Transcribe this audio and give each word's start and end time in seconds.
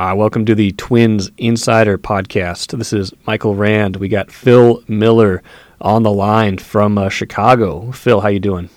Uh, 0.00 0.14
welcome 0.14 0.46
to 0.46 0.54
the 0.54 0.72
Twins 0.72 1.30
Insider 1.36 1.98
Podcast. 1.98 2.74
This 2.78 2.94
is 2.94 3.12
Michael 3.26 3.54
Rand. 3.54 3.96
We 3.96 4.08
got 4.08 4.32
Phil 4.32 4.82
Miller 4.88 5.42
on 5.78 6.04
the 6.04 6.10
line 6.10 6.56
from 6.56 6.96
uh, 6.96 7.10
Chicago. 7.10 7.92
Phil, 7.92 8.22
how 8.22 8.28
you 8.28 8.40
doing? 8.40 8.70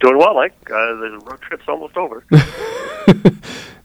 Doing 0.00 0.18
well, 0.18 0.34
Mike. 0.34 0.52
Uh, 0.66 0.76
the 0.76 1.22
road 1.24 1.40
trip's 1.40 1.64
almost 1.66 1.96
over. 1.96 2.22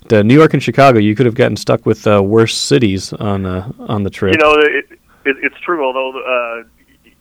the 0.09 0.25
New 0.25 0.33
York 0.33 0.53
and 0.53 0.61
Chicago, 0.61 0.99
you 0.99 1.15
could 1.15 1.25
have 1.25 1.35
gotten 1.35 1.55
stuck 1.55 1.85
with 1.85 2.05
uh, 2.05 2.21
worse 2.21 2.57
cities 2.57 3.13
on 3.13 3.45
uh, 3.45 3.71
on 3.79 4.03
the 4.03 4.09
trip. 4.09 4.33
You 4.33 4.39
know, 4.39 4.55
it, 4.55 4.91
it, 5.23 5.37
it's 5.41 5.59
true. 5.61 5.85
Although 5.85 6.19
uh, 6.19 6.63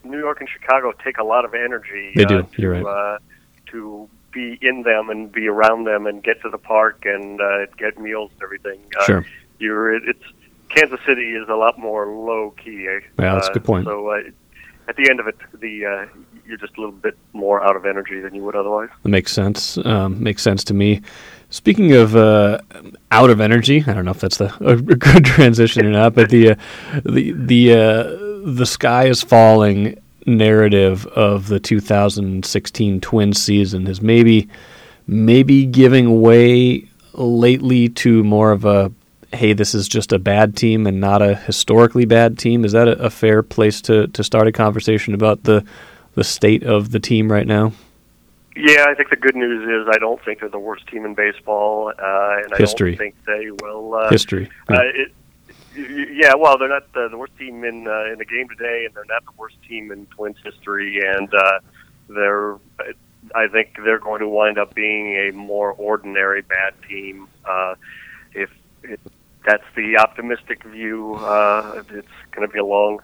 New 0.02 0.18
York 0.18 0.40
and 0.40 0.48
Chicago 0.48 0.92
take 1.04 1.18
a 1.18 1.24
lot 1.24 1.44
of 1.44 1.54
energy. 1.54 2.10
They 2.16 2.24
do. 2.24 2.42
To, 2.42 2.48
You're 2.60 2.72
right. 2.72 2.84
Uh, 2.84 3.18
to 3.66 4.08
be 4.34 4.58
in 4.60 4.82
them 4.82 5.08
and 5.08 5.30
be 5.32 5.46
around 5.48 5.84
them 5.84 6.06
and 6.06 6.22
get 6.22 6.42
to 6.42 6.50
the 6.50 6.58
park 6.58 7.04
and 7.06 7.40
uh, 7.40 7.66
get 7.78 7.98
meals 7.98 8.30
and 8.34 8.42
everything. 8.42 8.80
Uh, 9.00 9.04
Sure. 9.04 9.26
You're. 9.60 9.94
It, 9.94 10.02
it's 10.06 10.24
Kansas 10.68 11.00
City 11.06 11.32
is 11.34 11.48
a 11.48 11.54
lot 11.54 11.78
more 11.78 12.06
low 12.06 12.52
key. 12.62 12.86
eh? 12.88 13.00
Yeah, 13.18 13.34
that's 13.34 13.46
a 13.46 13.50
Uh, 13.50 13.54
good 13.54 13.64
point. 13.64 13.84
So 13.86 14.08
uh, 14.08 14.20
at 14.88 14.96
the 14.96 15.08
end 15.08 15.20
of 15.20 15.28
it, 15.28 15.36
the 15.60 15.86
uh, 15.86 16.06
you're 16.46 16.58
just 16.58 16.76
a 16.76 16.80
little 16.80 16.92
bit 16.94 17.16
more 17.32 17.62
out 17.64 17.76
of 17.76 17.86
energy 17.86 18.20
than 18.20 18.34
you 18.34 18.42
would 18.44 18.56
otherwise. 18.56 18.90
That 19.04 19.08
makes 19.08 19.32
sense. 19.32 19.78
Um, 19.84 20.22
makes 20.22 20.42
sense 20.42 20.64
to 20.64 20.74
me. 20.74 21.00
Speaking 21.50 21.92
of 21.92 22.16
uh, 22.16 22.58
out 23.12 23.30
of 23.30 23.40
energy, 23.40 23.84
I 23.86 23.94
don't 23.94 24.04
know 24.04 24.10
if 24.10 24.20
that's 24.20 24.38
the, 24.38 24.52
a 24.66 24.76
good 24.76 25.24
transition 25.24 25.86
or 25.86 25.90
not, 25.90 26.14
but 26.14 26.28
the 26.30 26.50
uh, 26.50 26.54
the 27.04 27.32
the 27.32 27.72
uh, 27.72 28.50
the 28.60 28.66
sky 28.66 29.06
is 29.06 29.22
falling 29.22 29.96
narrative 30.26 31.06
of 31.08 31.48
the 31.48 31.60
2016 31.60 33.00
Twins 33.00 33.42
season 33.42 33.86
is 33.86 34.00
maybe 34.00 34.48
maybe 35.06 35.66
giving 35.66 36.20
way 36.20 36.88
lately 37.12 37.88
to 37.90 38.24
more 38.24 38.52
of 38.52 38.64
a 38.64 38.90
hey, 39.32 39.52
this 39.52 39.74
is 39.74 39.88
just 39.88 40.12
a 40.12 40.18
bad 40.18 40.56
team 40.56 40.86
and 40.86 41.00
not 41.00 41.20
a 41.20 41.34
historically 41.34 42.04
bad 42.04 42.38
team. 42.38 42.64
Is 42.64 42.72
that 42.72 42.86
a, 42.86 42.92
a 43.02 43.10
fair 43.10 43.42
place 43.42 43.80
to, 43.82 44.06
to 44.08 44.22
start 44.22 44.46
a 44.46 44.52
conversation 44.52 45.14
about 45.14 45.42
the 45.42 45.64
the 46.14 46.24
state 46.24 46.62
of 46.62 46.92
the 46.92 47.00
team 47.00 47.30
right 47.30 47.46
now? 47.46 47.72
Yeah, 48.56 48.86
I 48.88 48.94
think 48.94 49.10
the 49.10 49.16
good 49.16 49.34
news 49.34 49.68
is 49.68 49.92
I 49.92 49.98
don't 49.98 50.24
think 50.24 50.38
they're 50.38 50.48
the 50.48 50.60
worst 50.60 50.86
team 50.86 51.04
in 51.04 51.14
baseball, 51.14 51.88
uh, 51.88 52.36
and 52.44 52.54
I 52.54 52.56
History. 52.56 52.92
don't 52.92 52.98
think 52.98 53.16
they 53.26 53.50
will. 53.62 53.94
Uh, 53.94 54.10
History. 54.10 54.48
Uh, 54.70 54.82
it, 54.82 55.12
yeah, 55.74 56.34
well, 56.34 56.58
they're 56.58 56.68
not 56.68 56.92
the, 56.92 57.08
the 57.08 57.18
worst 57.18 57.36
team 57.38 57.64
in 57.64 57.86
uh, 57.86 58.04
in 58.12 58.18
the 58.18 58.24
game 58.24 58.48
today, 58.48 58.84
and 58.86 58.94
they're 58.94 59.04
not 59.06 59.24
the 59.24 59.32
worst 59.36 59.56
team 59.68 59.90
in 59.90 60.06
Twins 60.06 60.36
history, 60.42 61.00
and 61.04 61.32
uh, 61.32 61.58
they're. 62.08 62.56
I 63.34 63.48
think 63.48 63.76
they're 63.82 63.98
going 63.98 64.20
to 64.20 64.28
wind 64.28 64.58
up 64.58 64.74
being 64.74 65.16
a 65.16 65.32
more 65.32 65.72
ordinary 65.72 66.42
bad 66.42 66.74
team. 66.86 67.26
Uh, 67.44 67.74
if 68.34 68.50
it, 68.82 69.00
that's 69.46 69.64
the 69.74 69.96
optimistic 69.96 70.62
view, 70.64 71.14
uh, 71.14 71.82
it's 71.90 72.08
going 72.32 72.46
to 72.46 72.52
be 72.52 72.58
a 72.58 72.64
long 72.64 73.00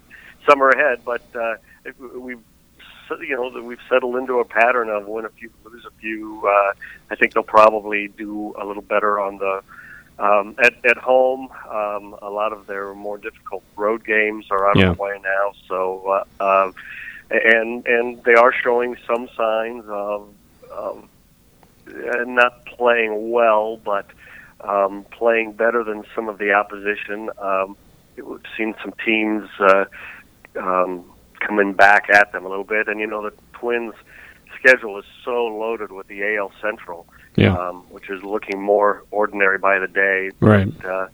summer 0.47 0.69
ahead. 0.69 1.01
But 1.05 1.23
uh, 1.35 1.57
if 1.85 1.99
we've 1.99 2.43
you 3.21 3.35
know 3.35 3.63
we've 3.63 3.81
settled 3.89 4.17
into 4.17 4.39
a 4.41 4.45
pattern 4.45 4.89
of 4.89 5.07
win 5.07 5.25
a 5.25 5.31
few, 5.31 5.51
lose 5.65 5.85
a 5.85 6.01
few. 6.01 6.47
Uh, 6.47 6.73
I 7.11 7.17
think 7.17 7.35
they'll 7.35 7.43
probably 7.43 8.09
do 8.09 8.55
a 8.61 8.65
little 8.65 8.83
better 8.83 9.19
on 9.19 9.39
the 9.39 9.63
um, 10.21 10.55
at 10.63 10.75
at 10.85 10.97
home. 10.99 11.49
Um, 11.69 12.15
a 12.23 12.31
lot 12.31 12.53
of 12.53 12.67
their 12.67 12.95
more 12.95 13.19
difficult 13.19 13.63
road 13.77 14.05
games 14.05 14.47
are 14.51 14.69
out 14.69 14.77
Yeah. 14.77 14.91
of 14.91 14.97
the 14.97 15.03
way 15.03 15.19
now. 15.23 15.53
So 15.67 16.25
uh, 16.41 16.43
uh, 16.45 16.73
and 17.31 17.87
and 17.87 18.23
they 18.25 18.35
are 18.35 18.53
showing 18.53 18.97
some 19.07 19.29
signs 19.37 19.85
of, 19.89 20.29
of 20.71 21.05
uh, 21.89 22.25
not 22.27 22.65
playing 22.67 23.31
well, 23.31 23.77
but 23.79 24.07
um, 24.61 25.05
playing 25.11 25.53
better 25.53 25.83
than 25.83 26.05
some 26.15 26.29
of 26.29 26.39
the 26.39 26.53
opposition. 26.53 27.31
Um, 27.39 27.77
we've 28.17 28.41
seen 28.57 28.75
some 28.83 28.93
teams 29.05 29.49
uh, 29.59 29.85
um, 30.57 31.05
coming 31.41 31.73
back 31.73 32.11
at 32.11 32.33
them 32.33 32.45
a 32.45 32.49
little 32.49 32.65
bit, 32.65 32.87
and 32.89 33.01
you 33.01 33.07
know 33.07 33.23
the 33.23 33.33
Twins' 33.55 33.95
schedule 34.59 34.99
is 34.99 35.05
so 35.25 35.47
loaded 35.47 35.91
with 35.93 36.07
the 36.09 36.37
AL 36.37 36.53
Central, 36.61 37.07
Yeah. 37.37 37.57
um, 37.57 37.85
which 37.91 38.11
is 38.11 38.23
looking 38.23 38.61
more 38.61 39.05
ordinary 39.11 39.59
by 39.59 39.79
the 39.79 39.87
day. 39.89 40.31
Right. 40.41 40.69
Uh, 40.85 41.09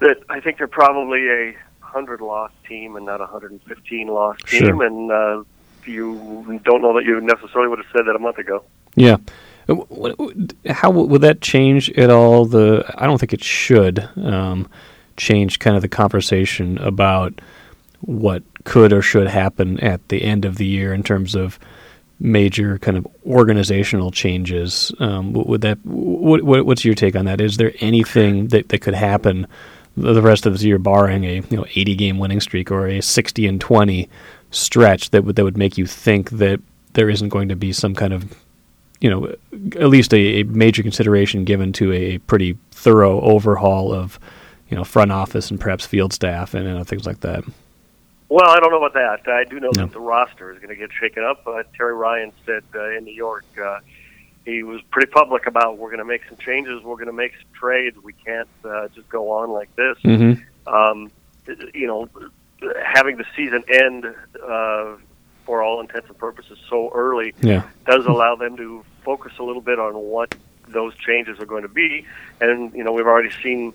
that 0.00 0.16
I 0.30 0.40
think 0.40 0.58
they're 0.58 0.66
probably 0.66 1.28
a 1.28 1.56
hundred 1.80 2.20
loss 2.20 2.50
team 2.66 2.96
and 2.96 3.04
not 3.04 3.20
a 3.20 3.26
hundred 3.26 3.52
and 3.52 3.62
fifteen 3.64 4.08
loss 4.08 4.38
team, 4.46 4.64
Sure. 4.64 4.82
and 4.84 5.10
uh, 5.12 5.42
you 5.84 6.60
don't 6.64 6.82
know 6.82 6.94
that 6.94 7.04
you 7.04 7.20
necessarily 7.20 7.68
would 7.68 7.78
have 7.78 7.86
said 7.92 8.06
that 8.06 8.16
a 8.16 8.18
month 8.18 8.38
ago. 8.38 8.64
Yeah. 8.96 9.16
Uh, 9.68 9.76
How 10.72 10.90
would 10.90 11.20
that 11.20 11.40
change 11.42 11.90
at 11.92 12.10
all? 12.10 12.46
The 12.46 12.84
I 12.96 13.06
don't 13.06 13.18
think 13.18 13.32
it 13.32 13.44
should 13.44 14.08
um, 14.16 14.68
change 15.16 15.58
kind 15.58 15.76
of 15.76 15.82
the 15.82 15.88
conversation 15.88 16.78
about 16.78 17.40
what 18.00 18.42
could 18.64 18.92
or 18.92 19.02
should 19.02 19.26
happen 19.28 19.78
at 19.80 20.08
the 20.08 20.22
end 20.24 20.44
of 20.46 20.56
the 20.56 20.66
year 20.66 20.94
in 20.94 21.02
terms 21.02 21.34
of 21.34 21.58
major 22.20 22.78
kind 22.78 22.96
of 22.96 23.06
organizational 23.26 24.10
changes. 24.10 24.92
Um, 25.00 25.32
would 25.32 25.62
that? 25.62 25.78
What, 25.84 26.42
what, 26.42 26.66
what's 26.66 26.84
your 26.84 26.94
take 26.94 27.16
on 27.16 27.24
that? 27.24 27.40
Is 27.40 27.56
there 27.56 27.72
anything 27.80 28.48
that, 28.48 28.68
that 28.68 28.80
could 28.80 28.94
happen 28.94 29.46
the 29.96 30.22
rest 30.22 30.46
of 30.46 30.52
this 30.52 30.62
year, 30.62 30.78
barring 30.78 31.24
a 31.24 31.42
you 31.50 31.56
know 31.56 31.66
80 31.74 31.96
game 31.96 32.18
winning 32.18 32.40
streak 32.40 32.70
or 32.70 32.86
a 32.86 33.00
60 33.00 33.46
and 33.46 33.60
20 33.60 34.08
stretch 34.52 35.10
that 35.10 35.24
would 35.24 35.36
that 35.36 35.44
would 35.44 35.58
make 35.58 35.76
you 35.76 35.86
think 35.86 36.30
that 36.30 36.60
there 36.92 37.10
isn't 37.10 37.28
going 37.28 37.48
to 37.48 37.56
be 37.56 37.72
some 37.72 37.94
kind 37.94 38.12
of 38.12 38.34
you 39.00 39.08
know, 39.08 39.34
at 39.80 39.88
least 39.88 40.12
a, 40.12 40.40
a 40.40 40.42
major 40.44 40.82
consideration 40.82 41.44
given 41.44 41.72
to 41.72 41.92
a 41.92 42.18
pretty 42.18 42.56
thorough 42.70 43.20
overhaul 43.22 43.92
of, 43.92 44.20
you 44.68 44.76
know, 44.76 44.84
front 44.84 45.10
office 45.10 45.50
and 45.50 45.58
perhaps 45.58 45.86
field 45.86 46.12
staff 46.12 46.54
and, 46.54 46.68
uh, 46.68 46.84
things 46.84 47.06
like 47.06 47.20
that. 47.20 47.42
Well, 48.30 48.48
I 48.48 48.60
don't 48.60 48.70
know 48.70 48.82
about 48.82 48.94
that. 48.94 49.30
I 49.30 49.42
do 49.44 49.58
know 49.60 49.70
No. 49.74 49.82
that 49.86 49.92
the 49.92 50.00
roster 50.00 50.52
is 50.52 50.58
going 50.58 50.68
to 50.70 50.76
get 50.76 50.90
shaken 50.92 51.24
up. 51.24 51.44
Uh, 51.46 51.64
Terry 51.76 51.94
Ryan 51.94 52.32
said 52.46 52.62
uh, 52.74 52.90
in 52.96 53.04
New 53.04 53.12
York 53.14 53.44
uh, 53.62 53.80
he 54.44 54.62
was 54.62 54.80
pretty 54.90 55.10
public 55.10 55.46
about 55.46 55.78
we're 55.78 55.88
going 55.88 55.98
to 55.98 56.04
make 56.04 56.22
some 56.28 56.38
changes, 56.38 56.82
we're 56.82 56.94
going 56.94 57.06
to 57.08 57.12
make 57.12 57.32
some 57.32 57.52
trades. 57.52 57.98
We 58.02 58.12
can't 58.14 58.48
uh, 58.64 58.86
just 58.94 59.08
go 59.08 59.30
on 59.32 59.50
like 59.50 59.74
this. 59.76 59.98
Mm-hmm. 60.04 60.72
um, 60.72 61.10
you 61.74 61.86
know, 61.88 62.08
having 62.84 63.16
the 63.16 63.24
season 63.36 63.64
end 63.68 64.06
uh, 64.46 64.94
for 65.44 65.62
all 65.62 65.80
intents 65.80 66.08
and 66.08 66.16
purposes 66.16 66.56
so 66.68 66.90
early 66.94 67.34
Yeah. 67.42 67.64
does 67.86 68.06
allow 68.06 68.36
them 68.36 68.56
to 68.58 68.84
focus 69.04 69.32
a 69.40 69.42
little 69.42 69.62
bit 69.62 69.80
on 69.80 69.94
what 69.94 70.34
those 70.68 70.94
changes 70.98 71.40
are 71.40 71.46
going 71.46 71.62
to 71.62 71.68
be. 71.68 72.06
And 72.40 72.72
you 72.74 72.84
know, 72.84 72.92
we've 72.92 73.06
already 73.06 73.30
seen 73.42 73.72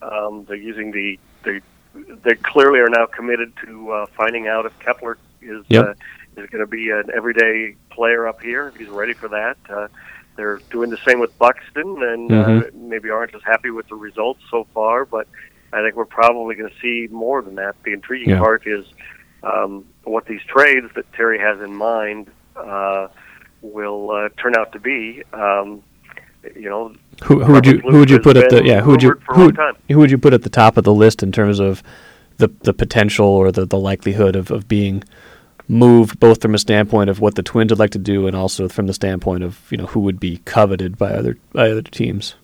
um, 0.00 0.44
they're 0.46 0.56
using 0.56 0.92
the 0.92 1.18
they 1.42 1.60
they 1.94 2.34
clearly 2.34 2.80
are 2.80 2.88
now 2.88 3.06
committed 3.06 3.52
to 3.64 3.90
uh, 3.90 4.06
finding 4.16 4.46
out 4.46 4.66
if 4.66 4.78
Kepler 4.80 5.18
is 5.42 5.64
Yep. 5.68 5.84
uh, 5.84 5.94
is 6.40 6.48
going 6.50 6.60
to 6.64 6.66
be 6.66 6.90
an 6.90 7.04
everyday 7.14 7.74
player 7.90 8.26
up 8.28 8.40
here. 8.42 8.68
If 8.68 8.76
he's 8.76 8.88
ready 8.88 9.12
for 9.14 9.28
that. 9.28 9.56
Uh, 9.68 9.88
they're 10.36 10.58
doing 10.70 10.88
the 10.90 10.98
same 11.04 11.18
with 11.18 11.36
Buxton, 11.38 12.00
and 12.00 12.30
uh, 12.32 12.62
maybe 12.72 13.10
aren't 13.10 13.34
as 13.34 13.42
happy 13.42 13.70
with 13.70 13.88
the 13.88 13.96
results 13.96 14.40
so 14.52 14.68
far. 14.72 15.04
But 15.04 15.26
I 15.72 15.82
think 15.82 15.96
we're 15.96 16.04
probably 16.04 16.54
going 16.54 16.70
to 16.70 16.80
see 16.80 17.12
more 17.12 17.42
than 17.42 17.56
that. 17.56 17.74
The 17.82 17.92
intriguing 17.92 18.30
Yeah. 18.30 18.38
part 18.38 18.64
is 18.64 18.86
um, 19.42 19.84
what 20.04 20.26
these 20.26 20.42
trades 20.46 20.86
that 20.94 21.12
Terry 21.12 21.40
has 21.40 21.60
in 21.60 21.74
mind 21.74 22.30
uh, 22.54 23.08
will 23.62 24.10
uh, 24.12 24.28
turn 24.40 24.56
out 24.56 24.72
to 24.72 24.78
be. 24.78 25.24
Um, 25.32 25.82
you 26.56 26.68
know, 26.68 26.94
Who, 27.24 27.42
who 27.44 27.52
would 27.52 27.66
you 27.66 27.78
who 27.80 27.98
would 27.98 28.10
you 28.10 28.20
put 28.20 28.36
at 28.36 28.50
the 28.50 28.64
yeah 28.64 28.80
who 28.80 28.92
would 28.92 29.02
you 29.02 29.20
rumored 29.28 29.56
for 29.56 29.62
a 29.62 29.72
who, 29.72 29.94
who 29.94 29.98
would 30.00 30.10
you 30.10 30.18
put 30.18 30.32
at 30.34 30.42
the 30.42 30.50
top 30.50 30.76
of 30.76 30.84
the 30.84 30.94
list 30.94 31.22
in 31.22 31.32
terms 31.32 31.58
of 31.58 31.82
the 32.38 32.48
the 32.60 32.72
potential 32.72 33.26
or 33.26 33.52
the, 33.52 33.66
the 33.66 33.78
likelihood 33.78 34.36
of, 34.36 34.50
of 34.50 34.68
being 34.68 35.02
moved 35.68 36.18
both 36.18 36.40
from 36.40 36.54
a 36.54 36.58
standpoint 36.58 37.10
of 37.10 37.20
what 37.20 37.34
the 37.34 37.42
Twins 37.42 37.70
would 37.70 37.78
like 37.78 37.90
to 37.90 37.98
do 37.98 38.26
and 38.26 38.34
also 38.34 38.68
from 38.68 38.86
the 38.86 38.94
standpoint 38.94 39.44
of 39.44 39.60
you 39.70 39.76
know 39.76 39.86
who 39.86 40.00
would 40.00 40.18
be 40.18 40.38
coveted 40.44 40.96
by 40.96 41.10
other 41.10 41.36
by 41.52 41.70
other 41.70 41.82
teams. 41.82 42.34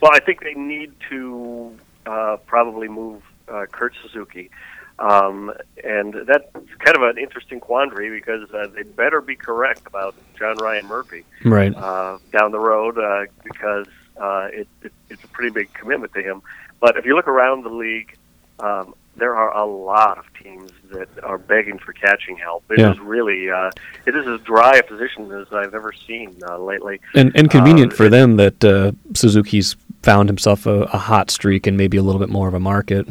Well, 0.00 0.10
I 0.12 0.20
think 0.20 0.42
they 0.42 0.54
need 0.54 0.92
to 1.10 1.72
uh, 2.04 2.36
probably 2.46 2.88
move 2.88 3.22
uh, 3.48 3.66
Kurt 3.70 3.94
Suzuki. 4.02 4.50
Um, 4.98 5.52
and 5.84 6.14
that's 6.26 6.44
kind 6.78 6.96
of 6.96 7.02
an 7.02 7.18
interesting 7.18 7.60
quandary 7.60 8.08
because 8.10 8.50
uh, 8.52 8.66
they 8.74 8.82
better 8.82 9.20
be 9.20 9.36
correct 9.36 9.82
about 9.86 10.14
John 10.38 10.56
Ryan 10.56 10.86
Murphy 10.86 11.24
Right. 11.44 11.74
uh, 11.74 12.18
down 12.32 12.50
the 12.52 12.58
road 12.58 12.98
uh, 12.98 13.26
because 13.44 13.86
uh, 14.18 14.48
it, 14.52 14.66
it, 14.82 14.92
it's 15.10 15.22
a 15.22 15.28
pretty 15.28 15.50
big 15.52 15.72
commitment 15.74 16.14
to 16.14 16.22
him. 16.22 16.40
But 16.80 16.96
if 16.96 17.04
you 17.04 17.14
look 17.14 17.28
around 17.28 17.64
the 17.64 17.68
league, 17.70 18.16
um, 18.58 18.94
there 19.16 19.34
are 19.36 19.54
a 19.54 19.64
lot 19.66 20.16
of 20.18 20.24
teams 20.42 20.70
that 20.92 21.08
are 21.22 21.38
begging 21.38 21.78
for 21.78 21.92
catching 21.92 22.36
help. 22.38 22.64
It 22.70 22.78
Yeah. 22.78 22.92
is 22.92 22.98
really 22.98 23.50
uh, 23.50 23.70
it 24.06 24.14
is 24.16 24.26
as 24.26 24.40
dry 24.40 24.76
a 24.76 24.82
position 24.82 25.30
as 25.32 25.46
I've 25.52 25.74
ever 25.74 25.92
seen 25.92 26.36
uh, 26.48 26.58
lately. 26.58 27.00
And 27.14 27.32
and 27.34 27.50
convenient 27.50 27.92
Uh, 27.92 27.96
for 27.96 28.08
them 28.08 28.36
that 28.36 28.64
uh, 28.64 28.92
Suzuki's 29.14 29.76
found 30.02 30.28
himself 30.30 30.64
a, 30.66 30.82
a 30.84 30.98
hot 30.98 31.30
streak 31.30 31.66
and 31.66 31.76
maybe 31.76 31.96
a 31.98 32.02
little 32.02 32.18
bit 32.20 32.28
more 32.30 32.48
of 32.48 32.54
a 32.54 32.60
market. 32.60 33.06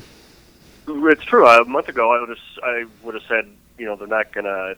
It's 1.10 1.24
true. 1.24 1.48
A 1.48 1.66
month 1.66 1.88
ago, 1.90 2.12
I 2.14 2.20
would 2.20 2.30
have 2.30 2.38
I 2.64 2.86
would 3.04 3.14
have 3.16 3.24
said, 3.28 3.48
you 3.78 3.86
know, 3.86 3.96
they're 3.96 4.08
not 4.08 4.32
gonna, 4.34 4.76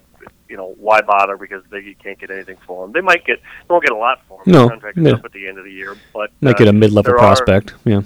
you 0.49 0.57
know, 0.57 0.73
why 0.79 1.01
bother 1.01 1.37
because 1.37 1.63
they 1.69 1.79
you 1.81 1.95
can't 1.95 2.19
get 2.19 2.31
anything 2.31 2.57
for 2.65 2.85
them. 2.85 2.93
They 2.93 3.01
might 3.01 3.25
get, 3.25 3.39
they 3.41 3.71
won't 3.73 3.83
get 3.83 3.91
a 3.93 3.97
lot 3.97 4.21
for 4.27 4.39
him. 4.43 4.51
No, 4.53 4.69
contract 4.69 4.97
yeah. 4.97 5.11
up 5.13 5.25
at 5.25 5.31
the 5.33 5.47
end 5.47 5.57
of 5.57 5.65
the 5.65 5.71
year, 5.71 5.95
but 6.13 6.31
Might 6.41 6.55
uh, 6.55 6.57
get 6.57 6.67
a 6.67 6.73
mid 6.73 6.91
level 6.91 7.11
there 7.11 7.15
are- 7.19 7.35
prospect. 7.35 7.73
Yeah. 7.85 8.01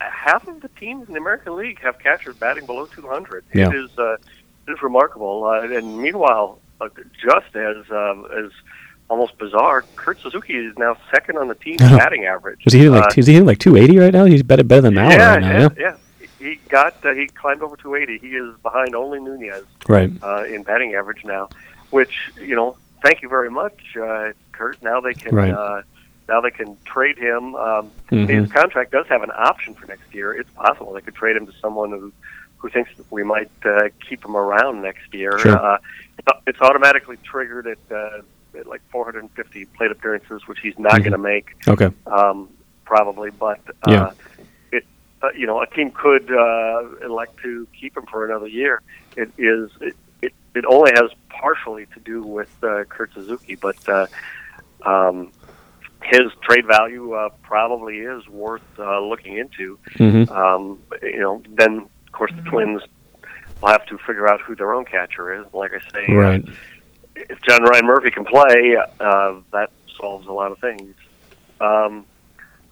half 0.00 0.46
of 0.48 0.60
the 0.60 0.68
teams 0.80 1.06
in 1.08 1.14
the 1.14 1.20
American 1.20 1.56
League 1.56 1.80
have 1.80 1.98
catchers 1.98 2.36
batting 2.36 2.66
below 2.66 2.86
200. 2.86 3.44
Yeah. 3.54 3.68
It 3.68 3.74
is 3.76 3.90
uh, 3.98 4.14
it 4.66 4.72
is 4.72 4.82
remarkable. 4.82 5.44
Uh, 5.44 5.60
and 5.62 5.98
meanwhile, 5.98 6.58
uh, 6.80 6.88
just 7.22 7.54
as 7.54 7.76
um, 7.90 8.26
as 8.36 8.50
almost 9.10 9.36
bizarre, 9.38 9.84
Kurt 9.96 10.18
Suzuki 10.20 10.54
is 10.54 10.76
now 10.78 10.96
second 11.10 11.36
on 11.36 11.48
the 11.48 11.54
team's 11.54 11.80
batting 11.82 12.24
average. 12.24 12.60
Is 12.66 12.72
he 12.72 12.78
hitting 12.78 12.94
like 12.94 13.04
Uh, 13.04 13.14
is 13.20 13.26
he 13.26 13.34
hitting 13.34 13.46
like 13.46 13.58
280 13.58 13.98
right 13.98 14.12
now? 14.12 14.24
He's 14.24 14.42
better 14.42 14.64
better 14.64 14.80
than 14.82 14.94
Mauer 14.94 15.10
yeah, 15.10 15.30
right 15.34 15.40
now. 15.42 15.48
yeah, 15.50 15.60
Yeah. 15.60 15.68
yeah. 15.78 15.96
He 16.44 16.56
got 16.68 16.94
uh, 17.06 17.14
he 17.14 17.26
climbed 17.28 17.62
over 17.62 17.74
280. 17.74 18.18
He 18.26 18.34
is 18.36 18.54
behind 18.62 18.94
only 18.94 19.18
Nunez 19.18 19.64
Right. 19.88 20.12
uh, 20.22 20.44
in 20.44 20.62
batting 20.62 20.94
average 20.94 21.24
now, 21.24 21.48
which 21.88 22.30
you 22.38 22.54
know, 22.54 22.76
thank 23.02 23.22
you 23.22 23.30
very 23.30 23.50
much, 23.50 23.96
uh, 23.96 24.32
Kurt. 24.52 24.82
Now 24.82 25.00
they 25.00 25.14
can 25.14 25.34
Right. 25.34 25.50
uh, 25.54 25.82
now 26.28 26.42
they 26.42 26.50
can 26.50 26.76
trade 26.84 27.16
him. 27.16 27.54
Um, 27.54 27.90
Mhm. 28.10 28.28
His 28.28 28.52
contract 28.52 28.90
does 28.92 29.06
have 29.08 29.22
an 29.22 29.30
option 29.34 29.72
for 29.74 29.86
next 29.86 30.14
year. 30.14 30.32
It's 30.34 30.50
possible 30.50 30.92
they 30.92 31.00
could 31.00 31.14
trade 31.14 31.34
him 31.36 31.46
to 31.46 31.52
someone 31.62 31.90
who 31.90 32.12
who 32.58 32.68
thinks 32.68 32.94
that 32.98 33.10
we 33.10 33.22
might 33.22 33.50
uh, 33.64 33.88
keep 34.06 34.22
him 34.24 34.36
around 34.36 34.82
next 34.82 35.12
year. 35.14 35.38
Sure. 35.38 35.56
Uh, 35.58 35.78
it's- 36.18 36.42
it's 36.46 36.60
automatically 36.62 37.16
triggered 37.22 37.66
at, 37.66 37.78
uh, 37.90 38.20
at 38.58 38.66
like 38.66 38.80
450 38.90 39.64
plate 39.76 39.90
appearances, 39.90 40.46
which 40.48 40.60
he's 40.60 40.78
not 40.78 40.94
Mhm. 40.94 40.98
going 41.00 41.12
to 41.12 41.18
make 41.18 41.56
Okay. 41.68 41.90
um, 42.06 42.48
probably, 42.86 43.30
but 43.30 43.60
uh, 43.86 43.90
Yeah. 43.90 44.10
It 45.26 45.34
uh, 45.34 45.38
you 45.38 45.46
know 45.46 45.60
a 45.60 45.66
team 45.66 45.90
could 45.90 46.30
uh, 46.30 46.82
elect 47.04 47.38
to 47.42 47.66
keep 47.78 47.96
him 47.96 48.06
for 48.06 48.24
another 48.24 48.46
year. 48.48 48.82
It 49.16 49.30
is 49.38 49.70
it, 49.80 49.96
it, 50.22 50.32
it 50.54 50.64
only 50.66 50.92
has 50.94 51.10
partially 51.28 51.86
to 51.94 52.00
do 52.00 52.22
with 52.22 52.50
uh, 52.62 52.84
Kurt 52.84 53.12
Suzuki, 53.14 53.54
but 53.56 53.76
uh, 53.88 54.06
um, 54.84 55.30
his 56.02 56.32
trade 56.42 56.66
value 56.66 57.12
uh, 57.12 57.30
probably 57.42 57.98
is 57.98 58.26
worth 58.28 58.62
uh, 58.78 59.00
looking 59.00 59.36
into. 59.38 59.78
hmm 59.96 60.24
Um, 60.32 60.78
you 61.02 61.20
know, 61.20 61.42
then 61.48 61.88
of 62.06 62.12
course 62.12 62.32
the 62.36 62.42
Twins 62.42 62.82
will 63.60 63.68
have 63.70 63.86
to 63.86 63.98
figure 63.98 64.28
out 64.28 64.40
who 64.40 64.54
their 64.54 64.74
own 64.74 64.84
catcher 64.84 65.34
is. 65.40 65.46
Like 65.52 65.72
I 65.72 65.80
say, 65.92 66.12
uh, 66.12 66.14
Right. 66.16 66.44
if 67.16 67.40
John 67.42 67.62
Ryan 67.64 67.86
Murphy 67.86 68.10
can 68.10 68.24
play, 68.24 68.76
uh, 69.00 69.34
that 69.52 69.70
solves 69.98 70.26
a 70.26 70.32
lot 70.32 70.52
of 70.52 70.58
things. 70.58 70.94
Um, 71.60 72.04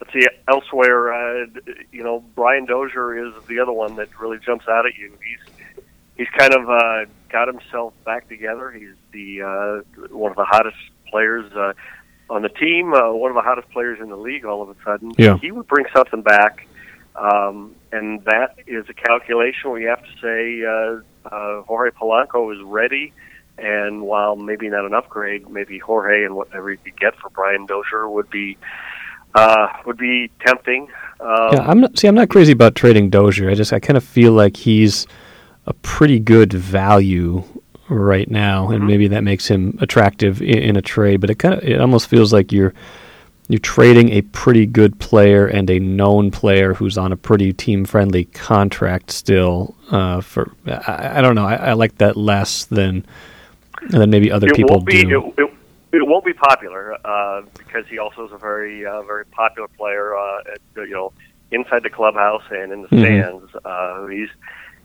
let's 0.02 0.12
see, 0.12 0.26
elsewhere, 0.48 1.12
uh, 1.12 1.46
you 1.92 2.02
know, 2.02 2.24
Brian 2.34 2.64
Dozier 2.64 3.26
is 3.26 3.32
the 3.46 3.60
other 3.60 3.72
one 3.72 3.96
that 3.96 4.08
really 4.20 4.38
jumps 4.44 4.66
out 4.68 4.84
at 4.86 4.96
you. 4.96 5.12
He's 5.24 5.84
he's 6.16 6.28
kind 6.36 6.54
of 6.54 6.68
uh, 6.68 7.04
got 7.30 7.46
himself 7.48 7.94
back 8.04 8.28
together. 8.28 8.70
He's 8.72 8.94
the 9.12 9.42
uh, 9.42 10.06
one 10.14 10.30
of 10.32 10.36
the 10.36 10.44
hottest 10.44 10.76
players 11.08 11.52
uh, 11.52 11.72
on 12.30 12.42
the 12.42 12.48
team, 12.48 12.92
uh, 12.94 13.12
one 13.12 13.30
of 13.30 13.36
the 13.36 13.42
hottest 13.42 13.70
players 13.70 14.00
in 14.00 14.08
the 14.08 14.16
league. 14.16 14.44
All 14.44 14.62
of 14.62 14.70
a 14.70 14.76
sudden, 14.84 15.12
Yeah. 15.18 15.38
he 15.38 15.52
would 15.52 15.68
bring 15.68 15.86
something 15.94 16.22
back, 16.22 16.66
um, 17.14 17.74
and 17.92 18.24
that 18.24 18.56
is 18.66 18.86
a 18.88 18.94
calculation 18.94 19.70
where 19.70 19.80
you 19.80 19.88
have 19.88 20.02
to 20.02 20.20
say 20.20 20.64
uh, 20.64 21.32
uh, 21.34 21.62
Jorge 21.62 21.90
Polanco 21.90 22.52
is 22.54 22.60
ready. 22.64 23.12
And 23.58 24.00
while 24.02 24.34
maybe 24.34 24.68
not 24.70 24.86
an 24.86 24.94
upgrade, 24.94 25.48
maybe 25.48 25.78
Jorge 25.78 26.24
and 26.24 26.34
whatever 26.34 26.72
you 26.72 26.78
could 26.78 26.98
get 26.98 27.14
for 27.18 27.28
Brian 27.28 27.66
Dozier 27.66 28.08
would 28.08 28.30
be 28.30 28.56
uh, 28.56 28.66
would 29.86 29.96
be 29.98 30.30
tempting. 30.44 30.88
Um, 31.20 31.48
Yeah, 31.52 31.64
I'm 31.66 31.80
not. 31.80 31.98
See, 31.98 32.08
I'm 32.08 32.14
not 32.14 32.28
crazy 32.28 32.52
about 32.52 32.74
trading 32.74 33.10
Dozier. 33.10 33.50
I 33.50 33.54
just 33.54 33.72
I 33.72 33.80
kind 33.80 33.96
of 33.96 34.04
feel 34.04 34.32
like 34.32 34.56
he's 34.56 35.06
a 35.66 35.72
pretty 35.74 36.18
good 36.18 36.52
value 36.52 37.44
right 37.88 38.30
now, 38.30 38.70
and 38.70 38.82
Mhm. 38.82 38.86
maybe 38.86 39.08
that 39.08 39.22
makes 39.22 39.46
him 39.48 39.78
attractive 39.80 40.40
in, 40.42 40.58
in 40.58 40.76
a 40.76 40.82
trade. 40.82 41.20
But 41.20 41.30
it 41.30 41.36
kind 41.38 41.54
of 41.54 41.62
it 41.62 41.80
almost 41.80 42.08
feels 42.08 42.32
like 42.32 42.52
you're 42.52 42.74
you're 43.48 43.58
trading 43.58 44.10
a 44.10 44.22
pretty 44.22 44.66
good 44.66 44.98
player 44.98 45.46
and 45.46 45.68
a 45.68 45.78
known 45.78 46.30
player 46.30 46.74
who's 46.74 46.96
on 46.96 47.12
a 47.12 47.16
pretty 47.16 47.52
team 47.52 47.84
friendly 47.84 48.24
contract 48.26 49.10
still. 49.10 49.74
Uh, 49.90 50.20
for 50.20 50.50
I, 50.66 51.18
I 51.18 51.20
don't 51.20 51.34
know. 51.34 51.44
I, 51.46 51.54
I 51.56 51.72
like 51.74 51.98
that 51.98 52.16
less 52.16 52.64
than 52.64 53.04
than 53.90 54.10
maybe 54.10 54.30
other 54.30 54.48
it 54.48 54.54
people 54.56 54.80
be 54.80 55.04
do. 55.04 55.32
it, 55.36 55.42
it, 55.42 55.50
it 55.92 56.06
won't 56.06 56.24
be 56.24 56.32
popular 56.32 56.96
uh, 57.04 57.42
because 57.58 57.86
he 57.88 57.98
also 57.98 58.26
is 58.26 58.32
a 58.32 58.38
very 58.38 58.84
uh, 58.86 59.02
very 59.02 59.26
popular 59.26 59.68
player. 59.68 60.16
Uh, 60.16 60.38
at, 60.52 60.58
the- 60.74 60.82
you 60.82 60.92
know, 60.94 61.12
inside 61.50 61.82
the 61.82 61.90
clubhouse 61.90 62.42
and 62.50 62.72
in 62.72 62.82
the 62.82 62.88
Mhm. 62.88 63.00
stands. 63.00 63.54
Uh, 63.64 64.06
he's 64.06 64.28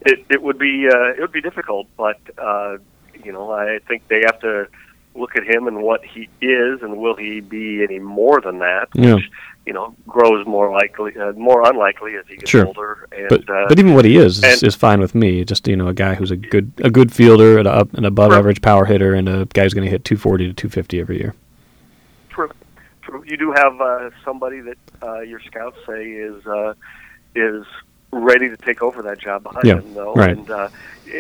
it, 0.06 0.26
it 0.30 0.42
would 0.44 0.60
be 0.60 0.88
uh, 0.88 1.12
it 1.14 1.20
would 1.22 1.32
be 1.32 1.42
difficult, 1.42 1.88
but 1.98 2.20
uh, 2.38 2.78
you 3.24 3.32
know, 3.32 3.52
I 3.52 3.80
think 3.88 4.08
they 4.10 4.22
have 4.26 4.40
to 4.42 4.68
look 5.16 5.36
at 5.36 5.44
him 5.44 5.68
and 5.68 5.82
what 5.82 6.06
he 6.06 6.30
is, 6.42 6.82
and 6.84 6.98
will 6.98 7.16
he 7.16 7.40
be 7.40 7.84
any 7.84 8.00
more 8.00 8.40
than 8.42 8.60
that? 8.60 8.90
Yeah. 8.94 9.16
Which 9.16 9.32
you 9.68 9.74
know 9.74 9.94
grows 10.08 10.48
more 10.48 10.72
likely, 10.72 11.12
uh, 11.18 11.34
more 11.34 11.68
unlikely 11.70 12.16
as 12.16 12.24
he 12.28 12.38
gets 12.38 12.50
Sure. 12.50 12.66
older. 12.66 13.08
And 13.12 13.30
But 13.30 13.50
uh, 13.50 13.66
but 13.68 13.78
even 13.78 13.94
what 13.94 14.06
he 14.06 14.18
is 14.18 14.44
is, 14.44 14.64
is 14.64 14.76
fine 14.76 15.02
with 15.02 15.14
me. 15.14 15.44
Just 15.44 15.68
you 15.68 15.76
know, 15.76 15.90
a 15.90 15.94
guy 15.94 16.16
who's 16.16 16.32
a 16.32 16.38
good 16.38 16.72
a 16.78 16.90
good 16.90 17.12
fielder, 17.12 17.60
and 17.60 17.68
a, 17.68 17.86
an 17.94 18.06
above 18.06 18.32
Right. 18.32 18.38
average 18.40 18.62
power 18.62 18.86
hitter, 18.86 19.14
and 19.14 19.28
a 19.28 19.46
guy 19.54 19.64
who's 19.64 19.74
going 19.74 19.84
to 19.84 19.92
hit 19.92 20.06
240 20.06 20.48
to 20.48 20.54
250 20.54 21.00
every 21.02 21.18
year. 21.20 21.36
True, 22.30 22.50
true. 23.04 23.24
You 23.28 23.36
do 23.36 23.52
have 23.52 23.80
uh, 23.82 24.10
somebody 24.24 24.62
that 24.62 24.78
uh, 25.04 25.20
your 25.20 25.42
scouts 25.42 25.76
say 25.86 26.06
is 26.12 26.46
uh, 26.48 26.74
is 27.36 27.66
ready 28.14 28.48
to 28.50 28.56
take 28.58 28.82
over 28.82 29.02
that 29.04 29.20
job 29.20 29.44
behind 29.44 29.68
Yeah, 29.68 29.80
him, 29.80 29.94
though. 29.94 30.14
right. 30.16 30.38
And 30.38 30.50
uh, 30.50 30.70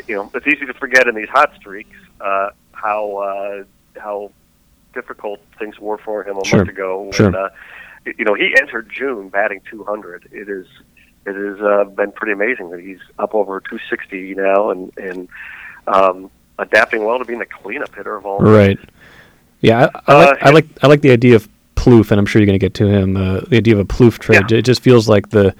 you 0.07 0.15
know, 0.15 0.31
it's 0.33 0.47
easy 0.47 0.65
to 0.65 0.73
forget 0.73 1.07
in 1.07 1.15
these 1.15 1.29
hot 1.29 1.51
streaks 1.59 1.95
uh, 2.21 2.49
how 2.71 3.17
uh, 3.17 3.63
how 3.99 4.31
difficult 4.93 5.41
things 5.59 5.77
were 5.79 5.97
for 5.97 6.25
him 6.27 6.37
a 6.37 6.45
Sure, 6.45 6.59
month 6.59 6.69
ago. 6.69 7.01
When, 7.01 7.13
sure. 7.13 7.35
uh, 7.35 7.49
you 8.17 8.25
know, 8.25 8.33
he 8.33 8.53
entered 8.59 8.89
June 8.89 9.29
batting 9.29 9.61
200. 9.69 10.29
It 10.31 10.49
is 10.49 10.65
it 11.25 11.35
has 11.35 11.61
uh, 11.61 11.83
been 11.83 12.11
pretty 12.11 12.31
amazing 12.31 12.69
that 12.71 12.79
he's 12.79 12.99
up 13.19 13.35
over 13.35 13.59
260 13.59 14.35
now 14.35 14.71
and 14.71 14.97
and 14.97 15.29
um, 15.87 16.31
adapting 16.59 17.05
well 17.05 17.19
to 17.19 17.25
being 17.25 17.39
the 17.39 17.45
cleanup 17.45 17.93
hitter 17.95 18.15
of 18.15 18.25
all. 18.25 18.39
Right. 18.39 18.79
Yeah, 19.61 19.89
I, 20.07 20.11
I 20.11 20.13
Uh, 20.13 20.25
like 20.25 20.43
I 20.43 20.49
like 20.49 20.67
I 20.83 20.87
like 20.87 21.01
the 21.01 21.11
idea 21.11 21.35
of 21.35 21.49
Plouffe, 21.75 22.11
and 22.11 22.19
I'm 22.19 22.25
sure 22.25 22.41
you're 22.41 22.47
going 22.47 22.59
to 22.59 22.63
get 22.63 22.73
to 22.75 22.87
him. 22.87 23.17
Uh, 23.17 23.41
the 23.41 23.57
idea 23.57 23.73
of 23.73 23.79
a 23.79 23.85
Plouffe 23.85 24.19
trade. 24.19 24.51
It 24.51 24.63
just 24.63 24.81
feels 24.81 25.09
like 25.09 25.29
the 25.29 25.55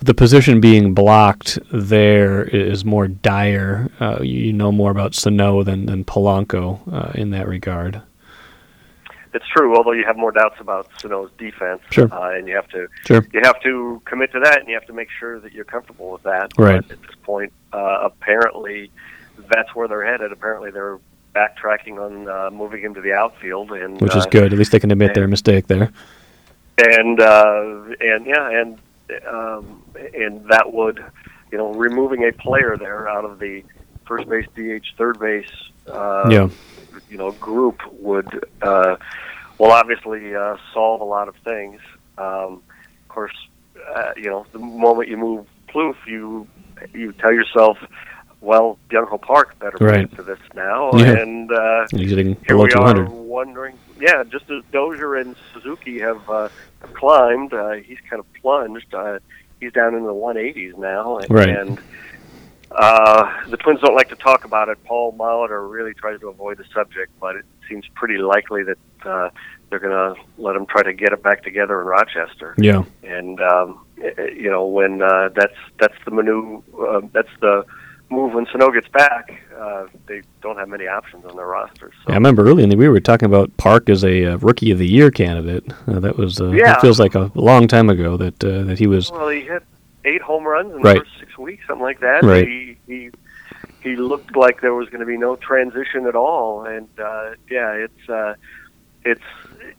the 0.00 0.14
position 0.14 0.60
being 0.60 0.92
blocked 0.92 1.58
there 1.72 2.44
is 2.44 2.84
more 2.84 3.08
dire. 3.08 3.90
Uh, 4.00 4.18
you, 4.20 4.40
you 4.40 4.52
know 4.52 4.72
more 4.72 4.90
about 4.90 5.14
Sano 5.14 5.62
than 5.62 5.86
than 5.86 6.04
Polanco 6.04 6.80
uh, 6.92 7.12
in 7.14 7.30
that 7.30 7.48
regard. 7.48 8.02
It's 9.34 9.46
true, 9.48 9.76
although 9.76 9.92
you 9.92 10.04
have 10.06 10.16
more 10.16 10.30
doubts 10.30 10.60
about 10.60 10.88
Sano's 11.00 11.30
defense, 11.38 11.82
Sure. 11.90 12.08
uh, 12.12 12.30
and 12.36 12.46
you 12.46 12.54
have 12.54 12.68
to 12.68 12.86
Sure. 13.04 13.26
you 13.32 13.40
have 13.42 13.60
to 13.62 14.00
commit 14.04 14.30
to 14.32 14.40
that, 14.40 14.60
and 14.60 14.68
you 14.68 14.74
have 14.74 14.86
to 14.86 14.92
make 14.92 15.08
sure 15.10 15.40
that 15.40 15.52
you're 15.52 15.64
comfortable 15.64 16.12
with 16.12 16.22
that. 16.22 16.52
Right. 16.56 16.80
But 16.86 16.92
at 16.92 17.02
this 17.02 17.16
point, 17.24 17.52
uh, 17.72 17.98
apparently, 18.02 18.90
that's 19.52 19.74
where 19.74 19.88
they're 19.88 20.04
headed. 20.04 20.30
Apparently, 20.30 20.70
they're 20.70 20.98
backtracking 21.34 21.98
on 21.98 22.28
uh, 22.28 22.50
moving 22.50 22.80
him 22.80 22.94
to 22.94 23.00
the 23.00 23.12
outfield, 23.12 23.72
and 23.72 24.00
Which 24.00 24.14
is 24.14 24.24
uh, 24.24 24.28
good. 24.30 24.52
At 24.52 24.58
least 24.58 24.70
they 24.70 24.78
can 24.78 24.92
admit 24.92 25.14
their 25.14 25.26
mistake 25.26 25.66
there. 25.66 25.90
and 26.78 27.20
uh, 27.20 27.84
and 28.00 28.26
yeah, 28.26 28.50
and 28.50 28.78
um, 29.28 29.82
and 30.16 30.48
that 30.48 30.72
would, 30.72 31.04
you 31.50 31.58
know, 31.58 31.72
removing 31.74 32.24
a 32.24 32.32
player 32.32 32.76
there 32.78 33.08
out 33.08 33.24
of 33.24 33.40
the 33.40 33.64
first 34.06 34.28
base, 34.28 34.46
DH, 34.54 34.86
third 34.96 35.18
base, 35.18 35.50
uh, 35.90 36.28
Yeah. 36.30 36.48
you 37.10 37.16
know, 37.18 37.32
group 37.32 37.80
would, 38.00 38.44
uh, 38.62 38.96
will 39.58 39.70
obviously 39.72 40.34
uh, 40.34 40.56
solve 40.72 41.00
a 41.00 41.04
lot 41.04 41.28
of 41.28 41.36
things. 41.44 41.80
Um, 42.18 42.62
of 43.02 43.08
course, 43.08 43.34
uh, 43.94 44.12
you 44.16 44.24
know, 44.30 44.46
the 44.52 44.58
moment 44.58 45.08
you 45.08 45.16
move 45.16 45.46
Plouffe, 45.68 45.96
you 46.06 46.46
you 46.92 47.12
tell 47.12 47.32
yourself, 47.32 47.78
well, 48.40 48.78
Byung 48.90 49.08
Ho 49.08 49.18
Park 49.18 49.58
better 49.58 49.76
Right. 49.80 50.00
into 50.00 50.22
this 50.22 50.38
now, 50.54 50.90
Yeah. 50.94 51.18
and 51.18 51.50
uh, 51.50 51.86
here 51.92 52.26
we 52.58 52.68
200. 52.68 53.08
are 53.08 53.10
wondering. 53.10 53.78
Yeah, 54.00 54.24
just 54.24 54.50
as 54.50 54.62
Dozier 54.72 55.14
and 55.16 55.36
Suzuki 55.52 56.00
have, 56.00 56.28
uh, 56.28 56.48
have 56.80 56.92
climbed, 56.94 57.54
uh, 57.54 57.72
he's 57.74 57.98
kind 58.10 58.18
of 58.20 58.26
plunged. 58.34 58.92
Uh, 58.92 59.20
he's 59.60 59.72
down 59.72 59.94
in 59.94 60.02
the 60.02 60.12
180s 60.12 60.76
now, 60.76 61.18
and, 61.18 61.30
Right. 61.30 61.48
and 61.48 61.78
uh, 62.72 63.48
the 63.48 63.56
Twins 63.56 63.80
don't 63.80 63.94
like 63.94 64.08
to 64.08 64.16
talk 64.16 64.44
about 64.44 64.68
it. 64.68 64.82
Paul 64.84 65.12
Molitor 65.12 65.70
really 65.70 65.94
tries 65.94 66.18
to 66.20 66.28
avoid 66.28 66.58
the 66.58 66.64
subject, 66.74 67.12
but 67.20 67.36
it 67.36 67.44
seems 67.68 67.86
pretty 67.94 68.18
likely 68.18 68.62
that 68.64 68.78
uh, 69.04 69.30
they're 69.70 69.78
going 69.78 70.14
to 70.14 70.20
let 70.38 70.56
him 70.56 70.66
try 70.66 70.82
to 70.82 70.92
get 70.92 71.12
it 71.12 71.22
back 71.22 71.42
together 71.42 71.80
in 71.80 71.86
Rochester. 71.86 72.54
Yeah. 72.58 72.84
And 73.02 73.40
um, 73.40 73.84
eh, 74.02 74.10
eh, 74.16 74.22
you 74.36 74.50
know 74.50 74.66
when 74.66 75.02
uh, 75.02 75.30
that's 75.34 75.56
that's 75.78 75.94
the 76.04 76.10
manu 76.10 76.62
uh, 76.78 77.00
that's 77.12 77.28
the 77.40 77.64
move 78.10 78.34
when 78.34 78.46
Sano 78.52 78.70
gets 78.70 78.88
back. 78.88 79.32
Uh, 79.58 79.86
they 80.06 80.22
don't 80.42 80.56
have 80.58 80.68
many 80.68 80.86
options 80.86 81.24
on 81.24 81.36
their 81.36 81.46
roster. 81.46 81.90
So. 81.90 82.04
Yeah, 82.08 82.14
I 82.14 82.16
remember 82.16 82.46
early 82.46 82.62
in 82.62 82.68
the 82.68 82.76
we 82.76 82.88
were 82.88 83.00
talking 83.00 83.26
about 83.26 83.54
Park 83.56 83.88
as 83.88 84.04
a 84.04 84.32
uh, 84.32 84.36
rookie 84.38 84.70
of 84.70 84.78
the 84.78 84.86
year 84.86 85.10
candidate. 85.10 85.64
Uh, 85.86 86.00
that 86.00 86.16
was 86.16 86.40
uh, 86.40 86.50
Yeah. 86.50 86.66
that 86.72 86.80
feels 86.80 87.00
like 87.00 87.14
a 87.14 87.30
long 87.34 87.66
time 87.68 87.88
ago 87.90 88.16
that 88.16 88.42
uh, 88.44 88.62
that 88.64 88.78
he 88.78 88.86
was. 88.86 89.10
Well, 89.10 89.28
he 89.28 89.40
hit 89.40 89.62
eight 90.04 90.22
home 90.22 90.44
runs 90.44 90.72
in 90.74 90.82
Right. 90.82 90.98
the 90.98 91.00
first 91.04 91.18
six 91.20 91.38
weeks, 91.38 91.66
something 91.66 91.82
like 91.82 92.00
that. 92.00 92.22
Right. 92.22 92.46
He 92.46 92.76
he 92.86 93.10
he 93.84 93.96
looked 93.96 94.34
like 94.34 94.62
there 94.62 94.74
was 94.74 94.88
going 94.88 95.00
to 95.00 95.06
be 95.06 95.18
no 95.18 95.36
transition 95.36 96.06
at 96.06 96.16
all, 96.16 96.64
and 96.64 96.88
uh, 96.98 97.34
yeah, 97.50 97.72
it's 97.72 98.08
uh, 98.08 98.34
it's 99.04 99.20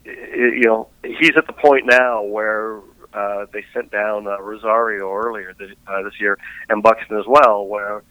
i 0.06 0.10
you 0.36 0.64
know 0.66 0.88
he's 1.04 1.36
at 1.36 1.48
the 1.48 1.54
point 1.54 1.86
now 1.88 2.22
where 2.22 2.80
uh, 3.14 3.48
they 3.52 3.66
sent 3.74 3.92
down 3.92 4.28
uh, 4.28 4.40
Rosario 4.40 5.12
earlier 5.12 5.56
this, 5.58 5.72
uh, 5.88 6.04
this 6.04 6.20
year 6.20 6.38
and 6.70 6.84
Buxton 6.84 7.18
as 7.18 7.26
well, 7.26 7.66
where 7.66 8.04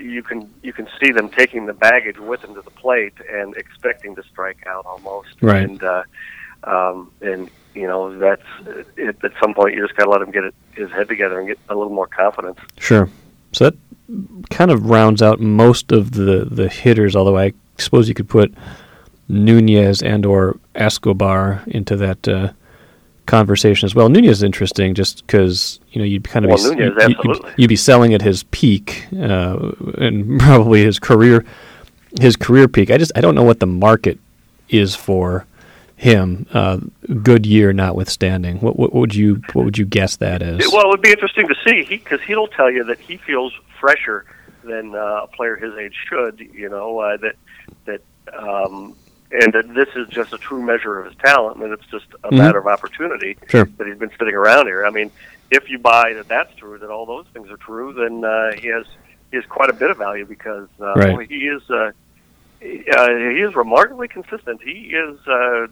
you 0.00 0.22
can 0.22 0.48
you 0.62 0.72
can 0.72 0.88
see 1.00 1.12
them 1.12 1.28
taking 1.28 1.66
the 1.66 1.74
baggage 1.74 2.18
with 2.18 2.40
them 2.40 2.54
to 2.54 2.62
the 2.62 2.70
plate 2.70 3.14
and 3.30 3.54
expecting 3.56 4.14
to 4.16 4.22
strike 4.22 4.64
out 4.66 4.86
almost. 4.86 5.34
Right. 5.42 5.62
And 5.62 5.82
uh, 5.82 6.02
um, 6.64 7.10
and 7.20 7.50
you 7.74 7.86
know 7.86 8.18
that's 8.18 8.42
it, 8.96 9.22
at 9.22 9.32
some 9.42 9.52
point 9.52 9.74
you 9.74 9.82
just 9.82 9.96
got 9.96 10.04
to 10.04 10.10
let 10.10 10.22
him 10.22 10.30
get 10.30 10.44
it, 10.44 10.54
his 10.72 10.90
head 10.90 11.08
together 11.08 11.38
and 11.38 11.48
get 11.48 11.58
a 11.68 11.74
little 11.74 11.92
more 11.92 12.06
confidence. 12.06 12.58
Sure. 12.78 13.10
So 13.52 13.70
that 13.70 13.76
kind 14.50 14.70
of 14.70 14.86
rounds 14.86 15.22
out 15.22 15.40
most 15.40 15.92
of 15.92 16.12
the 16.12 16.46
the 16.50 16.68
hitters. 16.68 17.16
Although 17.16 17.38
I 17.38 17.52
suppose 17.78 18.08
you 18.08 18.14
could 18.14 18.28
put 18.28 18.52
Nunez 19.28 20.02
and 20.02 20.26
or 20.26 20.58
Escobar 20.74 21.62
into 21.66 21.96
that 21.96 22.28
uh, 22.28 22.52
conversation 23.26 23.86
as 23.86 23.94
well. 23.94 24.08
Nunez 24.08 24.38
is 24.38 24.42
interesting 24.42 24.94
just 24.94 25.24
because 25.26 25.78
you 25.92 26.00
know 26.00 26.04
you'd 26.04 26.24
kind 26.24 26.44
of 26.44 26.50
well, 26.50 26.58
be 26.58 26.76
Nunez, 26.76 26.94
you'd, 26.96 27.02
absolutely. 27.02 27.50
you'd, 27.50 27.58
you'd 27.58 27.68
be 27.68 27.76
selling 27.76 28.12
at 28.12 28.22
his 28.22 28.42
peak 28.44 29.06
uh, 29.16 29.72
and 29.98 30.40
probably 30.40 30.84
his 30.84 30.98
career 30.98 31.44
his 32.20 32.36
career 32.36 32.68
peak. 32.68 32.90
I 32.90 32.98
just 32.98 33.12
I 33.14 33.20
don't 33.20 33.34
know 33.34 33.44
what 33.44 33.60
the 33.60 33.66
market 33.66 34.18
is 34.68 34.94
for 34.94 35.46
him. 36.00 36.46
Uh, 36.52 36.78
good 37.22 37.44
year 37.44 37.72
notwithstanding, 37.74 38.56
what, 38.60 38.78
what 38.78 38.94
would 38.94 39.14
you 39.14 39.42
what 39.52 39.66
would 39.66 39.76
you 39.76 39.84
guess 39.84 40.16
that 40.16 40.40
is? 40.40 40.58
Well, 40.72 40.86
it 40.86 40.88
would 40.88 41.02
be 41.02 41.10
interesting 41.10 41.46
to 41.48 41.54
see 41.66 41.84
because 41.88 42.20
he, 42.22 42.34
will 42.34 42.48
tell 42.48 42.70
you 42.70 42.84
that 42.84 42.98
he 42.98 43.18
feels 43.18 43.52
fresher 43.78 44.24
than 44.64 44.94
uh, 44.94 45.22
a 45.24 45.26
player 45.26 45.56
his 45.56 45.74
age 45.74 45.94
should. 46.08 46.40
You 46.40 46.70
know 46.70 46.98
uh, 47.00 47.18
that 47.18 47.34
that 47.84 48.00
um, 48.34 48.96
and 49.30 49.52
that 49.52 49.74
this 49.74 49.88
is 49.94 50.08
just 50.08 50.32
a 50.32 50.38
true 50.38 50.62
measure 50.62 50.98
of 50.98 51.06
his 51.06 51.14
talent, 51.16 51.62
and 51.62 51.70
it's 51.72 51.86
just 51.90 52.06
a 52.24 52.30
Mhm. 52.30 52.38
matter 52.38 52.58
of 52.58 52.66
opportunity 52.66 53.36
Sure. 53.48 53.68
that 53.76 53.86
he's 53.86 53.98
been 53.98 54.10
sitting 54.18 54.34
around 54.34 54.66
here. 54.66 54.86
I 54.86 54.90
mean, 54.90 55.10
if 55.50 55.68
you 55.68 55.78
buy 55.78 56.14
that 56.14 56.28
that's 56.28 56.54
true, 56.56 56.78
that 56.78 56.88
all 56.90 57.04
those 57.04 57.26
things 57.34 57.50
are 57.50 57.56
true, 57.58 57.92
then 57.92 58.24
uh, 58.24 58.52
he 58.58 58.68
has 58.68 58.86
he 59.30 59.36
has 59.36 59.44
quite 59.46 59.68
a 59.68 59.74
bit 59.74 59.90
of 59.90 59.98
value 59.98 60.24
because 60.24 60.68
uh, 60.80 60.94
Right. 60.94 61.14
boy, 61.14 61.26
he 61.26 61.46
is. 61.46 61.62
Uh, 62.62 63.08
he, 63.08 63.40
is 63.40 63.54
remarkably 63.54 64.06
consistent. 64.08 64.60
He 64.62 64.94
is 64.94 65.18
uh, 65.26 65.66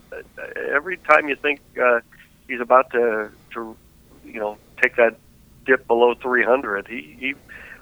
every 0.74 0.96
time 0.96 1.28
you 1.28 1.36
think 1.36 1.60
uh, 1.80 2.00
he's 2.48 2.60
about 2.60 2.90
to, 2.92 3.30
to, 3.54 3.76
you 4.24 4.40
know, 4.40 4.56
take 4.82 4.96
that 4.96 5.16
dip 5.66 5.86
below 5.86 6.14
300, 6.14 6.86
he, 6.88 7.16
he 7.18 7.34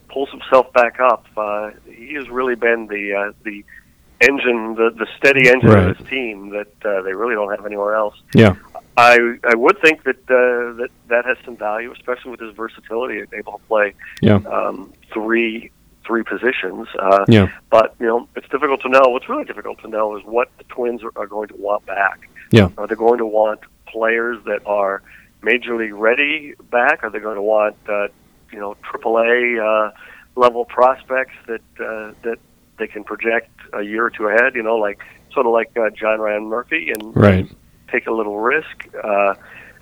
pulls 0.09 0.29
himself 0.31 0.73
back 0.73 0.99
up. 0.99 1.25
Uh, 1.37 1.71
he 1.89 2.15
has 2.15 2.29
really 2.29 2.57
been 2.57 2.89
the 2.89 3.15
uh, 3.15 3.33
the 3.45 3.65
engine, 4.23 4.75
the, 4.75 4.91
the 4.97 5.07
steady 5.19 5.49
engine 5.51 5.69
Right. 5.71 5.91
of 5.91 5.97
his 5.99 6.07
team 6.09 6.49
that 6.51 6.73
uh, 6.85 7.03
they 7.03 7.13
really 7.13 7.35
don't 7.35 7.51
have 7.55 7.67
anywhere 7.67 7.95
else. 7.95 8.17
yeah. 8.35 8.55
I 8.99 9.37
I 9.45 9.55
would 9.55 9.79
think 9.83 10.05
that 10.05 10.17
uh, 10.31 10.73
that 10.81 10.89
that 11.09 11.27
has 11.27 11.37
some 11.45 11.57
value, 11.57 11.93
especially 11.93 12.31
with 12.31 12.41
his 12.41 12.55
versatility, 12.57 13.23
able 13.35 13.59
to 13.59 13.65
play 13.69 13.95
Yeah. 14.23 14.37
um, 14.51 14.93
three 15.13 15.71
three 16.07 16.23
positions. 16.23 16.89
Uh, 16.99 17.25
Yeah. 17.29 17.49
But 17.71 17.95
you 18.01 18.07
know, 18.07 18.29
it's 18.37 18.49
difficult 18.49 18.81
to 18.83 18.89
know. 18.89 19.03
What's 19.07 19.29
really 19.29 19.45
difficult 19.45 19.81
to 19.83 19.89
know 19.89 20.17
is 20.17 20.25
what 20.25 20.49
the 20.59 20.65
Twins 20.65 21.03
are, 21.03 21.13
are 21.17 21.27
going 21.27 21.49
to 21.49 21.57
want 21.57 21.85
back. 21.87 22.29
Yeah. 22.51 22.69
Are 22.79 22.87
they 22.87 22.95
going 22.95 23.19
to 23.19 23.27
want 23.27 23.61
players 23.87 24.39
that 24.45 24.61
are 24.67 25.03
major 25.43 25.77
league 25.77 25.95
ready 25.95 26.55
back? 26.71 27.03
Are 27.03 27.11
they 27.11 27.19
going 27.19 27.37
to 27.37 27.43
want 27.43 27.77
uh, 27.89 28.09
you 28.53 28.59
know 28.59 28.77
AAA 28.85 29.59
uh, 29.61 29.91
level 30.37 30.65
prospects 30.65 31.35
that 31.47 31.61
uh, 31.81 32.13
that 32.23 32.39
they 32.79 32.87
can 32.87 33.05
project 33.05 33.51
a 33.73 33.83
year 33.83 34.05
or 34.07 34.11
two 34.11 34.27
ahead? 34.29 34.55
You 34.55 34.63
know, 34.63 34.77
like 34.77 35.01
sort 35.33 35.47
of 35.47 35.53
like 35.53 35.71
uh, 35.77 35.91
John 35.91 36.21
Ryan 36.21 36.45
Murphy 36.45 36.91
and 36.91 37.15
Right. 37.17 37.51
take 37.91 38.07
a 38.07 38.13
little 38.13 38.39
risk? 38.39 38.89
Uh, 39.03 39.35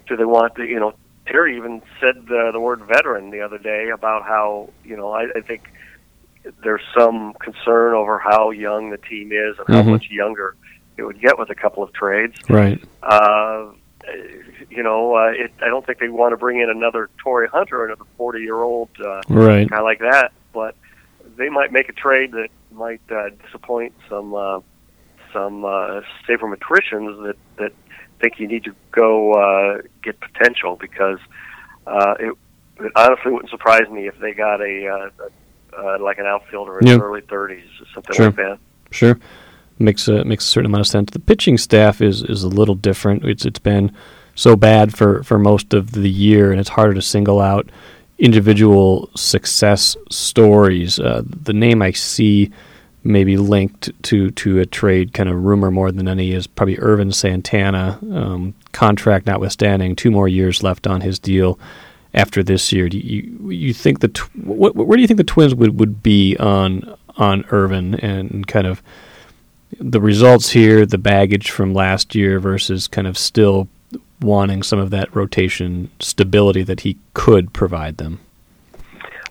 do 0.07 0.17
they 0.17 0.25
want 0.25 0.55
to, 0.57 0.65
you 0.65 0.79
know, 0.79 0.93
Terry 1.27 1.57
even 1.57 1.81
said 2.01 2.17
uh, 2.31 2.51
the 2.53 2.61
word 2.61 2.83
veteran 2.83 3.31
the 3.31 3.41
other 3.41 3.57
day 3.57 3.89
about 3.89 4.25
how, 4.25 4.69
you 4.85 4.95
know, 4.97 5.13
I, 5.13 5.29
I 5.35 5.41
think 5.41 5.63
there's 6.63 6.83
some 6.97 7.35
concern 7.41 7.95
over 7.95 8.19
how 8.19 8.51
young 8.51 8.91
the 8.91 8.99
team 8.99 9.33
is 9.33 9.59
and 9.59 9.69
how 9.69 9.83
Mhm. 9.83 9.91
much 9.93 10.11
younger 10.11 10.55
it 10.97 11.03
would 11.03 11.21
get 11.21 11.39
with 11.39 11.51
a 11.51 11.55
couple 11.55 11.83
of 11.83 11.93
trades. 11.93 12.37
Right. 12.49 12.83
Uh, 13.03 13.67
you 14.71 14.83
know, 14.83 15.17
uh, 15.17 15.33
it, 15.35 15.53
I 15.63 15.67
don't 15.67 15.85
think 15.85 15.99
they 15.99 16.09
want 16.09 16.33
to 16.33 16.37
bring 16.37 16.61
in 16.61 16.69
another 16.71 17.09
Torii 17.23 17.49
Hunter, 17.49 17.85
another 17.87 18.05
40 18.17 18.41
year 18.41 18.61
old 18.63 18.91
uh, 19.05 19.23
Right. 19.29 19.69
guy 19.69 19.81
like 19.81 20.01
that, 20.01 20.33
but 20.53 20.77
they 21.37 21.49
might 21.49 21.73
make 21.73 21.89
a 21.89 21.93
trade 21.93 22.33
that 22.33 22.49
might 22.71 23.01
uh, 23.11 23.31
disappoint 23.45 23.95
some 24.09 24.35
uh, 24.35 24.61
some 25.33 25.65
uh, 25.65 26.03
sabermetricians 26.29 27.23
that 27.25 27.37
that 27.57 27.73
think 28.21 28.39
you 28.39 28.47
need 28.47 28.65
to 28.65 28.75
go 28.93 29.33
uh, 29.33 29.83
get 30.03 30.21
potential 30.21 30.77
because 30.81 31.19
uh, 31.87 32.15
it, 32.21 32.33
it 32.81 32.93
honestly 32.95 33.33
wouldn't 33.33 33.51
surprise 33.51 33.89
me 33.91 34.07
if 34.07 34.19
they 34.19 34.33
got 34.33 34.61
a, 34.61 34.87
uh, 34.87 35.29
uh, 35.79 35.99
like 36.01 36.19
an 36.19 36.27
outfielder 36.27 36.79
in 36.79 36.87
Yeah. 36.87 36.93
his 36.95 37.03
early 37.03 37.21
30s 37.23 37.63
or 37.81 37.87
something 37.95 38.15
Sure. 38.17 38.27
like 38.27 38.37
that. 38.37 38.59
Sure, 38.91 39.19
makes 39.79 40.07
a 40.09 40.25
makes 40.25 40.45
a 40.45 40.49
certain 40.49 40.67
amount 40.71 40.83
of 40.83 40.87
sense. 40.87 41.11
The 41.13 41.19
pitching 41.21 41.59
staff 41.59 42.01
is 42.01 42.23
is 42.23 42.43
a 42.45 42.49
little 42.49 42.75
different. 42.75 43.25
It's 43.25 43.45
it's 43.45 43.59
been 43.59 43.91
so 44.37 44.57
bad 44.57 44.95
for 44.97 45.23
for 45.23 45.39
most 45.39 45.75
of 45.75 45.93
the 45.93 46.09
year, 46.11 46.51
and 46.53 46.61
it's 46.61 46.71
harder 46.71 46.95
to 46.95 47.03
single 47.03 47.41
out 47.41 47.69
individual 48.19 49.11
success 49.17 49.97
stories. 50.11 50.99
Uh, 51.01 51.23
the 51.25 51.53
name 51.53 51.83
I 51.83 51.91
see 51.93 52.51
maybe 53.03 53.37
linked 53.37 53.91
to 54.05 54.31
to 54.31 54.61
a 54.61 54.67
trade 54.67 55.13
kind 55.13 55.29
of 55.29 55.45
rumor 55.45 55.71
more 55.71 55.93
than 55.93 56.09
any 56.09 56.33
is 56.33 56.47
probably 56.47 56.79
Ervin 56.79 57.13
Santana. 57.13 57.99
Um, 58.13 58.55
contract 58.73 59.27
notwithstanding, 59.27 59.95
two 59.97 60.11
more 60.11 60.27
years 60.29 60.63
left 60.63 60.87
on 60.87 61.01
his 61.01 61.19
deal 61.19 61.59
after 62.15 62.43
this 62.43 62.73
year. 62.73 62.89
Do 62.89 62.99
you 62.99 63.51
you 63.51 63.75
think 63.75 64.01
the 64.01 64.09
tw- 64.09 64.35
what, 64.37 64.75
where 64.75 64.97
do 64.97 65.03
you 65.03 65.07
think 65.07 65.19
the 65.19 65.25
Twins 65.25 65.55
would, 65.55 65.79
would 65.79 66.03
be 66.03 66.37
on 66.39 66.97
on 67.17 67.45
Ervin 67.51 67.95
and 67.97 68.47
kind 68.47 68.67
of 68.67 68.83
the 69.79 70.01
results 70.01 70.51
here, 70.51 70.87
the 70.87 70.99
baggage 70.99 71.51
from 71.51 71.75
last 71.75 72.15
year 72.15 72.39
versus 72.39 72.87
kind 72.87 73.07
of 73.07 73.19
still 73.19 73.69
wanting 74.21 74.63
some 74.63 74.79
of 74.79 74.91
that 74.91 75.15
rotation 75.15 75.91
stability 76.01 76.63
that 76.63 76.81
he 76.81 76.97
could 77.13 77.53
provide 77.53 77.99
them. 77.99 78.21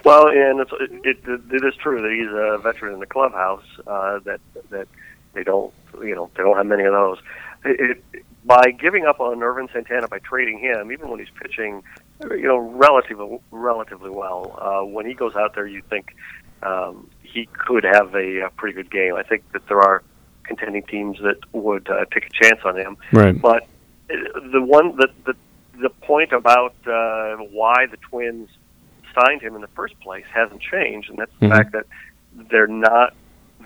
Well, 0.04 0.28
and 0.28 0.60
it's, 0.60 0.72
it, 0.74 0.92
it, 1.06 1.42
it 1.52 1.66
is 1.66 1.76
true 1.76 2.02
that 2.02 2.12
he's 2.12 2.28
a 2.30 2.58
veteran 2.62 2.94
in 2.94 3.00
the 3.00 3.06
clubhouse. 3.06 3.64
Uh, 3.88 4.20
that 4.26 4.42
that 4.70 4.88
they 5.34 5.44
don't, 5.44 5.74
you 6.02 6.14
know, 6.14 6.30
they 6.36 6.44
don't 6.44 6.58
have 6.58 6.66
many 6.66 6.84
of 6.84 6.92
those. 6.92 7.20
It, 7.64 7.98
it, 8.14 8.26
by 8.46 8.72
giving 8.72 9.06
up 9.06 9.22
on 9.22 9.42
Ervin 9.42 9.70
Santana 9.72 10.10
by 10.10 10.20
trading 10.20 10.60
him, 10.60 10.92
even 10.92 11.08
when 11.08 11.20
he's 11.20 11.30
pitching, 11.42 11.84
you 12.22 12.44
know, 12.44 12.58
relatively 12.58 13.40
relatively 13.52 14.10
well, 14.10 14.58
uh, 14.62 14.86
when 14.86 15.06
he 15.06 15.14
goes 15.14 15.36
out 15.36 15.56
there, 15.56 15.68
you 15.68 15.82
think 15.90 16.16
um, 16.62 17.10
he 17.22 17.48
could 17.48 17.84
have 17.84 18.14
a, 18.16 18.40
a 18.46 18.50
pretty 18.52 18.74
good 18.76 18.92
game. 18.92 19.16
I 19.16 19.24
think 19.24 19.44
that 19.54 19.68
there 19.68 19.82
are 19.82 20.04
contending 20.44 20.84
teams 20.84 21.18
that 21.24 21.38
would 21.54 21.90
uh, 21.90 22.06
take 22.14 22.26
a 22.28 22.44
chance 22.44 22.60
on 22.66 22.78
him. 22.78 22.98
Right. 23.12 23.40
But 23.40 23.64
uh, 24.10 24.16
the 24.52 24.62
one 24.62 24.96
that 24.98 25.10
the 25.26 25.36
the 25.82 25.90
point 25.90 26.32
about 26.32 26.76
uh, 26.86 27.38
why 27.38 27.88
the 27.90 27.98
Twins 27.98 28.50
signed 29.18 29.42
him 29.42 29.56
in 29.56 29.62
the 29.62 29.68
first 29.70 30.00
place 30.00 30.26
hasn't 30.34 30.62
changed, 30.62 31.10
and 31.10 31.18
that's 31.20 31.32
the 31.40 31.48
Mhm. 31.48 31.52
fact 31.56 31.72
that 31.74 31.86
they're 32.50 32.68
not 32.68 33.14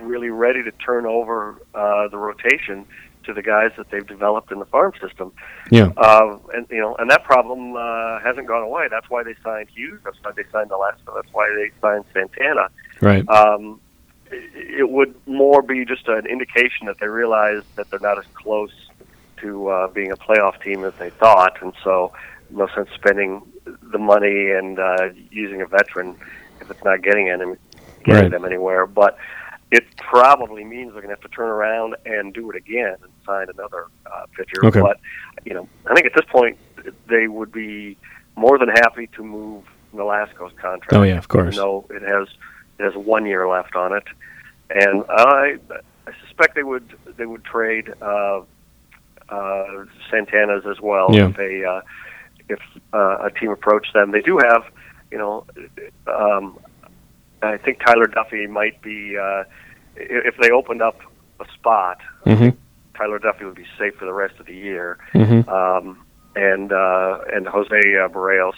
really 0.01 0.30
ready 0.30 0.63
to 0.63 0.72
turn 0.72 1.06
over 1.06 1.56
uh, 1.74 2.08
the 2.10 2.18
rotation 2.18 2.86
to 3.27 3.34
the 3.34 3.43
guys 3.43 3.72
that 3.77 3.89
they've 3.91 4.05
developed 4.07 4.51
in 4.51 4.60
the 4.60 4.65
farm 4.65 4.93
system. 5.00 5.31
Yeah. 5.72 5.91
Uh, 5.96 6.38
and 6.53 6.65
you 6.72 6.79
know, 6.79 6.96
and 6.96 7.10
that 7.12 7.24
problem 7.24 7.75
uh, 7.75 8.19
hasn't 8.19 8.48
gone 8.48 8.63
away. 8.63 8.88
That's 8.89 9.10
why 9.10 9.24
they 9.24 9.36
signed 9.43 9.69
Hughes. 9.69 10.00
That's 10.03 10.17
why 10.24 10.31
they 10.36 10.43
signed 10.51 10.72
Nolasco. 10.72 11.13
That's 11.15 11.31
why 11.31 11.48
they 11.55 11.72
signed 11.81 12.05
Santana. 12.13 12.69
Right. 13.01 13.27
Um, 13.29 13.79
it, 14.31 14.79
it 14.81 14.89
would 14.89 15.13
more 15.27 15.62
be 15.62 15.86
just 15.86 16.07
an 16.07 16.25
indication 16.25 16.88
that 16.88 17.00
they 17.00 17.07
realize 17.07 17.62
that 17.75 17.89
they're 17.91 18.00
not 18.00 18.17
as 18.17 18.25
close 18.34 18.72
to 19.41 19.67
uh, 19.67 19.88
being 19.89 20.12
a 20.12 20.17
playoff 20.17 20.60
team 20.63 20.84
as 20.84 20.93
they 20.98 21.12
thought, 21.12 21.62
and 21.62 21.74
so 21.84 22.12
no 22.50 22.67
sense 22.74 22.89
spending 22.96 23.41
the 23.91 24.00
money 24.00 24.51
and 24.51 24.79
uh, 24.79 25.10
using 25.29 25.62
a 25.62 25.65
veteran 25.67 26.15
if 26.62 26.72
it's 26.72 26.84
not 26.84 27.01
getting 27.03 27.29
any 27.29 27.46
getting 28.03 28.24
Right. 28.24 28.31
them 28.31 28.46
anywhere. 28.46 28.88
But 28.88 29.17
it 29.71 29.83
probably 29.97 30.63
means 30.63 30.93
they're 30.93 31.01
going 31.01 31.13
to 31.15 31.21
have 31.21 31.29
to 31.29 31.36
turn 31.36 31.50
around 31.50 31.95
and 32.05 32.33
do 32.33 32.50
it 32.50 32.55
again 32.55 32.95
and 33.01 33.12
sign 33.25 33.47
another 33.53 33.88
uh, 34.05 34.25
pitcher. 34.36 34.65
Okay. 34.65 34.79
But 34.81 35.00
you 35.45 35.53
know, 35.53 35.67
I 35.86 35.93
think 35.93 36.05
at 36.05 36.13
this 36.15 36.25
point 36.29 36.57
they 37.07 37.27
would 37.27 37.51
be 37.51 37.97
more 38.36 38.57
than 38.57 38.69
happy 38.69 39.07
to 39.15 39.24
move 39.24 39.63
Nolasco's 39.93 40.53
contract. 40.57 40.93
Oh, 40.93 41.03
yeah, 41.03 41.17
of 41.17 41.27
course. 41.27 41.53
Even 41.53 41.57
though 41.57 41.86
it 41.89 42.01
has 42.01 42.27
it 42.79 42.83
has 42.83 42.95
one 42.95 43.25
year 43.25 43.47
left 43.47 43.75
on 43.75 43.93
it, 43.93 44.03
and 44.69 45.03
I 45.09 45.57
I 46.05 46.12
suspect 46.25 46.55
they 46.55 46.63
would 46.63 46.93
they 47.17 47.25
would 47.25 47.43
trade 47.43 47.93
uh, 48.01 48.41
uh, 49.29 49.86
Santana's 50.09 50.65
as 50.65 50.79
well 50.79 51.07
Yeah. 51.12 51.29
if 51.29 51.36
they 51.38 51.65
uh, 51.65 51.81
if 52.47 52.59
uh, 52.93 53.17
a 53.25 53.31
team 53.31 53.51
approached 53.51 53.93
them. 53.93 54.12
They 54.12 54.21
do 54.21 54.38
have 54.38 54.63
you 55.12 55.17
know 55.17 55.45
um, 56.07 56.57
I 57.41 57.58
think 57.58 57.79
Tyler 57.86 58.08
Duffey 58.08 58.50
might 58.50 58.82
be 58.82 59.17
uh, 59.17 59.44
if 59.96 60.36
they 60.38 60.50
opened 60.51 60.82
up 60.82 61.00
a 61.39 61.46
spot. 61.53 62.00
Mm-hmm. 62.25 62.50
Tyler 62.98 63.20
Duffey 63.20 63.46
would 63.46 63.56
be 63.56 63.67
safe 63.77 63.96
for 63.96 64.06
the 64.06 64.13
rest 64.13 64.39
of 64.39 64.46
the 64.48 64.56
year. 64.56 64.98
Mm-hmm. 65.13 65.48
Um, 65.50 66.03
and 66.36 66.72
uh, 66.72 67.20
and 67.34 67.48
Jose 67.48 67.70
uh, 67.75 68.08
Berrios. 68.10 68.53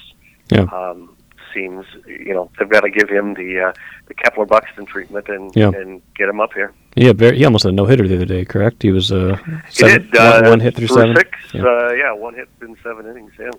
Yeah. 0.50 0.62
Um, 0.64 1.16
seems 1.54 1.84
you 2.06 2.34
know 2.34 2.50
they've 2.60 2.70
got 2.70 2.82
to 2.82 2.90
give 2.92 3.10
him 3.10 3.34
the 3.34 3.60
uh, 3.70 3.74
the 4.08 4.14
Kepler 4.14 4.46
Buxton 4.46 4.86
treatment 4.86 5.28
and 5.30 5.52
Yeah. 5.56 5.72
and 5.76 6.02
get 6.16 6.30
him 6.30 6.40
up 6.40 6.54
here. 6.54 6.74
Yeah, 6.96 7.14
very, 7.14 7.38
he 7.38 7.46
almost 7.46 7.64
had 7.64 7.74
a 7.74 7.76
no 7.76 7.86
hitter 7.86 8.08
the 8.08 8.16
other 8.16 8.26
day. 8.26 8.46
Correct? 8.46 8.82
He 8.84 8.92
was 8.92 9.12
uh, 9.12 9.38
He 9.72 9.84
did 9.84 10.16
uh, 10.16 10.42
one, 10.42 10.50
one 10.52 10.60
hit 10.60 10.76
through, 10.76 10.88
seven. 10.88 11.16
six. 11.16 11.30
Yeah. 11.54 11.64
Uh, 11.64 11.92
yeah, 11.94 12.12
one 12.14 12.34
hit 12.36 12.50
in 12.62 12.76
seven 12.84 13.06
innings. 13.08 13.32
Yeah. 13.40 13.52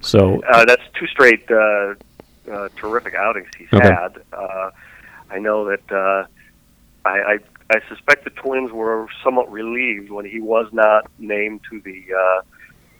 So 0.00 0.42
Uh, 0.50 0.64
that's 0.64 0.82
two 0.98 1.06
straight 1.06 1.48
uh, 2.50 2.68
terrific 2.76 3.14
outings 3.14 3.48
he's 3.58 3.68
Okay. 3.72 3.88
had. 3.88 4.18
Uh, 4.32 4.70
I 5.30 5.38
know 5.38 5.64
that 5.68 5.92
uh, 5.92 6.26
I, 7.04 7.10
I 7.34 7.38
I 7.70 7.80
suspect 7.88 8.24
the 8.24 8.30
Twins 8.30 8.72
were 8.72 9.06
somewhat 9.22 9.50
relieved 9.52 10.10
when 10.10 10.24
he 10.24 10.40
was 10.40 10.66
not 10.72 11.06
named 11.18 11.60
to 11.70 11.80
the 11.80 12.02
uh, 12.16 12.40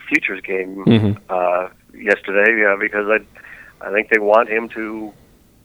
futures 0.09 0.41
game 0.43 0.85
Mhm. 0.85 1.17
uh, 1.31 1.69
yesterday 1.95 2.65
uh, 2.65 2.77
because 2.77 3.07
I 3.09 3.87
I 3.87 3.93
think 3.93 4.11
they 4.11 4.19
want 4.21 4.49
him 4.49 4.69
to 4.71 5.13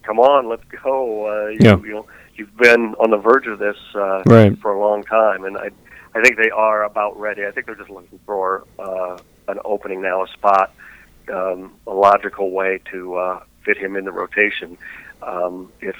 come 0.04 0.18
on, 0.20 0.48
let's 0.48 0.62
go. 0.82 1.26
Uh, 1.26 1.48
you, 1.48 1.58
Yeah. 1.60 1.76
you 1.76 1.92
know, 1.94 2.06
you've 2.36 2.54
been 2.56 2.94
on 3.00 3.10
the 3.10 3.16
verge 3.16 3.46
of 3.46 3.58
this 3.58 3.76
uh, 3.94 4.22
Right. 4.26 4.56
for 4.60 4.72
a 4.72 4.78
long 4.80 5.02
time, 5.04 5.44
and 5.44 5.56
I 5.58 5.70
I 6.16 6.20
think 6.22 6.36
they 6.36 6.50
are 6.50 6.84
about 6.84 7.18
ready. 7.18 7.44
I 7.44 7.50
think 7.50 7.66
they're 7.66 7.74
just 7.74 7.90
looking 7.90 8.20
for 8.24 8.64
uh, 8.78 9.18
an 9.48 9.58
opening 9.64 10.00
now, 10.00 10.22
a 10.22 10.28
spot, 10.28 10.72
um, 11.32 11.72
a 11.86 11.92
logical 11.92 12.52
way 12.52 12.80
to 12.92 13.16
uh, 13.16 13.40
fit 13.64 13.76
him 13.76 13.96
in 13.96 14.04
the 14.04 14.12
rotation. 14.12 14.76
Um, 15.22 15.72
if 15.80 15.96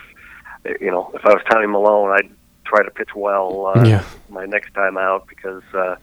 you 0.81 0.91
know, 0.91 1.11
if 1.15 1.25
I 1.25 1.31
was 1.35 1.43
Tommy 1.51 1.67
Milone, 1.67 2.11
I'd 2.11 2.31
try 2.65 2.83
to 2.83 2.91
pitch 2.91 3.15
well 3.15 3.73
uh, 3.77 3.85
Yeah. 3.85 4.05
my 4.31 4.47
next 4.47 4.73
time 4.75 4.97
out 4.97 5.27
because 5.27 5.63
uh, 5.75 5.97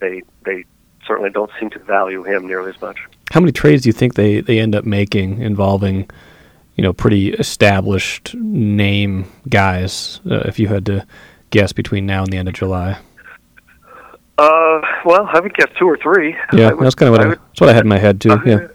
they 0.00 0.22
they 0.44 0.64
certainly 1.06 1.30
don't 1.30 1.50
seem 1.58 1.70
to 1.70 1.78
value 1.78 2.22
him 2.24 2.46
nearly 2.46 2.70
as 2.70 2.80
much. 2.82 2.98
how 3.32 3.40
many 3.40 3.52
trades 3.52 3.82
do 3.82 3.88
you 3.88 3.92
think 3.92 4.14
they, 4.14 4.40
they 4.40 4.58
end 4.58 4.74
up 4.74 4.84
making 4.84 5.40
involving, 5.40 6.08
you 6.76 6.82
know, 6.82 6.92
pretty 6.92 7.30
established 7.30 8.34
name 8.34 9.24
guys? 9.48 10.20
Uh, 10.30 10.40
if 10.46 10.58
you 10.58 10.68
had 10.68 10.84
to 10.86 11.06
guess 11.50 11.72
between 11.72 12.04
now 12.04 12.22
and 12.24 12.32
the 12.32 12.36
end 12.36 12.48
of 12.48 12.54
July. 12.54 12.98
Uh, 14.36 14.80
well, 15.04 15.28
I 15.32 15.40
would 15.40 15.54
guess 15.54 15.68
two 15.78 15.86
or 15.86 15.96
three. 15.96 16.36
Yeah, 16.52 16.72
would- 16.72 16.84
that's 16.84 16.94
kind 16.94 17.08
of 17.08 17.12
what 17.12 17.20
I, 17.26 17.28
would- 17.30 17.38
that's 17.48 17.60
what 17.60 17.70
I 17.70 17.72
had 17.72 17.84
in 17.84 17.88
my 17.88 17.98
head 17.98 18.20
too. 18.20 18.32
Uh, 18.32 18.40
Yeah. 18.44 18.66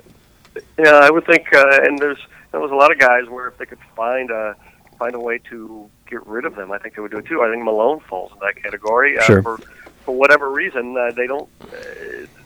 Yeah, 0.79 0.93
I 1.03 1.09
would 1.11 1.25
think, 1.27 1.53
uh, 1.53 1.79
and 1.83 1.99
there's 1.99 2.17
there 2.53 2.61
was 2.61 2.71
a 2.71 2.75
lot 2.75 2.91
of 2.91 2.99
guys 2.99 3.27
where 3.27 3.47
if 3.49 3.57
they 3.57 3.65
could 3.65 3.79
find 3.97 4.31
a 4.31 4.55
find 4.97 5.15
a 5.15 5.19
way 5.19 5.39
to 5.49 5.89
get 6.07 6.25
rid 6.25 6.45
of 6.45 6.55
them, 6.55 6.71
I 6.71 6.77
think 6.77 6.95
they 6.95 7.01
would 7.01 7.11
do 7.11 7.17
it 7.17 7.25
too. 7.25 7.41
I 7.41 7.51
think 7.51 7.63
Milone 7.65 7.99
falls 8.01 8.31
in 8.31 8.39
that 8.39 8.55
category. 8.55 9.17
Uh, 9.17 9.23
Sure. 9.23 9.41
For 9.41 9.57
for 10.05 10.15
whatever 10.15 10.49
reason, 10.51 10.95
uh, 10.97 11.11
they 11.11 11.27
don't. 11.27 11.49
Uh, 11.61 11.67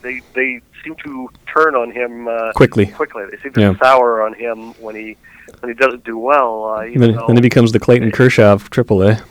they 0.02 0.22
they 0.34 0.62
seem 0.84 0.96
to 1.04 1.30
turn 1.54 1.76
on 1.76 1.92
him 1.92 2.28
uh, 2.28 2.54
Quickly. 2.54 2.86
Quickly, 2.88 3.26
they 3.30 3.38
seem 3.44 3.54
to 3.54 3.62
Yeah. 3.62 3.74
sour 3.80 4.24
on 4.24 4.34
him 4.34 4.74
when 4.76 4.96
he 4.96 5.18
when 5.60 5.70
he 5.70 5.76
doesn't 5.76 6.04
do 6.06 6.18
well. 6.18 6.66
Uh, 6.78 6.86
even 6.86 7.14
Then, 7.16 7.20
then 7.28 7.36
he 7.36 7.42
becomes 7.42 7.72
the 7.74 7.80
Clayton 7.80 8.12
Kershaw 8.12 8.54
of 8.54 8.70
AAA. 8.70 9.22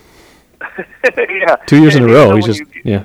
yeah, 1.16 1.56
Two 1.66 1.80
years 1.80 1.96
in 1.96 2.02
a 2.04 2.06
row. 2.06 2.36
He's 2.36 2.46
just 2.46 2.60
you- 2.60 2.66
yeah. 2.84 3.04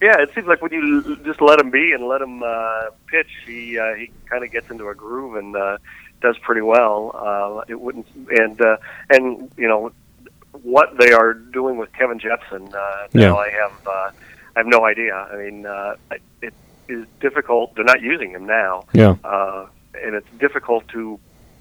Yeah, 0.00 0.20
it 0.20 0.30
seems 0.34 0.48
like 0.48 0.60
when 0.60 0.72
you 0.72 1.04
l- 1.06 1.16
just 1.24 1.40
let 1.40 1.60
him 1.60 1.70
be 1.70 1.92
and 1.92 2.08
let 2.08 2.20
him 2.20 2.42
uh, 2.42 2.86
pitch, 3.06 3.28
he 3.46 3.78
uh, 3.78 3.94
he 3.94 4.10
kind 4.28 4.42
of 4.42 4.50
gets 4.50 4.68
into 4.68 4.88
a 4.88 4.94
groove 4.96 5.36
and 5.36 5.54
uh, 5.54 5.78
does 6.22 6.38
pretty 6.38 6.62
well. 6.62 7.10
Uh, 7.14 7.64
it 7.68 7.78
wouldn't 7.80 8.06
and 8.30 8.60
uh, 8.60 8.76
and 9.10 9.50
you 9.56 9.68
know 9.68 9.92
what 10.62 10.96
they 10.98 11.12
are 11.12 11.34
doing 11.34 11.76
with 11.76 11.92
Kevin 11.92 12.18
Jepsen. 12.20 12.72
Uh, 12.74 13.08
now 13.12 13.20
Yeah. 13.20 13.34
I 13.34 13.50
have 13.50 13.86
uh, 13.86 14.10
I 14.54 14.58
have 14.60 14.66
no 14.66 14.84
idea. 14.86 15.14
I 15.14 15.36
mean, 15.36 15.66
uh, 15.66 15.96
it 16.40 16.54
is 16.88 17.06
difficult. 17.20 17.74
They're 17.74 17.84
not 17.84 18.00
using 18.02 18.30
him 18.30 18.46
now, 18.46 18.84
Yeah. 18.92 19.16
uh, 19.24 19.66
and 19.94 20.14
it's 20.14 20.28
difficult 20.38 20.86
to 20.88 21.18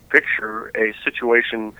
picture 0.09 0.71
a 0.75 0.93
situation 1.03 1.73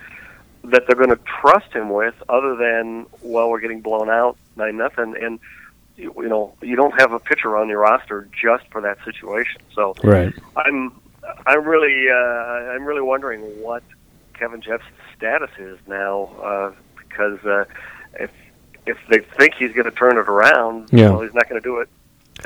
that 0.64 0.86
they're 0.86 0.96
going 0.96 1.10
to 1.10 1.18
trust 1.40 1.72
him 1.72 1.90
with, 1.90 2.14
other 2.28 2.54
than 2.56 3.06
well, 3.20 3.50
we're 3.50 3.60
getting 3.60 3.80
blown 3.80 4.08
out 4.08 4.36
nine 4.56 4.76
nothing, 4.76 5.14
and 5.20 5.38
you 5.96 6.12
you 6.16 6.28
know 6.28 6.54
you 6.62 6.76
don't 6.76 6.98
have 7.00 7.12
a 7.12 7.18
pitcher 7.18 7.56
on 7.58 7.68
your 7.68 7.80
roster 7.80 8.26
just 8.32 8.64
for 8.70 8.80
that 8.80 8.96
situation. 9.04 9.60
So 9.74 9.94
Right. 10.02 10.32
I'm 10.56 10.92
I'm 11.46 11.64
really 11.64 12.08
uh, 12.10 12.14
I'm 12.14 12.84
really 12.84 13.00
wondering 13.02 13.40
what 13.62 13.82
Kevin 14.34 14.60
Jepsen's 14.60 14.92
status 15.16 15.50
is 15.58 15.78
now 15.86 16.24
uh, 16.42 16.72
because 16.96 17.38
uh, 17.44 17.64
if 18.14 18.30
if 18.86 18.96
they 19.08 19.18
think 19.36 19.54
he's 19.54 19.72
going 19.72 19.84
to 19.84 19.90
turn 19.92 20.16
it 20.18 20.28
around, 20.28 20.88
Yeah. 20.92 21.10
well, 21.10 21.20
he's 21.20 21.34
not 21.34 21.48
going 21.48 21.60
to 21.60 21.64
do 21.64 21.78
it. 21.80 21.88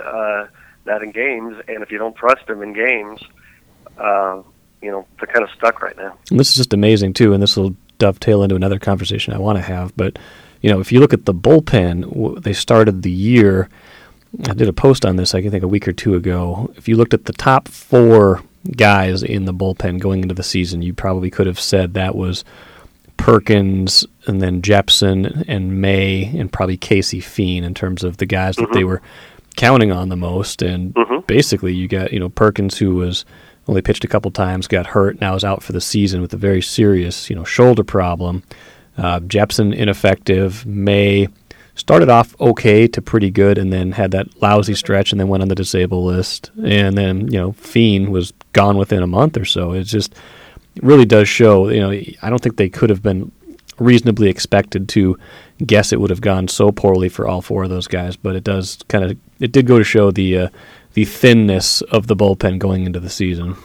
Uh, 0.04 0.46
not 0.84 1.02
in 1.02 1.10
games, 1.10 1.56
and 1.68 1.82
if 1.82 1.90
you 1.90 1.98
don't 1.98 2.14
trust 2.14 2.48
him 2.48 2.62
in 2.62 2.72
games, 2.74 3.20
uh, 3.98 4.42
you 4.82 4.90
know 4.90 5.06
they're 5.18 5.32
kind 5.32 5.42
of 5.44 5.50
stuck 5.56 5.82
right 5.82 5.96
now. 5.96 6.16
And 6.30 6.38
this 6.38 6.50
is 6.50 6.56
just 6.56 6.74
amazing 6.74 7.12
too, 7.14 7.32
and 7.32 7.42
this 7.42 7.56
will 7.56 7.74
dovetail 7.98 8.42
into 8.42 8.54
another 8.56 8.78
conversation 8.78 9.32
I 9.32 9.38
want 9.38 9.56
to 9.58 9.62
have. 9.62 9.96
But 9.96 10.18
you 10.60 10.70
know, 10.70 10.80
if 10.80 10.92
you 10.92 11.00
look 11.00 11.12
at 11.14 11.24
the 11.24 11.34
bullpen, 11.34 12.02
w- 12.10 12.38
they 12.40 12.52
started 12.52 13.02
the 13.02 13.10
year. 13.10 13.68
I 14.48 14.52
did 14.52 14.68
a 14.68 14.72
post 14.72 15.06
on 15.06 15.16
this, 15.16 15.34
I 15.34 15.48
think, 15.48 15.64
a 15.64 15.68
week 15.68 15.88
or 15.88 15.92
two 15.92 16.14
ago. 16.14 16.70
If 16.76 16.88
you 16.88 16.96
looked 16.96 17.14
at 17.14 17.24
the 17.24 17.32
top 17.32 17.68
four 17.68 18.42
guys 18.76 19.22
in 19.22 19.44
the 19.44 19.54
bullpen 19.54 19.98
going 20.00 20.22
into 20.22 20.34
the 20.34 20.42
season, 20.42 20.82
you 20.82 20.92
probably 20.94 21.30
could 21.30 21.46
have 21.46 21.60
said 21.60 21.94
that 21.94 22.14
was 22.14 22.44
Perkins 23.16 24.04
and 24.26 24.40
then 24.42 24.60
Jepsen 24.62 25.44
and 25.48 25.80
May 25.80 26.24
and 26.36 26.52
probably 26.52 26.76
Casey 26.76 27.20
Fien 27.20 27.62
in 27.62 27.74
terms 27.74 28.04
of 28.04 28.18
the 28.18 28.26
guys 28.26 28.56
that 28.56 28.72
they 28.72 28.84
were 28.84 29.00
counting 29.56 29.90
on 29.90 30.10
the 30.10 30.16
most. 30.16 30.60
And 30.62 30.94
Mhm. 30.94 31.26
basically, 31.26 31.74
you 31.74 31.88
got 31.88 32.12
you 32.12 32.20
know 32.20 32.28
Perkins 32.28 32.78
who 32.78 32.94
was 32.96 33.24
only 33.68 33.82
pitched 33.82 34.04
a 34.04 34.08
couple 34.08 34.30
times, 34.30 34.68
got 34.68 34.88
hurt, 34.88 35.20
now 35.20 35.34
is 35.34 35.44
out 35.44 35.62
for 35.62 35.72
the 35.72 35.80
season 35.80 36.20
with 36.20 36.32
a 36.34 36.36
very 36.36 36.60
serious 36.62 37.30
you 37.30 37.36
know 37.36 37.44
shoulder 37.44 37.84
problem. 37.84 38.42
Uh, 38.98 39.20
Jepsen 39.20 39.74
ineffective. 39.74 40.64
May 40.66 41.28
started 41.76 42.08
off 42.08 42.38
okay 42.40 42.88
to 42.88 43.00
pretty 43.00 43.30
good, 43.30 43.58
and 43.58 43.72
then 43.72 43.92
had 43.92 44.10
that 44.10 44.42
lousy 44.42 44.74
stretch, 44.74 45.12
and 45.12 45.20
then 45.20 45.28
went 45.28 45.42
on 45.42 45.48
the 45.48 45.54
disabled 45.54 46.04
list. 46.04 46.50
And 46.64 46.98
then 46.98 47.30
you 47.32 47.38
know 47.38 47.52
Fien 47.52 48.08
was 48.08 48.32
gone 48.52 48.76
within 48.76 49.02
a 49.02 49.06
month 49.06 49.36
or 49.36 49.44
so. 49.44 49.72
It 49.72 49.84
just 49.84 50.14
really 50.82 51.04
does 51.04 51.28
show. 51.28 51.68
You 51.68 51.80
know, 51.80 51.90
I 51.90 52.30
don't 52.30 52.42
think 52.42 52.56
they 52.56 52.68
could 52.68 52.90
have 52.90 53.02
been 53.02 53.30
reasonably 53.78 54.28
expected 54.28 54.88
to 54.88 55.18
guess 55.64 55.92
it 55.92 56.00
would 56.00 56.10
have 56.10 56.20
gone 56.20 56.48
so 56.48 56.72
poorly 56.72 57.08
for 57.08 57.28
all 57.28 57.42
four 57.42 57.64
of 57.64 57.70
those 57.70 57.86
guys. 57.86 58.16
But 58.16 58.36
it 58.36 58.44
does 58.44 58.78
kind 58.88 59.04
of 59.04 59.16
it 59.38 59.52
did 59.52 59.66
go 59.66 59.78
to 59.78 59.84
show 59.84 60.10
the 60.10 60.38
uh, 60.38 60.48
the 60.94 61.04
thinness 61.04 61.82
of 61.82 62.06
the 62.06 62.16
bullpen 62.16 62.58
going 62.58 62.84
into 62.84 63.00
the 63.00 63.10
season. 63.10 63.56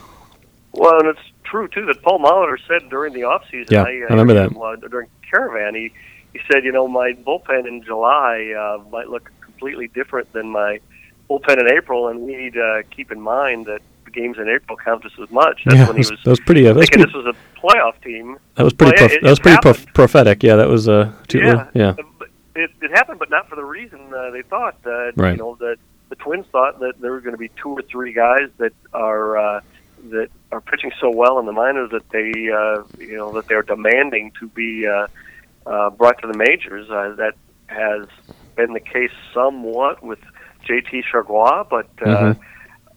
Well, 0.72 0.98
and 1.00 1.08
it's 1.08 1.32
true 1.44 1.68
too 1.68 1.86
that 1.86 2.02
Paul 2.02 2.18
Molitor 2.18 2.58
said 2.66 2.88
during 2.88 3.12
the 3.12 3.24
off 3.24 3.44
season. 3.50 3.74
Yeah, 3.74 3.82
I 3.82 3.90
remember 4.10 4.34
that. 4.34 4.52
him, 4.52 4.60
uh, 4.60 4.76
during 4.76 5.08
Caravan. 5.28 5.74
He 5.74 5.92
he 6.32 6.40
said, 6.50 6.64
you 6.64 6.72
know, 6.72 6.88
my 6.88 7.12
bullpen 7.12 7.66
in 7.66 7.82
July 7.82 8.52
uh, 8.58 8.82
might 8.90 9.08
look 9.08 9.30
completely 9.40 9.88
different 9.88 10.32
than 10.32 10.48
my 10.48 10.80
bullpen 11.28 11.60
in 11.60 11.70
April, 11.76 12.08
and 12.08 12.20
we 12.20 12.36
need 12.36 12.54
to 12.54 12.82
keep 12.90 13.12
in 13.12 13.20
mind 13.20 13.66
that 13.66 13.80
the 14.04 14.10
games 14.10 14.38
in 14.38 14.48
April 14.48 14.76
count 14.82 15.02
just 15.02 15.18
as 15.18 15.30
much. 15.30 15.62
That's 15.64 15.76
yeah, 15.76 15.86
when 15.86 15.96
he 15.96 16.00
was 16.00 16.08
that 16.24 16.30
was 16.30 16.40
pretty. 16.40 16.66
Uh, 16.66 16.72
that 16.72 16.78
was 16.80 16.88
thinking 16.88 17.10
pretty, 17.10 17.18
this 17.18 17.24
was 17.26 17.36
a 17.36 17.58
playoff 17.60 18.02
team. 18.02 18.38
that 18.56 18.64
was 18.64 18.72
pretty. 18.72 18.92
Well, 18.98 19.08
prof- 19.08 19.12
it- 19.18 19.22
that 19.22 19.30
was 19.30 19.38
pretty 19.40 19.58
prof- 19.62 19.86
prophetic. 19.94 20.42
Yeah, 20.42 20.56
that 20.56 20.68
was. 20.68 20.88
Uh, 20.88 21.12
too, 21.28 21.38
yeah, 21.40 21.68
yeah. 21.74 21.94
It, 22.54 22.70
it 22.82 22.90
happened, 22.90 23.18
but 23.18 23.30
not 23.30 23.48
for 23.48 23.56
the 23.56 23.64
reason 23.64 24.12
uh, 24.14 24.30
they 24.30 24.42
thought. 24.42 24.76
Uh, 24.84 25.12
Right. 25.16 25.32
You 25.32 25.36
know, 25.38 25.54
that 25.60 25.76
the 26.10 26.16
Twins 26.16 26.44
thought 26.52 26.80
that 26.80 27.00
there 27.00 27.10
were 27.12 27.20
going 27.20 27.32
to 27.32 27.38
be 27.38 27.50
two 27.62 27.70
or 27.70 27.80
three 27.82 28.12
guys 28.12 28.50
that 28.58 28.72
are 28.92 29.38
uh, 29.38 29.60
that 30.10 30.28
are 30.50 30.60
pitching 30.60 30.92
so 31.00 31.10
well 31.10 31.38
in 31.38 31.46
the 31.46 31.52
minors 31.52 31.90
that 31.92 32.06
they, 32.10 32.30
uh, 32.50 32.82
you 32.98 33.16
know, 33.16 33.32
that 33.32 33.46
they're 33.48 33.62
demanding 33.62 34.32
to 34.40 34.48
be 34.48 34.86
uh, 34.86 35.06
uh, 35.66 35.90
brought 35.90 36.20
to 36.22 36.26
the 36.26 36.36
majors. 36.36 36.90
Uh, 36.90 37.14
that 37.16 37.34
has 37.66 38.06
been 38.56 38.72
the 38.72 38.80
case 38.80 39.10
somewhat 39.34 40.02
with 40.02 40.18
JT 40.66 41.02
Chargois, 41.10 41.68
but. 41.68 41.88
Uh, 42.00 42.34
Mhm. 42.34 42.38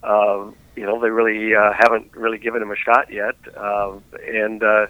uh, 0.03 0.51
you 0.75 0.85
know, 0.85 0.99
they 0.99 1.09
really 1.09 1.55
uh, 1.55 1.71
haven't 1.73 2.15
really 2.15 2.37
given 2.37 2.61
him 2.61 2.69
a 2.69 2.75
shot 2.75 3.09
yet, 3.11 3.35
uh, 3.57 3.93
and 4.27 4.61
uh, 4.61 4.85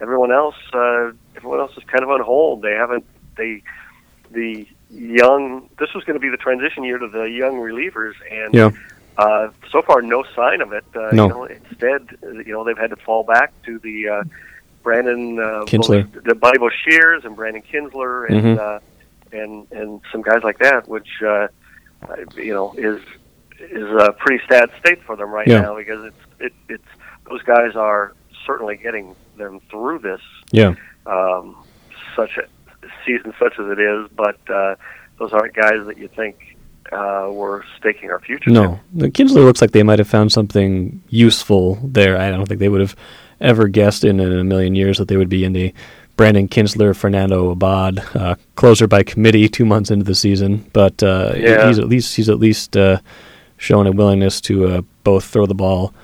everyone 0.00 0.32
else, 0.32 0.56
uh, 0.74 1.12
everyone 1.36 1.60
else 1.60 1.70
is 1.76 1.84
kind 1.84 2.02
of 2.02 2.10
on 2.10 2.20
hold. 2.20 2.60
They 2.62 2.72
haven't. 2.74 3.04
They 3.36 3.62
the 4.32 4.66
young. 4.90 5.70
This 5.78 5.94
was 5.94 6.04
going 6.04 6.14
to 6.14 6.20
be 6.20 6.28
the 6.28 6.36
transition 6.36 6.82
year 6.84 6.98
to 6.98 7.08
the 7.08 7.30
young 7.30 7.54
relievers, 7.54 8.14
and 8.30 8.52
Yeah. 8.52 8.70
uh, 9.16 9.48
so 9.70 9.80
far 9.80 10.02
no 10.02 10.24
sign 10.34 10.60
of 10.60 10.72
it. 10.72 10.84
Uh, 10.94 11.10
No. 11.12 11.22
You 11.22 11.28
know, 11.28 11.44
instead, 11.44 12.18
you 12.22 12.52
know, 12.52 12.64
they've 12.64 12.76
had 12.76 12.90
to 12.90 12.96
fall 12.96 13.22
back 13.22 13.52
to 13.62 13.78
the 13.78 14.08
uh, 14.08 14.24
Brandon 14.88 15.38
uh, 15.38 15.64
Kintzler. 15.66 16.06
The 16.24 16.34
Bible 16.34 16.70
Shears 16.82 17.24
and 17.26 17.36
Brandon 17.36 17.62
Kintzler 17.70 18.28
and 18.30 18.42
Mhm. 18.42 18.58
uh, 18.58 18.80
and 19.32 19.66
and 19.70 20.00
some 20.10 20.22
guys 20.22 20.42
like 20.42 20.58
that, 20.60 20.88
which 20.88 21.08
uh, 21.22 21.48
uh, 22.08 22.16
you 22.36 22.54
know 22.54 22.74
is 22.78 23.00
is 23.60 23.88
a 24.06 24.12
pretty 24.12 24.42
sad 24.50 24.70
state 24.80 25.00
for 25.06 25.14
them 25.16 25.30
right 25.30 25.46
Yeah. 25.46 25.60
now 25.60 25.76
because 25.76 26.04
it's 26.04 26.22
it, 26.40 26.52
it's 26.68 26.90
those 27.28 27.42
guys 27.42 27.76
are 27.76 28.14
certainly 28.46 28.76
getting 28.76 29.14
them 29.36 29.60
through 29.70 29.98
this 29.98 30.20
Yeah. 30.52 30.72
um, 31.06 31.56
such 32.16 32.38
a 32.38 32.44
season 33.04 33.34
such 33.38 33.54
as 33.58 33.66
it 33.74 33.78
is, 33.78 34.08
but 34.16 34.38
uh, 34.48 34.74
those 35.18 35.32
aren't 35.32 35.54
guys 35.54 35.80
that 35.86 35.98
you 35.98 36.08
think 36.08 36.36
uh, 36.92 37.28
we're 37.30 37.62
staking 37.78 38.10
our 38.10 38.20
future. 38.20 38.50
No, 38.50 38.80
the 38.94 39.10
Kintzler 39.10 39.44
looks 39.44 39.60
like 39.60 39.72
they 39.72 39.82
might 39.82 39.98
have 39.98 40.08
found 40.08 40.32
something 40.32 41.02
useful 41.10 41.78
there. 41.84 42.16
I 42.18 42.30
don't 42.30 42.46
think 42.48 42.60
they 42.60 42.70
would 42.70 42.80
have 42.80 42.96
ever 43.40 43.68
guessed 43.68 44.04
in, 44.04 44.20
in 44.20 44.32
a 44.38 44.44
million 44.44 44.74
years 44.74 44.98
that 44.98 45.08
they 45.08 45.16
would 45.16 45.28
be 45.28 45.44
in 45.44 45.52
the 45.52 45.72
Brandon 46.16 46.48
Kintzler, 46.48 46.96
Fernando 46.96 47.50
Abad, 47.50 48.00
uh, 48.14 48.34
closer 48.56 48.88
by 48.88 49.02
committee 49.04 49.48
two 49.48 49.64
months 49.64 49.90
into 49.90 50.04
the 50.04 50.14
season. 50.16 50.68
But 50.72 51.02
uh, 51.02 51.34
Yeah. 51.36 51.68
he's 51.68 51.78
at 51.78 51.88
least 51.88 52.16
he's 52.16 52.28
at 52.28 52.38
least 52.40 52.76
uh, 52.76 52.98
shown 53.56 53.86
a 53.86 53.92
willingness 53.92 54.40
to 54.42 54.66
uh, 54.66 54.80
both 55.04 55.24
throw 55.24 55.46
the 55.46 55.54
ball 55.54 55.94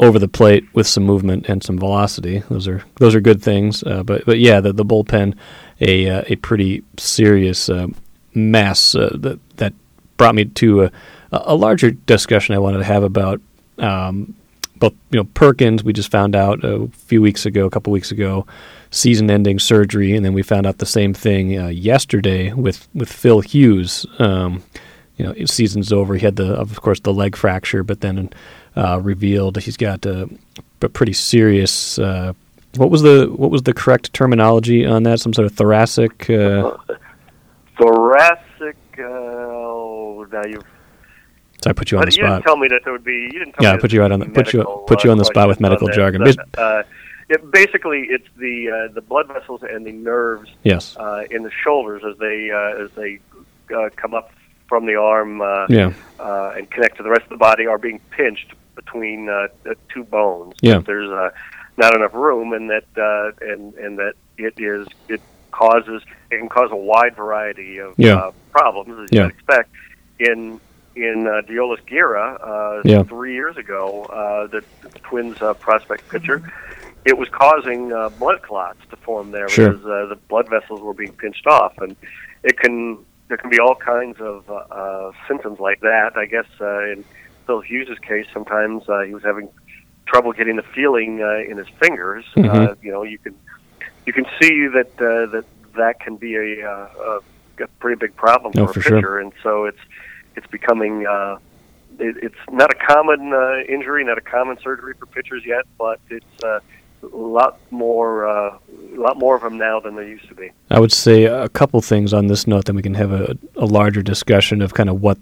over 0.00 0.18
the 0.18 0.28
plate 0.28 0.64
with 0.74 0.86
some 0.86 1.02
movement 1.04 1.48
and 1.48 1.62
some 1.62 1.78
velocity. 1.78 2.42
Those 2.50 2.68
are 2.68 2.84
those 2.96 3.14
are 3.14 3.20
good 3.20 3.42
things. 3.42 3.82
Uh, 3.82 4.02
but 4.02 4.26
but 4.26 4.38
yeah, 4.38 4.60
the 4.60 4.72
the 4.74 4.84
bullpen 4.84 5.34
a 5.80 6.08
uh, 6.10 6.22
a 6.26 6.36
pretty 6.36 6.82
serious 6.98 7.68
uh, 7.70 7.86
mess 8.34 8.94
uh, 8.94 9.16
that 9.18 9.38
that 9.56 9.72
brought 10.18 10.34
me 10.34 10.44
to 10.44 10.84
a, 10.84 10.90
a 11.32 11.54
larger 11.54 11.90
discussion 11.92 12.54
I 12.54 12.58
wanted 12.58 12.78
to 12.78 12.84
have 12.84 13.02
about 13.02 13.40
um, 13.78 14.34
both 14.78 14.94
you 15.10 15.18
know 15.18 15.24
Perkins. 15.34 15.84
We 15.84 15.92
just 15.92 16.10
found 16.10 16.34
out 16.36 16.64
a 16.64 16.88
few 16.88 17.22
weeks 17.22 17.46
ago, 17.46 17.66
a 17.66 17.70
couple 17.70 17.92
weeks 17.92 18.10
ago, 18.10 18.46
season-ending 18.90 19.58
surgery, 19.58 20.14
and 20.14 20.24
then 20.24 20.32
we 20.32 20.42
found 20.42 20.66
out 20.66 20.78
the 20.78 20.86
same 20.86 21.14
thing 21.14 21.58
uh, 21.58 21.68
yesterday 21.68 22.52
with 22.52 22.88
with 22.94 23.12
Phil 23.12 23.40
Hughes. 23.40 24.06
Um, 24.18 24.62
you 25.16 25.24
know, 25.24 25.34
season's 25.46 25.92
over. 25.92 26.14
He 26.14 26.24
had 26.24 26.36
the, 26.36 26.54
of 26.54 26.80
course, 26.80 27.00
the 27.00 27.12
leg 27.12 27.34
fracture, 27.36 27.82
but 27.82 28.00
then 28.00 28.30
uh, 28.76 29.00
revealed 29.00 29.56
he's 29.58 29.76
got 29.76 30.06
a, 30.06 30.30
a 30.80 30.88
pretty 30.88 31.12
serious. 31.12 31.98
Uh, 31.98 32.32
what 32.76 32.90
was 32.90 33.02
the 33.02 33.26
what 33.34 33.50
was 33.50 33.62
the 33.62 33.74
correct 33.74 34.12
terminology 34.12 34.86
on 34.86 35.02
that? 35.02 35.20
Some 35.20 35.32
sort 35.32 35.46
of 35.46 35.52
thoracic. 35.52 36.30
Uh, 36.30 36.76
Thoracic. 37.76 38.76
Uh, 38.98 39.02
oh, 39.02 40.26
now 40.32 40.42
you've. 40.46 40.64
So 41.62 41.70
I 41.70 41.72
put 41.72 41.90
you 41.90 41.98
on 41.98 42.02
But 42.04 42.10
the 42.10 42.16
you 42.16 42.22
didn't 42.22 42.36
spot. 42.36 42.44
tell 42.44 42.56
me 42.56 42.68
that 42.68 42.80
there 42.84 42.92
would 42.92 43.04
be. 43.04 43.28
You 43.32 43.38
didn't 43.40 43.54
Yeah, 43.60 43.72
I 43.72 43.76
put 43.78 43.92
you 43.92 44.00
right 44.00 44.10
on 44.12 44.20
the- 44.20 44.26
be 44.26 44.32
put 44.32 44.52
you- 44.52 44.84
put 44.86 45.04
you 45.04 45.10
uh, 45.10 45.12
on 45.12 45.18
the 45.18 45.24
spot 45.24 45.48
with 45.48 45.60
medical 45.60 45.88
jargon. 45.88 46.22
Mis- 46.22 46.36
Uh, 46.56 46.82
it, 47.28 47.50
basically, 47.50 48.06
it's 48.10 48.26
the 48.36 48.70
uh, 48.70 48.92
the 48.94 49.00
blood 49.02 49.28
vessels 49.28 49.62
and 49.62 49.84
the 49.84 49.92
nerves 49.92 50.50
yes. 50.62 50.96
uh, 50.96 51.24
in 51.30 51.42
the 51.42 51.50
shoulders 51.50 52.02
as 52.08 52.16
they 52.18 52.50
uh, 52.50 52.84
as 52.84 52.90
they 52.92 53.18
uh, 53.74 53.90
come 53.96 54.14
up 54.14 54.30
from 54.68 54.86
the 54.86 54.94
arm 54.96 55.40
uh, 55.40 55.66
Yeah. 55.68 55.92
uh, 56.20 56.54
and 56.56 56.70
connect 56.70 56.96
to 56.98 57.02
the 57.02 57.10
rest 57.10 57.24
of 57.24 57.30
the 57.30 57.36
body 57.36 57.66
are 57.66 57.78
being 57.78 58.00
pinched 58.10 58.52
between 58.76 59.28
uh, 59.28 59.48
two 59.92 60.04
bones. 60.04 60.54
Yeah. 60.62 60.78
There's 60.78 61.10
uh, 61.10 61.30
not 61.76 61.94
enough 61.94 62.14
room, 62.14 62.52
and 62.52 62.70
that 62.70 62.84
uh, 62.96 63.32
and 63.44 63.74
and 63.74 63.98
that 63.98 64.14
it 64.38 64.54
is 64.58 64.86
it 65.08 65.20
causes 65.50 66.02
it 66.30 66.38
can 66.38 66.48
cause 66.48 66.70
a 66.70 66.76
wide 66.76 67.16
variety 67.16 67.78
of 67.78 67.94
Yeah. 67.98 68.14
uh, 68.16 68.30
problems 68.52 68.90
as 69.04 69.12
you 69.12 69.18
Yeah. 69.18 69.24
would 69.26 69.34
expect. 69.34 69.70
In 70.20 70.60
in 70.98 71.26
uh, 71.26 71.42
Deolis 71.48 71.84
Guerra 71.86 72.34
uh, 72.34 72.82
Yeah. 72.84 73.02
three 73.04 73.34
years 73.34 73.56
ago, 73.56 74.04
uh, 74.04 74.46
the, 74.48 74.64
Twins 75.04 75.40
uh, 75.40 75.54
prospect 75.54 76.08
pitcher. 76.08 76.42
It 77.04 77.16
was 77.16 77.28
causing 77.30 77.92
uh, 77.92 78.10
blood 78.10 78.42
clots 78.42 78.80
to 78.90 78.96
form 78.96 79.30
there 79.30 79.48
Sure. 79.48 79.70
because 79.72 79.84
uh, 79.86 80.06
the 80.06 80.16
blood 80.28 80.48
vessels 80.50 80.80
were 80.80 80.92
being 80.94 81.12
pinched 81.12 81.46
off, 81.46 81.72
and 81.78 81.96
it 82.42 82.58
can 82.58 82.98
there 83.28 83.36
can 83.36 83.50
be 83.50 83.58
all 83.60 83.74
kinds 83.74 84.20
of 84.20 84.48
uh, 84.50 84.54
uh, 84.54 85.12
symptoms 85.26 85.60
like 85.60 85.80
that. 85.80 86.16
I 86.16 86.26
guess 86.26 86.46
uh, 86.60 86.84
in 86.92 87.04
Phil 87.46 87.60
Hughes' 87.60 87.98
case, 88.00 88.26
sometimes 88.32 88.88
uh, 88.88 89.02
he 89.02 89.14
was 89.14 89.22
having 89.22 89.48
trouble 90.06 90.32
getting 90.32 90.56
the 90.56 90.62
feeling 90.74 91.22
uh, 91.22 91.38
in 91.50 91.56
his 91.58 91.68
fingers. 91.80 92.24
Uh, 92.36 92.40
Mhm. 92.40 92.76
you 92.82 92.90
know, 92.90 93.02
you 93.04 93.18
can 93.18 93.34
you 94.06 94.12
can 94.12 94.26
see 94.40 94.66
that 94.66 94.90
uh, 95.00 95.26
that 95.32 95.44
that 95.76 96.00
can 96.00 96.16
be 96.16 96.34
a, 96.36 96.68
uh, 96.68 97.20
a, 97.60 97.64
a 97.64 97.68
pretty 97.80 97.98
big 97.98 98.16
problem 98.16 98.52
for 98.52 98.60
Oh, 98.60 98.64
a 98.64 98.72
for 98.74 98.80
sure. 98.82 98.96
pitcher, 98.96 99.18
and 99.18 99.32
so 99.42 99.64
it's 99.64 99.78
it's 100.38 100.46
becoming. 100.46 101.06
Uh, 101.06 101.38
it, 101.98 102.16
it's 102.22 102.42
not 102.50 102.70
a 102.70 102.78
common 102.92 103.32
uh, 103.32 103.58
injury, 103.68 104.04
not 104.04 104.18
a 104.18 104.22
common 104.22 104.56
surgery 104.62 104.94
for 104.98 105.06
pitchers 105.06 105.42
yet, 105.44 105.64
but 105.76 106.00
it's 106.08 106.44
uh, 106.44 106.60
a 107.02 107.06
lot 107.16 107.58
more, 107.70 108.26
uh, 108.26 108.58
a 108.94 109.00
lot 109.00 109.16
more 109.18 109.36
of 109.36 109.42
them 109.42 109.58
now 109.58 109.80
than 109.80 109.94
there 109.96 110.06
used 110.06 110.28
to 110.28 110.34
be. 110.34 110.50
I 110.70 110.80
would 110.80 110.92
say 110.92 111.24
a 111.24 111.48
couple 111.48 111.80
things 111.80 112.12
on 112.12 112.28
this 112.28 112.46
note, 112.46 112.66
then 112.66 112.76
we 112.76 112.82
can 112.82 112.94
have 112.94 113.12
a, 113.12 113.36
a 113.56 113.66
larger 113.66 114.02
discussion 114.02 114.62
of 114.62 114.74
kind 114.74 114.88
of 114.88 115.02
what 115.02 115.18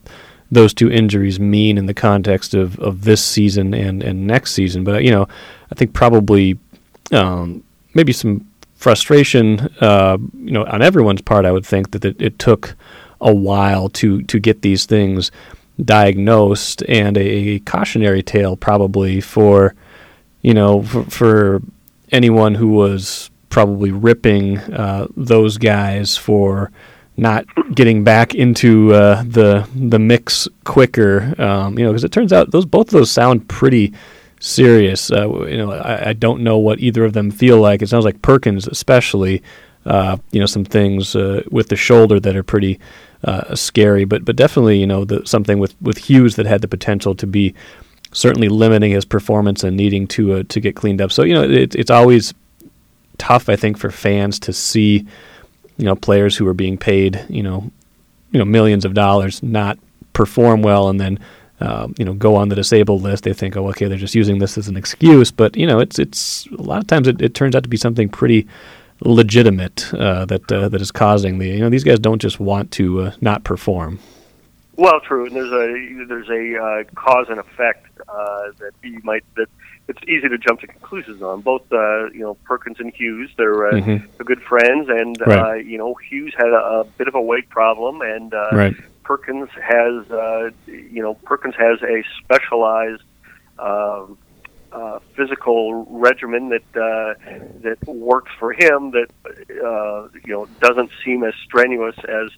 those 0.50 0.72
two 0.72 0.90
injuries 0.90 1.40
mean 1.40 1.76
in 1.76 1.86
the 1.86 1.94
context 1.94 2.54
of, 2.54 2.78
of 2.78 3.02
this 3.02 3.24
season 3.24 3.74
and, 3.74 4.02
and 4.02 4.26
next 4.26 4.52
season. 4.52 4.84
But, 4.84 5.02
you 5.02 5.10
know, 5.10 5.26
I 5.72 5.74
think 5.74 5.92
probably 5.92 6.58
um, 7.12 7.64
maybe 7.94 8.12
some 8.12 8.46
frustration, 8.74 9.60
uh, 9.80 10.18
you 10.34 10.52
know, 10.52 10.64
on 10.66 10.82
everyone's 10.82 11.22
part, 11.22 11.44
I 11.46 11.52
would 11.52 11.66
think 11.66 11.90
that 11.92 12.04
it, 12.04 12.20
it 12.20 12.38
took 12.38 12.76
a 13.20 13.34
while 13.34 13.88
to, 13.88 14.22
to 14.22 14.38
get 14.38 14.62
these 14.62 14.86
things 14.86 15.30
diagnosed 15.82 16.82
and 16.88 17.18
a, 17.18 17.58
cautionary 17.60 18.22
tale 18.22 18.56
probably 18.56 19.20
for, 19.20 19.74
you 20.42 20.54
know, 20.54 20.82
for, 20.82 21.04
for 21.04 21.62
anyone 22.12 22.54
who 22.54 22.68
was 22.68 23.30
probably 23.50 23.90
ripping 23.90 24.58
uh, 24.58 25.06
those 25.16 25.58
guys 25.58 26.16
for 26.16 26.70
not 27.16 27.46
getting 27.74 28.04
back 28.04 28.34
into 28.34 28.92
uh, 28.92 29.22
the 29.22 29.66
the 29.74 29.98
mix 29.98 30.46
quicker. 30.64 31.34
Um, 31.38 31.78
you 31.78 31.84
know, 31.84 31.92
because 31.92 32.04
it 32.04 32.12
turns 32.12 32.32
out 32.32 32.50
those 32.50 32.66
both 32.66 32.88
of 32.88 32.92
those 32.92 33.10
sound 33.10 33.48
pretty 33.48 33.92
serious. 34.40 35.10
Uh, 35.10 35.46
you 35.46 35.56
know, 35.56 35.72
I, 35.72 36.10
I 36.10 36.12
don't 36.12 36.42
know 36.42 36.58
what 36.58 36.80
either 36.80 37.04
of 37.04 37.14
them 37.14 37.30
feel 37.30 37.58
like. 37.58 37.82
It 37.82 37.88
sounds 37.88 38.04
like 38.04 38.22
Perkins, 38.22 38.66
especially. 38.66 39.42
Uh, 39.86 40.16
you 40.32 40.40
know, 40.40 40.46
some 40.46 40.64
things 40.64 41.14
uh, 41.14 41.42
with 41.52 41.68
the 41.68 41.76
shoulder 41.76 42.18
that 42.18 42.34
are 42.34 42.42
pretty 42.42 42.80
uh, 43.24 43.54
scary, 43.54 44.04
but 44.04 44.24
but 44.24 44.36
definitely, 44.36 44.78
you 44.78 44.86
know, 44.86 45.04
the, 45.04 45.26
something 45.26 45.58
with 45.58 45.74
with 45.80 45.98
Hughes 45.98 46.36
that 46.36 46.46
had 46.46 46.60
the 46.60 46.68
potential 46.68 47.14
to 47.14 47.26
be 47.26 47.54
certainly 48.12 48.48
limiting 48.48 48.92
his 48.92 49.04
performance 49.04 49.62
and 49.64 49.76
needing 49.76 50.06
to 50.08 50.34
uh, 50.34 50.42
to 50.48 50.60
get 50.60 50.76
cleaned 50.76 51.00
up. 51.00 51.12
So 51.12 51.22
you 51.22 51.34
know, 51.34 51.42
it, 51.42 51.74
it's 51.74 51.90
always 51.90 52.34
tough, 53.18 53.48
I 53.48 53.56
think, 53.56 53.78
for 53.78 53.90
fans 53.90 54.38
to 54.40 54.52
see 54.52 55.06
you 55.78 55.84
know 55.84 55.96
players 55.96 56.36
who 56.36 56.46
are 56.46 56.54
being 56.54 56.78
paid 56.78 57.22
you 57.28 57.42
know 57.42 57.70
you 58.30 58.38
know 58.38 58.46
millions 58.46 58.86
of 58.86 58.94
dollars 58.94 59.42
not 59.42 59.78
perform 60.14 60.62
well 60.62 60.88
and 60.88 60.98
then 60.98 61.18
um, 61.60 61.94
you 61.98 62.04
know 62.04 62.14
go 62.14 62.36
on 62.36 62.48
the 62.48 62.54
disabled 62.54 63.02
list. 63.02 63.24
They 63.24 63.32
think, 63.32 63.56
oh, 63.56 63.68
okay, 63.68 63.86
they're 63.86 63.96
just 63.96 64.14
using 64.14 64.38
this 64.38 64.58
as 64.58 64.68
an 64.68 64.76
excuse, 64.76 65.30
but 65.30 65.56
you 65.56 65.66
know, 65.66 65.78
it's 65.78 65.98
it's 65.98 66.46
a 66.58 66.62
lot 66.62 66.78
of 66.78 66.86
times 66.86 67.08
it, 67.08 67.20
it 67.22 67.34
turns 67.34 67.56
out 67.56 67.62
to 67.62 67.68
be 67.68 67.76
something 67.76 68.08
pretty 68.08 68.46
legitimate 69.00 69.92
uh, 69.94 70.24
that 70.26 70.50
uh, 70.50 70.68
that 70.68 70.80
is 70.80 70.90
causing 70.90 71.38
the 71.38 71.48
you 71.48 71.60
know 71.60 71.70
these 71.70 71.84
guys 71.84 71.98
don't 71.98 72.20
just 72.20 72.40
want 72.40 72.70
to 72.72 73.02
uh, 73.02 73.12
not 73.20 73.44
perform. 73.44 73.98
Well, 74.76 75.00
true, 75.00 75.26
and 75.26 75.34
there's 75.34 75.52
a 75.52 76.04
there's 76.06 76.28
a 76.28 76.62
uh, 76.62 76.84
cause 76.94 77.26
and 77.30 77.38
effect 77.38 77.86
uh, 78.08 78.50
that 78.58 78.72
you 78.82 79.00
might 79.04 79.24
that 79.36 79.48
it's 79.88 80.00
easy 80.08 80.28
to 80.28 80.36
jump 80.36 80.60
to 80.60 80.66
conclusions 80.66 81.22
on. 81.22 81.40
Both 81.40 81.62
uh, 81.72 82.10
you 82.10 82.20
know 82.20 82.34
Perkins 82.44 82.78
and 82.80 82.92
Hughes, 82.92 83.30
they're 83.36 83.68
uh, 83.68 83.72
Mhm. 83.72 84.02
they're 84.16 84.24
good 84.26 84.42
friends, 84.42 84.88
and 84.88 85.20
uh, 85.22 85.24
Right. 85.26 85.64
you 85.64 85.78
know 85.78 85.94
Hughes 85.94 86.34
had 86.36 86.48
a, 86.48 86.80
a 86.80 86.84
bit 86.84 87.08
of 87.08 87.14
a 87.14 87.20
weight 87.22 87.48
problem, 87.48 88.02
and 88.02 88.34
uh, 88.34 88.48
Right. 88.52 88.74
Perkins 89.02 89.48
has 89.62 90.10
uh, 90.10 90.50
you 90.66 91.02
know 91.02 91.14
Perkins 91.14 91.54
has 91.56 91.80
a 91.82 92.02
specialized 92.22 93.02
um, 93.58 94.18
uh, 94.76 94.98
physical 95.16 95.86
regimen 95.88 96.50
that 96.50 96.68
uh, 96.76 97.14
that 97.62 97.78
works 97.86 98.30
for 98.38 98.52
him 98.52 98.90
that 98.90 99.08
uh, 99.64 100.08
you 100.26 100.32
know 100.34 100.46
doesn't 100.60 100.90
seem 101.04 101.24
as 101.24 101.34
strenuous 101.44 101.96
as 102.22 102.28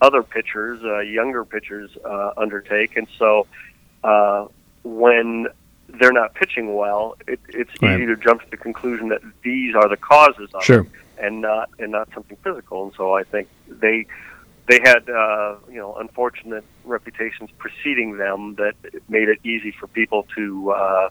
other 0.00 0.22
pitchers, 0.22 0.80
uh, 0.84 1.00
younger 1.00 1.44
pitchers, 1.44 1.90
uh, 2.04 2.30
undertake, 2.36 2.96
and 2.96 3.08
so 3.18 3.46
uh, 4.04 4.46
when 4.84 5.48
they're 5.98 6.12
not 6.12 6.34
pitching 6.34 6.76
well, 6.76 7.16
it, 7.26 7.40
it's 7.48 7.70
Right. 7.82 7.96
easy 7.96 8.06
to 8.06 8.16
jump 8.16 8.42
to 8.44 8.50
the 8.50 8.56
conclusion 8.56 9.08
that 9.08 9.22
these 9.42 9.74
are 9.74 9.88
the 9.88 9.96
causes 9.96 10.50
of 10.54 10.62
Sure. 10.62 10.80
it, 10.82 10.86
and 11.24 11.40
not 11.40 11.68
and 11.80 11.90
not 11.90 12.08
something 12.14 12.36
physical. 12.44 12.84
And 12.84 12.92
so 12.94 13.12
I 13.16 13.24
think 13.24 13.48
they 13.68 14.06
they 14.68 14.78
had 14.84 15.08
uh, 15.10 15.56
you 15.68 15.78
know 15.82 15.96
unfortunate 15.96 16.64
reputations 16.84 17.50
preceding 17.58 18.18
them 18.18 18.54
that 18.56 18.74
made 19.08 19.28
it 19.28 19.38
easy 19.42 19.72
for 19.72 19.88
people 19.88 20.26
to 20.36 20.70
uh, 20.70 21.08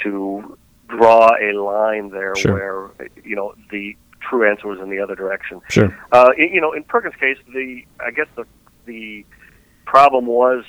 to 0.00 0.56
draw 0.88 1.30
a 1.40 1.52
line 1.52 2.10
there 2.10 2.34
Sure. 2.36 2.52
where 2.98 3.10
you 3.24 3.36
know 3.36 3.54
the 3.70 3.96
true 4.20 4.48
answer 4.48 4.68
was 4.68 4.80
in 4.80 4.90
the 4.90 4.98
other 5.00 5.14
direction. 5.14 5.60
Sure. 5.68 5.96
Uh, 6.12 6.30
you 6.36 6.60
know, 6.60 6.72
in 6.72 6.82
Perkins' 6.84 7.14
case, 7.16 7.38
the 7.52 7.84
I 8.04 8.10
guess 8.10 8.26
the 8.36 8.44
the 8.86 9.24
problem 9.84 10.26
was 10.26 10.64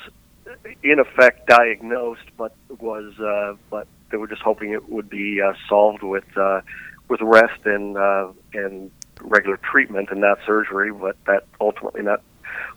in 0.84 1.00
effect 1.00 1.48
diagnosed, 1.48 2.30
but 2.38 2.56
was 2.80 3.18
uh, 3.20 3.56
but 3.70 3.88
they 4.12 4.18
were 4.18 4.28
just 4.28 4.42
hoping 4.42 4.72
it 4.72 4.90
would 4.90 5.10
be 5.10 5.42
uh, 5.42 5.54
solved 5.68 6.04
with 6.04 6.26
uh, 6.38 6.62
with 7.08 7.22
rest 7.22 7.66
and 7.66 7.98
uh, 7.98 8.28
and 8.54 8.92
regular 9.22 9.58
treatment 9.58 10.10
and 10.12 10.22
not 10.22 10.40
surgery. 10.46 10.92
But 10.92 11.18
that 11.26 11.46
ultimately 11.60 12.02
not 12.02 12.22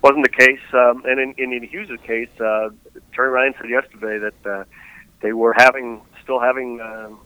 wasn't 0.02 0.24
the 0.24 0.30
case. 0.30 0.60
Um, 0.72 1.04
and 1.06 1.20
in, 1.20 1.34
in, 1.38 1.52
in 1.52 1.62
Hughes' 1.62 1.98
case, 2.04 2.28
uh, 2.40 2.70
Terry 3.14 3.30
Ryan 3.30 3.54
said 3.60 3.70
yesterday 3.70 4.18
that 4.18 4.50
uh, 4.50 4.64
they 5.20 5.32
were 5.32 5.54
having 5.56 6.02
still 6.32 6.40
having 6.40 6.80
um, 6.80 7.18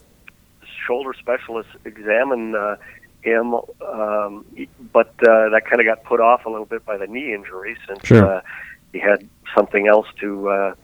shoulder 0.87 1.15
specialists 1.19 1.73
examine 1.85 2.55
uh, 2.57 2.77
him, 3.23 3.55
um, 3.55 4.45
but 4.93 5.15
uh, 5.23 5.49
that 5.51 5.63
kind 5.65 5.81
of 5.81 5.87
got 5.87 6.03
put 6.05 6.21
off 6.21 6.45
a 6.45 6.51
little 6.51 6.67
bit 6.67 6.85
by 6.85 6.97
the 6.97 7.07
knee 7.07 7.33
injury 7.33 7.77
since 7.87 8.05
Sure. 8.05 8.37
uh, 8.37 8.41
he 8.93 8.99
had 8.99 9.29
something 9.55 9.87
else 9.87 10.07
to. 10.21 10.49
Uh, 10.49 10.75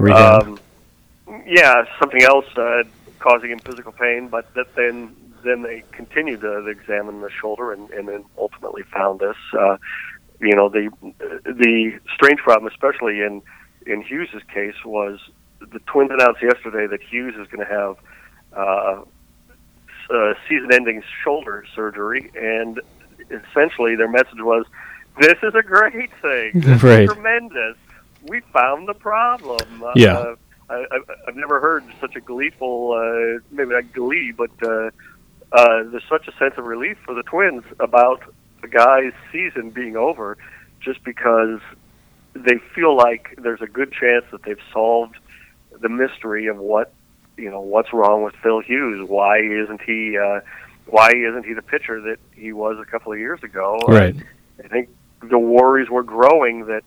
um, 0.00 0.58
yeah, 1.46 1.84
something 1.98 2.22
else 2.22 2.46
uh, 2.56 2.82
causing 3.18 3.50
him 3.50 3.58
physical 3.58 3.92
pain, 3.92 4.28
but 4.28 4.52
that 4.54 4.74
then 4.74 5.14
then 5.44 5.60
they 5.62 5.82
continued 5.92 6.40
to, 6.40 6.62
to 6.62 6.68
examine 6.68 7.20
the 7.20 7.30
shoulder 7.30 7.72
and, 7.72 7.90
and 7.90 8.08
then 8.08 8.24
ultimately 8.38 8.82
found 8.84 9.20
this. 9.20 9.36
Uh, 9.52 9.76
you 10.40 10.54
know, 10.54 10.68
the 10.68 10.90
the 11.44 11.98
strange 12.14 12.40
problem, 12.40 12.70
especially 12.72 13.20
in 13.20 13.42
in 13.86 14.02
Hughes's 14.02 14.42
case, 14.52 14.76
was 14.84 15.20
the 15.72 15.78
Twins 15.80 16.10
announced 16.12 16.42
yesterday 16.42 16.86
that 16.86 17.02
Hughes 17.02 17.34
is 17.38 17.46
going 17.48 17.66
to 17.66 17.72
have 17.72 17.96
uh, 18.56 19.02
uh, 20.10 20.34
season-ending 20.48 21.02
shoulder 21.22 21.64
surgery, 21.74 22.30
and 22.36 22.80
essentially 23.30 23.96
their 23.96 24.08
message 24.08 24.40
was, 24.40 24.66
"This 25.18 25.38
is 25.42 25.54
a 25.54 25.62
great 25.62 26.10
thing. 26.20 26.52
This 26.60 26.82
Right. 26.82 27.00
is 27.04 27.10
tremendous. 27.10 27.76
We 28.28 28.40
found 28.52 28.88
the 28.88 28.94
problem." 28.94 29.82
Yeah. 29.94 30.14
Uh, 30.18 30.36
I, 30.70 30.74
I, 30.90 30.98
I've 31.28 31.36
never 31.36 31.60
heard 31.60 31.84
such 32.00 32.16
a 32.16 32.20
gleeful, 32.20 32.92
uh, 32.92 33.40
maybe 33.50 33.70
not 33.74 33.92
glee, 33.92 34.32
but 34.36 34.50
uh, 34.62 34.90
uh, 35.52 35.82
there's 35.84 36.02
such 36.08 36.26
a 36.26 36.32
sense 36.38 36.54
of 36.56 36.64
relief 36.64 36.96
for 37.04 37.14
the 37.14 37.22
Twins 37.22 37.64
about 37.80 38.22
the 38.62 38.68
guy's 38.68 39.12
season 39.30 39.68
being 39.70 39.94
over, 39.96 40.38
just 40.80 41.04
because 41.04 41.60
they 42.34 42.58
feel 42.74 42.96
like 42.96 43.34
there's 43.42 43.60
a 43.60 43.66
good 43.66 43.92
chance 43.92 44.24
that 44.32 44.42
they've 44.44 44.58
solved 44.72 45.16
the 45.84 45.90
mystery 45.90 46.46
of 46.46 46.56
what 46.56 46.92
you 47.36 47.50
know 47.50 47.60
what's 47.60 47.92
wrong 47.92 48.24
with 48.24 48.34
Phil 48.42 48.60
Hughes. 48.60 49.06
Why 49.08 49.38
isn't 49.38 49.82
he? 49.82 50.18
Uh, 50.18 50.40
why 50.86 51.10
isn't 51.10 51.44
he 51.44 51.52
the 51.52 51.62
pitcher 51.62 52.00
that 52.00 52.18
he 52.34 52.52
was 52.52 52.78
a 52.80 52.90
couple 52.90 53.12
of 53.12 53.18
years 53.18 53.42
ago? 53.42 53.78
right. 53.86 54.16
I 54.62 54.68
think 54.68 54.88
the 55.20 55.38
worries 55.38 55.90
were 55.90 56.02
growing 56.02 56.66
that 56.66 56.84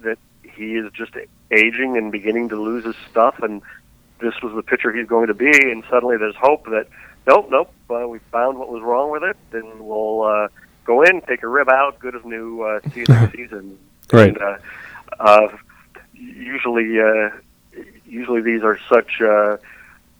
that 0.00 0.18
he 0.42 0.74
is 0.74 0.92
just 0.92 1.12
aging 1.52 1.96
and 1.96 2.10
beginning 2.10 2.48
to 2.48 2.56
lose 2.60 2.84
his 2.84 2.96
stuff, 3.10 3.38
and 3.42 3.62
this 4.20 4.34
was 4.42 4.54
the 4.54 4.62
pitcher 4.62 4.92
he's 4.92 5.06
going 5.06 5.28
to 5.28 5.34
be. 5.34 5.50
And 5.50 5.84
suddenly 5.88 6.16
there's 6.16 6.36
hope 6.36 6.64
that 6.66 6.88
nope, 7.28 7.48
nope, 7.48 7.72
uh, 7.90 8.08
we 8.08 8.18
found 8.32 8.58
what 8.58 8.68
was 8.68 8.82
wrong 8.82 9.12
with 9.12 9.22
it, 9.22 9.36
and 9.52 9.80
we'll 9.80 10.22
uh, 10.22 10.48
go 10.84 11.02
in, 11.02 11.20
take 11.22 11.44
a 11.44 11.48
rib 11.48 11.68
out, 11.68 12.00
good 12.00 12.16
as 12.16 12.24
new, 12.24 12.62
uh, 12.62 12.80
see 12.92 13.00
you 13.00 13.06
next 13.08 13.36
season. 13.36 13.78
Right. 14.12 14.28
And, 14.28 14.38
uh, 14.38 14.56
uh, 15.20 15.56
usually, 16.12 17.00
uh, 17.00 17.30
usually 18.12 18.42
these 18.42 18.62
are 18.62 18.78
such 18.88 19.20
uh, 19.20 19.56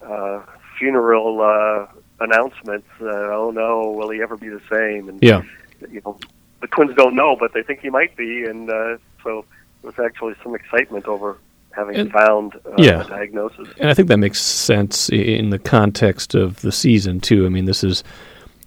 uh, 0.05 0.43
funeral 0.79 1.41
uh, 1.41 1.87
announcements. 2.21 2.89
Uh, 3.01 3.07
oh 3.39 3.51
no, 3.55 3.91
will 3.91 4.11
he 4.11 4.23
ever 4.23 4.37
be 4.37 4.49
the 4.49 4.63
same? 4.71 5.09
And 5.09 5.23
Yeah. 5.23 5.43
you 5.91 6.01
know, 6.05 6.19
the 6.61 6.67
Twins 6.69 6.95
don't 6.97 7.15
know, 7.15 7.37
but 7.39 7.53
they 7.53 7.63
think 7.63 7.81
he 7.81 7.91
might 7.91 8.17
be, 8.17 8.45
and 8.45 8.71
uh, 8.71 8.97
so 9.23 9.45
there's 9.83 9.99
actually 9.99 10.35
some 10.43 10.55
excitement 10.55 11.07
over 11.07 11.37
having 11.73 11.97
And- 11.97 12.13
found 12.13 12.55
uh, 12.67 12.75
yeah. 12.79 13.05
a 13.05 13.09
diagnosis. 13.09 13.69
And 13.79 13.91
I 13.91 13.95
think 13.95 14.09
that 14.09 14.19
makes 14.19 14.41
sense 14.41 15.09
in 15.09 15.51
the 15.51 15.59
context 15.59 16.35
of 16.35 16.61
the 16.61 16.71
season 16.73 17.21
too. 17.21 17.47
I 17.47 17.49
mean, 17.49 17.65
this 17.65 17.83
is 17.83 18.05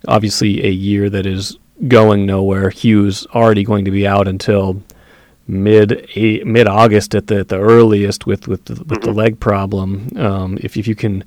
obviously 0.07 0.63
a 0.65 0.69
year 0.71 1.09
that 1.09 1.25
is 1.25 1.57
going 1.87 2.25
nowhere. 2.25 2.69
Hughes 2.69 3.25
already 3.33 3.63
going 3.63 3.85
to 3.85 3.91
be 3.91 4.05
out 4.07 4.27
until 4.27 4.81
mid 5.47 6.09
mid 6.15 6.67
August 6.67 7.13
at 7.15 7.27
the 7.27 7.39
at 7.39 7.49
the 7.49 7.59
earliest 7.59 8.25
with 8.25 8.47
with 8.47 8.65
the, 8.65 8.83
with 8.85 9.01
the 9.01 9.11
leg 9.11 9.39
problem. 9.39 10.09
Um, 10.17 10.57
if 10.61 10.77
if 10.77 10.87
you 10.87 10.95
can 10.95 11.23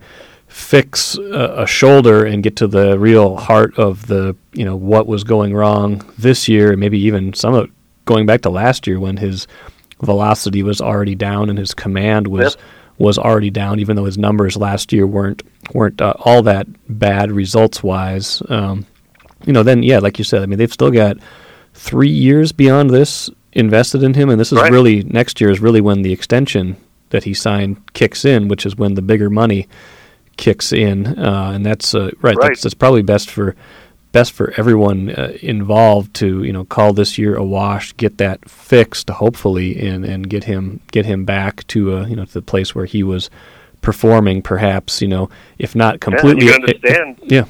fix 0.48 1.16
a, 1.18 1.62
a 1.62 1.66
shoulder 1.66 2.24
and 2.24 2.42
get 2.42 2.56
to 2.56 2.66
the 2.66 2.98
real 2.98 3.36
heart 3.36 3.78
of 3.78 4.06
the 4.06 4.34
you 4.52 4.64
know 4.64 4.76
what 4.76 5.06
was 5.06 5.24
going 5.24 5.54
wrong 5.54 6.04
this 6.18 6.48
year, 6.48 6.70
and 6.72 6.80
maybe 6.80 6.98
even 6.98 7.32
some 7.34 7.54
of 7.54 7.70
going 8.04 8.26
back 8.26 8.40
to 8.42 8.50
last 8.50 8.86
year 8.86 8.98
when 8.98 9.16
his 9.18 9.46
velocity 10.02 10.62
was 10.62 10.80
already 10.80 11.14
down 11.14 11.50
and 11.50 11.58
his 11.58 11.74
command 11.74 12.26
was 12.28 12.54
Yep. 12.54 12.64
was 12.98 13.18
already 13.18 13.50
down, 13.50 13.78
even 13.78 13.96
though 13.96 14.04
his 14.06 14.18
numbers 14.18 14.56
last 14.56 14.92
year 14.92 15.06
weren't 15.06 15.42
weren't 15.74 16.00
uh, 16.00 16.14
all 16.20 16.42
that 16.42 16.66
bad 16.88 17.30
results 17.30 17.82
wise. 17.82 18.42
Um, 18.48 18.86
you 19.44 19.52
know, 19.52 19.62
then 19.62 19.82
yeah, 19.82 19.98
like 19.98 20.18
you 20.18 20.24
said, 20.24 20.42
I 20.42 20.46
mean 20.46 20.58
they've 20.58 20.72
still 20.72 20.90
got 20.90 21.18
three 21.74 22.08
years 22.08 22.50
beyond 22.50 22.90
this 22.90 23.30
invested 23.52 24.02
in 24.02 24.14
him, 24.14 24.28
and 24.30 24.38
this 24.40 24.52
is 24.52 24.58
Right. 24.58 24.70
really 24.70 25.02
next 25.04 25.40
year 25.40 25.50
is 25.50 25.60
really 25.60 25.80
when 25.80 26.02
the 26.02 26.12
extension 26.12 26.76
that 27.10 27.24
he 27.24 27.32
signed 27.34 27.76
kicks 27.94 28.24
in, 28.24 28.48
which 28.48 28.66
is 28.66 28.76
when 28.76 28.94
the 28.94 29.02
bigger 29.02 29.30
money 29.30 29.66
kicks 30.36 30.72
in, 30.72 31.06
uh, 31.18 31.52
and 31.54 31.64
that's 31.66 31.94
uh, 31.94 32.10
right. 32.20 32.36
Right. 32.36 32.48
That's, 32.48 32.62
that's 32.62 32.74
probably 32.74 33.02
best 33.02 33.30
for 33.30 33.56
best 34.12 34.32
for 34.32 34.54
everyone 34.56 35.10
uh, 35.10 35.32
involved 35.42 36.14
to 36.14 36.42
you 36.42 36.52
know 36.52 36.64
call 36.64 36.92
this 36.92 37.18
year 37.18 37.34
a 37.36 37.44
wash, 37.44 37.96
get 37.96 38.18
that 38.18 38.48
fixed, 38.48 39.08
hopefully, 39.10 39.80
and 39.88 40.04
and 40.04 40.28
get 40.30 40.44
him 40.44 40.80
get 40.92 41.06
him 41.06 41.24
back 41.24 41.66
to 41.68 41.96
a 41.96 42.08
you 42.08 42.16
know 42.16 42.24
to 42.24 42.32
the 42.34 42.42
place 42.42 42.74
where 42.74 42.84
he 42.86 43.02
was 43.02 43.30
performing, 43.80 44.42
perhaps 44.42 45.00
you 45.02 45.08
know 45.08 45.28
if 45.58 45.74
not 45.74 46.00
completely. 46.00 46.44
you 46.46 46.52
can 46.52 46.62
understand. 46.62 47.18
yeah, 47.22 47.44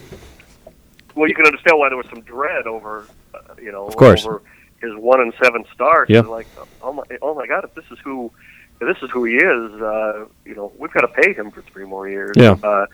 Well, 1.15 1.29
you 1.29 1.35
can 1.35 1.47
understand 1.47 1.79
why 1.79 1.89
there 1.89 1.99
was 1.99 2.07
some 2.09 2.21
dread 2.23 2.67
over, 2.67 3.07
uh, 3.35 3.39
you 3.61 3.73
know, 3.73 3.87
Of 3.87 3.97
course. 3.97 4.25
over 4.25 4.43
his 4.81 4.93
one 4.97 5.21
and 5.21 5.33
seven 5.43 5.64
starts. 5.75 6.11
Yeah. 6.11 6.23
You're 6.23 6.31
Like, 6.31 6.47
oh 6.83 6.93
my, 6.93 7.03
oh 7.23 7.35
my 7.35 7.47
God, 7.47 7.64
if 7.64 7.75
this 7.75 7.85
is 7.91 7.99
who, 8.05 8.31
if 8.81 8.87
this 8.88 9.03
is 9.03 9.11
who 9.11 9.25
he 9.25 9.37
is, 9.37 9.73
uh, 9.83 10.27
you 10.45 10.55
know, 10.55 10.73
we've 10.79 10.93
got 10.93 11.01
to 11.03 11.09
pay 11.09 11.33
him 11.33 11.51
for 11.51 11.62
three 11.62 11.85
more 11.85 12.09
years. 12.09 12.33
Yeah. 12.37 12.57
Uh, 12.62 12.87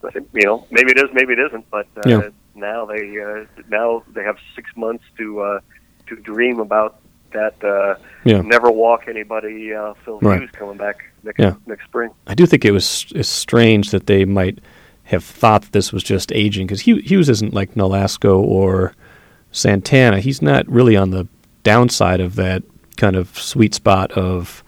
but, 0.00 0.14
you 0.14 0.44
know, 0.44 0.66
maybe 0.70 0.92
it 0.92 0.98
is, 0.98 1.10
maybe 1.12 1.32
it 1.34 1.38
isn't. 1.38 1.68
But 1.70 1.86
uh, 1.96 2.08
Yeah. 2.08 2.28
now 2.54 2.84
they 2.86 3.20
uh, 3.20 3.44
now 3.68 4.02
they 4.14 4.22
have 4.24 4.36
six 4.54 4.70
months 4.76 5.04
to 5.18 5.40
uh, 5.40 5.60
to 6.08 6.16
dream 6.16 6.60
about 6.60 7.00
that. 7.32 7.54
Uh, 7.64 7.94
Yeah. 8.24 8.40
Never 8.42 8.70
walk 8.70 9.08
anybody. 9.08 9.72
Uh, 9.74 9.94
Phil 10.04 10.18
Right. 10.20 10.40
Hughes 10.40 10.50
coming 10.52 10.76
back 10.78 11.04
next 11.22 11.38
Yeah. 11.38 11.54
next 11.66 11.84
spring. 11.84 12.10
I 12.26 12.34
do 12.34 12.46
think 12.46 12.64
it 12.64 12.72
was 12.72 12.86
strange 13.22 13.90
that 13.90 14.06
they 14.06 14.24
might 14.24 14.58
have 15.04 15.24
thought 15.24 15.62
this 15.72 15.92
was 15.92 16.02
just 16.02 16.32
aging 16.32 16.66
because 16.66 16.80
Hughes 16.82 17.28
isn't 17.28 17.54
like 17.54 17.74
Nolasco 17.74 18.38
or 18.40 18.92
Santana. 19.56 20.20
He's 20.20 20.42
not 20.42 20.68
really 20.68 20.96
on 20.96 21.10
the 21.10 21.26
downside 21.64 22.20
of 22.20 22.36
that 22.36 22.62
kind 22.96 23.16
of 23.16 23.38
sweet 23.38 23.74
spot 23.74 24.12
of 24.12 24.62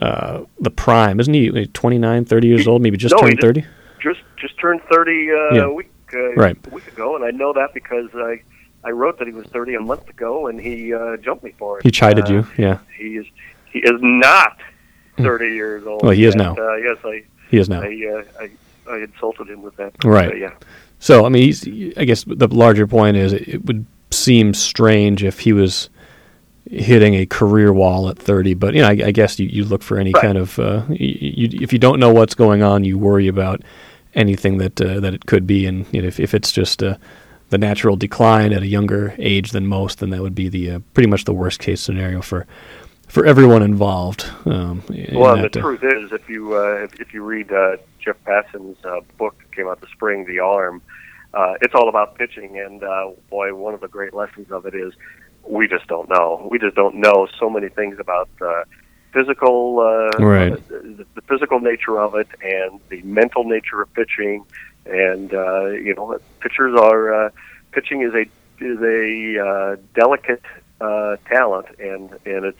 uh, 0.00 0.42
the 0.58 0.70
prime, 0.70 1.20
isn't 1.20 1.32
he? 1.34 1.50
like, 1.50 1.72
29, 1.72 2.24
30 2.24 2.46
years 2.48 2.66
old, 2.66 2.82
maybe 2.82 2.96
just 2.96 3.14
No, 3.14 3.20
turned 3.20 3.32
just- 3.36 3.42
thirty. 3.42 3.64
just 4.00 4.20
just 4.36 4.58
turned 4.58 4.80
30 4.90 5.30
uh, 5.30 5.34
Yeah. 5.54 5.62
a 5.64 5.72
week 5.72 5.90
uh, 6.14 6.32
Right. 6.34 6.56
a 6.66 6.70
week 6.74 6.86
ago, 6.88 7.16
and 7.16 7.24
I 7.24 7.30
know 7.30 7.52
that 7.52 7.72
because 7.74 8.08
I 8.14 8.40
I 8.86 8.90
wrote 8.90 9.18
that 9.18 9.26
he 9.26 9.32
was 9.32 9.46
30 9.46 9.76
a 9.76 9.80
month 9.80 10.08
ago, 10.10 10.46
and 10.48 10.60
he 10.60 10.92
uh, 10.92 11.16
jumped 11.18 11.42
me 11.44 11.52
for 11.58 11.78
it. 11.78 11.84
He 11.84 11.90
chided 11.90 12.26
Uh, 12.28 12.32
you, 12.32 12.46
yeah. 12.58 12.78
He 12.98 13.16
is 13.16 13.26
he 13.72 13.78
is 13.80 13.98
not 14.02 14.58
30 15.18 15.46
years 15.54 15.86
old. 15.86 16.02
Well, 16.02 16.12
he 16.12 16.24
is 16.24 16.34
now. 16.34 16.54
Uh, 16.56 16.74
yes, 16.76 16.98
I 17.04 17.22
He 17.50 17.58
is 17.58 17.68
now. 17.68 17.80
I, 17.82 17.86
uh, 18.14 18.42
I 18.42 18.50
I 18.90 18.96
insulted 18.98 19.48
him 19.48 19.62
with 19.62 19.76
that. 19.76 19.92
Right. 20.04 20.32
Uh, 20.32 20.36
yeah. 20.36 20.50
So 20.98 21.24
I 21.24 21.28
mean, 21.28 21.42
he's, 21.44 21.66
I 21.96 22.04
guess 22.04 22.24
the 22.26 22.48
larger 22.48 22.86
point 22.86 23.16
is 23.16 23.32
it, 23.32 23.48
it 23.48 23.64
would 23.64 23.86
seem 24.10 24.54
strange 24.54 25.24
if 25.24 25.40
he 25.40 25.52
was 25.52 25.90
hitting 26.70 27.14
a 27.14 27.26
career 27.26 27.72
wall 27.72 28.08
at 28.08 28.18
30. 28.18 28.54
But 28.54 28.74
you 28.74 28.82
know, 28.82 28.88
I, 28.88 29.06
I 29.06 29.10
guess 29.10 29.38
you, 29.38 29.46
you 29.48 29.64
look 29.64 29.82
for 29.82 29.98
any 29.98 30.12
Right. 30.12 30.22
kind 30.22 30.38
of 30.38 30.58
uh, 30.58 30.84
you, 30.88 31.18
you, 31.50 31.58
if 31.62 31.72
you 31.72 31.78
don't 31.78 32.00
know 32.00 32.12
what's 32.12 32.34
going 32.34 32.62
on, 32.62 32.84
you 32.84 32.98
worry 32.98 33.28
about 33.28 33.62
anything 34.14 34.58
that 34.58 34.80
uh, 34.80 35.00
that 35.00 35.14
it 35.14 35.26
could 35.26 35.46
be, 35.46 35.66
and 35.66 35.86
you 35.92 36.02
know, 36.02 36.08
if 36.08 36.18
if 36.20 36.34
it's 36.34 36.52
just 36.52 36.82
uh, 36.82 36.96
the 37.50 37.58
natural 37.58 37.96
decline 37.96 38.52
at 38.52 38.62
a 38.62 38.66
younger 38.66 39.14
age 39.18 39.50
than 39.50 39.66
most, 39.66 39.98
then 39.98 40.10
that 40.10 40.22
would 40.22 40.34
be 40.34 40.48
the 40.48 40.70
uh, 40.72 40.78
pretty 40.94 41.08
much 41.08 41.24
the 41.24 41.34
worst 41.34 41.60
case 41.60 41.80
scenario 41.80 42.22
for 42.22 42.46
for 43.08 43.26
everyone 43.26 43.62
involved. 43.62 44.26
Um, 44.46 44.82
in 44.88 45.18
Well, 45.18 45.36
the 45.36 45.46
uh, 45.46 45.48
truth 45.48 45.84
is, 45.84 46.12
if 46.12 46.28
you 46.28 46.54
uh, 46.56 46.84
if, 46.84 47.00
if 47.00 47.12
you 47.12 47.22
read 47.24 47.52
uh, 47.52 47.76
Jeff 48.00 48.16
Passan's 48.24 48.76
uh, 48.84 49.00
book 49.18 49.36
that 49.38 49.52
came 49.54 49.68
out 49.68 49.80
this 49.80 49.90
spring, 49.90 50.24
The 50.24 50.38
Arm, 50.38 50.80
uh, 51.34 51.54
it's 51.62 51.74
all 51.74 51.88
about 51.88 52.16
pitching. 52.16 52.58
And 52.58 52.82
uh, 52.82 53.10
boy, 53.30 53.54
one 53.54 53.74
of 53.74 53.80
the 53.80 53.88
great 53.88 54.14
lessons 54.14 54.50
of 54.50 54.66
it 54.66 54.74
is 54.74 54.92
we 55.46 55.68
just 55.68 55.86
don't 55.88 56.08
know. 56.08 56.46
We 56.50 56.58
just 56.58 56.74
don't 56.76 56.96
know 56.96 57.28
so 57.38 57.50
many 57.50 57.68
things 57.68 57.98
about 57.98 58.28
uh, 58.40 58.64
physical, 59.12 59.80
uh, 59.80 60.18
Right. 60.24 60.52
uh, 60.52 60.56
the, 60.70 61.06
the 61.14 61.20
physical 61.22 61.60
nature 61.60 62.00
of 62.00 62.14
it, 62.14 62.28
and 62.42 62.80
the 62.88 63.02
mental 63.02 63.44
nature 63.44 63.82
of 63.82 63.92
pitching. 63.94 64.44
And 64.86 65.32
uh, 65.34 65.66
you 65.68 65.94
know, 65.94 66.18
pitchers 66.40 66.78
are 66.78 67.26
uh, 67.26 67.30
pitching 67.72 68.02
is 68.02 68.14
a 68.14 68.22
is 68.64 68.80
a 68.80 69.46
uh, 69.46 69.76
delicate 69.94 70.42
uh, 70.80 71.16
talent, 71.26 71.66
and 71.78 72.10
and 72.24 72.44
it's 72.44 72.58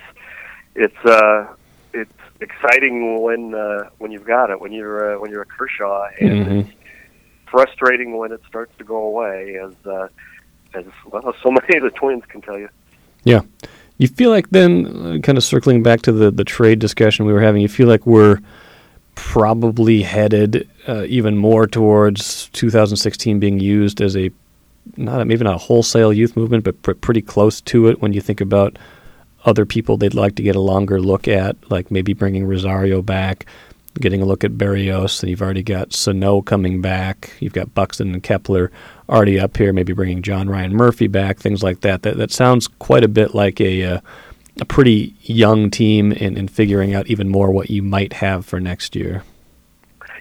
it's 0.74 1.04
uh, 1.04 1.46
it's 1.92 2.12
exciting 2.40 3.22
when 3.22 3.54
uh, 3.54 3.88
when 3.98 4.10
you've 4.10 4.26
got 4.26 4.50
it 4.50 4.60
when 4.60 4.72
you're 4.72 5.14
uh, 5.14 5.18
when 5.20 5.30
you're 5.30 5.42
a 5.42 5.46
Kershaw, 5.46 6.06
and 6.20 6.30
Mhm. 6.46 6.72
Frustrating 7.46 8.16
when 8.16 8.32
it 8.32 8.40
starts 8.48 8.72
to 8.78 8.84
go 8.84 8.96
away, 8.96 9.56
as 9.56 9.74
uh, 9.86 10.08
as 10.74 10.84
well 11.06 11.34
so 11.42 11.50
many 11.50 11.76
of 11.78 11.84
the 11.84 11.90
Twins 11.90 12.24
can 12.26 12.40
tell 12.40 12.58
you. 12.58 12.68
Yeah. 13.24 13.40
You 13.96 14.08
feel 14.08 14.30
like 14.30 14.50
then, 14.50 14.86
uh, 14.86 15.18
kind 15.22 15.38
of 15.38 15.44
circling 15.44 15.82
back 15.82 16.02
to 16.02 16.12
the, 16.12 16.30
the 16.30 16.44
trade 16.44 16.80
discussion 16.80 17.26
we 17.26 17.32
were 17.32 17.40
having, 17.40 17.62
you 17.62 17.68
feel 17.68 17.86
like 17.86 18.04
we're 18.06 18.40
probably 19.14 20.02
headed 20.02 20.68
uh, 20.88 21.04
even 21.04 21.36
more 21.36 21.66
towards 21.66 22.48
2016 22.48 23.38
being 23.38 23.60
used 23.60 24.00
as 24.00 24.16
a 24.16 24.30
not 24.96 25.20
a, 25.20 25.24
maybe 25.24 25.44
not 25.44 25.54
a 25.54 25.58
wholesale 25.58 26.12
youth 26.12 26.36
movement, 26.36 26.64
but 26.64 26.80
pr- 26.82 26.92
pretty 26.92 27.22
close 27.22 27.60
to 27.62 27.88
it 27.88 28.02
when 28.02 28.12
you 28.12 28.20
think 28.20 28.40
about 28.40 28.78
other 29.44 29.64
people 29.64 29.96
they'd 29.96 30.14
like 30.14 30.34
to 30.36 30.42
get 30.42 30.56
a 30.56 30.60
longer 30.60 31.00
look 31.00 31.28
at, 31.28 31.56
like 31.70 31.90
maybe 31.90 32.12
bringing 32.12 32.44
Rosario 32.44 33.00
back, 33.00 33.46
getting 34.00 34.22
a 34.22 34.24
look 34.24 34.44
at 34.44 34.52
Berrios, 34.52 35.22
and 35.22 35.30
you've 35.30 35.42
already 35.42 35.62
got 35.62 35.92
Sano 35.92 36.42
coming 36.42 36.80
back. 36.80 37.32
You've 37.40 37.52
got 37.52 37.74
Buxton 37.74 38.12
and 38.12 38.22
Kepler 38.22 38.70
already 39.08 39.38
up 39.38 39.56
here. 39.56 39.72
Maybe 39.72 39.92
bringing 39.92 40.22
John 40.22 40.48
Ryan 40.48 40.74
Murphy 40.74 41.06
back, 41.06 41.38
things 41.38 41.62
like 41.62 41.80
that. 41.80 42.02
That 42.02 42.16
that 42.16 42.30
sounds 42.30 42.68
quite 42.68 43.04
a 43.04 43.08
bit 43.08 43.34
like 43.34 43.60
a 43.60 43.84
uh, 43.84 44.00
a 44.60 44.64
pretty 44.64 45.14
young 45.22 45.70
team 45.70 46.12
in, 46.12 46.36
in 46.36 46.48
figuring 46.48 46.94
out 46.94 47.08
even 47.08 47.28
more 47.28 47.50
what 47.50 47.70
you 47.70 47.82
might 47.82 48.14
have 48.14 48.46
for 48.46 48.60
next 48.60 48.94
year. 48.94 49.22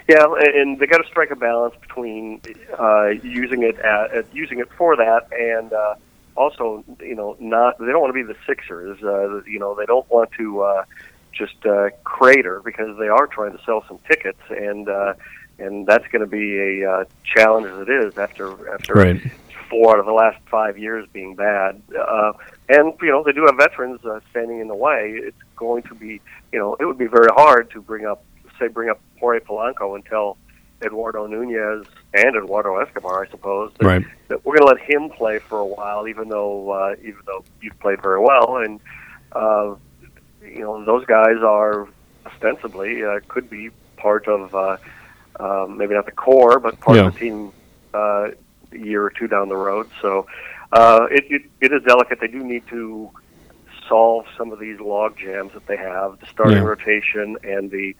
Yeah, 0.07 0.25
and 0.37 0.79
they 0.79 0.85
got 0.85 0.97
to 0.97 1.07
strike 1.07 1.31
a 1.31 1.35
balance 1.35 1.75
between 1.79 2.41
uh, 2.77 3.07
using 3.23 3.63
it 3.63 3.77
at, 3.79 4.11
at 4.11 4.35
using 4.35 4.59
it 4.59 4.69
for 4.73 4.97
that 4.97 5.31
and 5.31 5.71
uh, 5.71 5.95
also, 6.35 6.83
you 6.99 7.15
know, 7.15 7.37
not 7.39 7.77
they 7.79 7.85
don't 7.85 8.01
want 8.01 8.09
to 8.09 8.13
be 8.13 8.23
the 8.23 8.37
Sixers. 8.45 9.01
Uh, 9.03 9.43
you 9.43 9.59
know, 9.59 9.75
they 9.75 9.85
don't 9.85 10.09
want 10.09 10.31
to 10.37 10.61
uh, 10.61 10.85
just 11.33 11.65
uh, 11.65 11.89
crater 12.03 12.61
because 12.63 12.97
they 12.97 13.07
are 13.07 13.27
trying 13.27 13.57
to 13.57 13.63
sell 13.65 13.83
some 13.87 13.99
tickets, 14.07 14.39
and 14.49 14.87
uh, 14.89 15.13
and 15.59 15.85
that's 15.87 16.07
going 16.07 16.21
to 16.21 16.27
be 16.27 16.57
a 16.81 16.89
uh, 16.91 17.03
challenge 17.23 17.67
as 17.67 17.87
it 17.87 17.89
is 17.89 18.17
after 18.17 18.73
after 18.73 18.93
Right. 18.93 19.21
four 19.69 19.93
out 19.93 19.99
of 19.99 20.05
the 20.05 20.11
last 20.13 20.37
five 20.49 20.77
years 20.77 21.07
being 21.13 21.35
bad. 21.35 21.81
Uh, 21.97 22.33
and 22.69 22.93
you 23.01 23.09
know, 23.09 23.23
they 23.23 23.31
do 23.31 23.45
have 23.45 23.57
veterans 23.57 24.03
uh, 24.05 24.19
standing 24.31 24.59
in 24.59 24.67
the 24.67 24.75
way. 24.75 25.13
It's 25.15 25.37
going 25.55 25.83
to 25.83 25.95
be, 25.95 26.21
you 26.51 26.59
know, 26.59 26.75
it 26.79 26.85
would 26.85 26.97
be 26.97 27.07
very 27.07 27.29
hard 27.35 27.69
to 27.71 27.81
bring 27.81 28.05
up, 28.05 28.23
say, 28.59 28.67
bring 28.67 28.89
up 28.89 28.99
Jorge 29.19 29.39
Polanco 29.39 29.95
until 29.95 30.37
Eduardo 30.83 31.25
Nunez 31.27 31.85
and 32.13 32.35
Eduardo 32.35 32.77
Escobar, 32.77 33.25
I 33.25 33.29
suppose. 33.29 33.71
That, 33.79 33.85
Right. 33.87 34.05
that 34.27 34.45
we're 34.45 34.57
going 34.57 34.67
to 34.67 34.73
let 34.75 34.89
him 34.89 35.09
play 35.09 35.39
for 35.39 35.59
a 35.59 35.65
while, 35.65 36.07
even 36.07 36.29
though 36.29 36.69
uh, 36.71 36.95
even 37.01 37.19
though 37.25 37.43
you've 37.61 37.79
played 37.79 38.01
very 38.01 38.19
well, 38.19 38.57
and 38.57 38.79
uh, 39.31 39.75
you 40.43 40.59
know 40.61 40.83
those 40.85 41.05
guys 41.05 41.37
are 41.43 41.87
ostensibly 42.25 43.03
uh, 43.03 43.19
could 43.27 43.49
be 43.49 43.69
part 43.97 44.27
of 44.27 44.53
uh, 44.53 44.77
uh, 45.39 45.65
maybe 45.69 45.93
not 45.93 46.05
the 46.05 46.11
core, 46.11 46.59
but 46.59 46.79
part 46.79 46.97
Yeah. 46.97 47.07
of 47.07 47.13
the 47.13 47.19
team 47.19 47.53
uh, 47.93 48.29
a 48.71 48.77
year 48.77 49.03
or 49.03 49.09
two 49.11 49.27
down 49.27 49.49
the 49.49 49.55
road. 49.55 49.89
So 50.01 50.25
uh, 50.71 51.07
it, 51.11 51.25
it 51.29 51.41
it 51.61 51.71
is 51.71 51.83
delicate. 51.83 52.19
They 52.19 52.27
do 52.27 52.43
need 52.43 52.67
to 52.67 53.11
solve 53.87 54.25
some 54.37 54.51
of 54.51 54.59
these 54.59 54.79
log 54.79 55.17
jams 55.17 55.51
that 55.53 55.65
they 55.67 55.77
have, 55.77 56.19
the 56.19 56.25
starting 56.31 56.57
Yeah. 56.57 56.63
rotation 56.63 57.37
and 57.43 57.69
the 57.71 57.95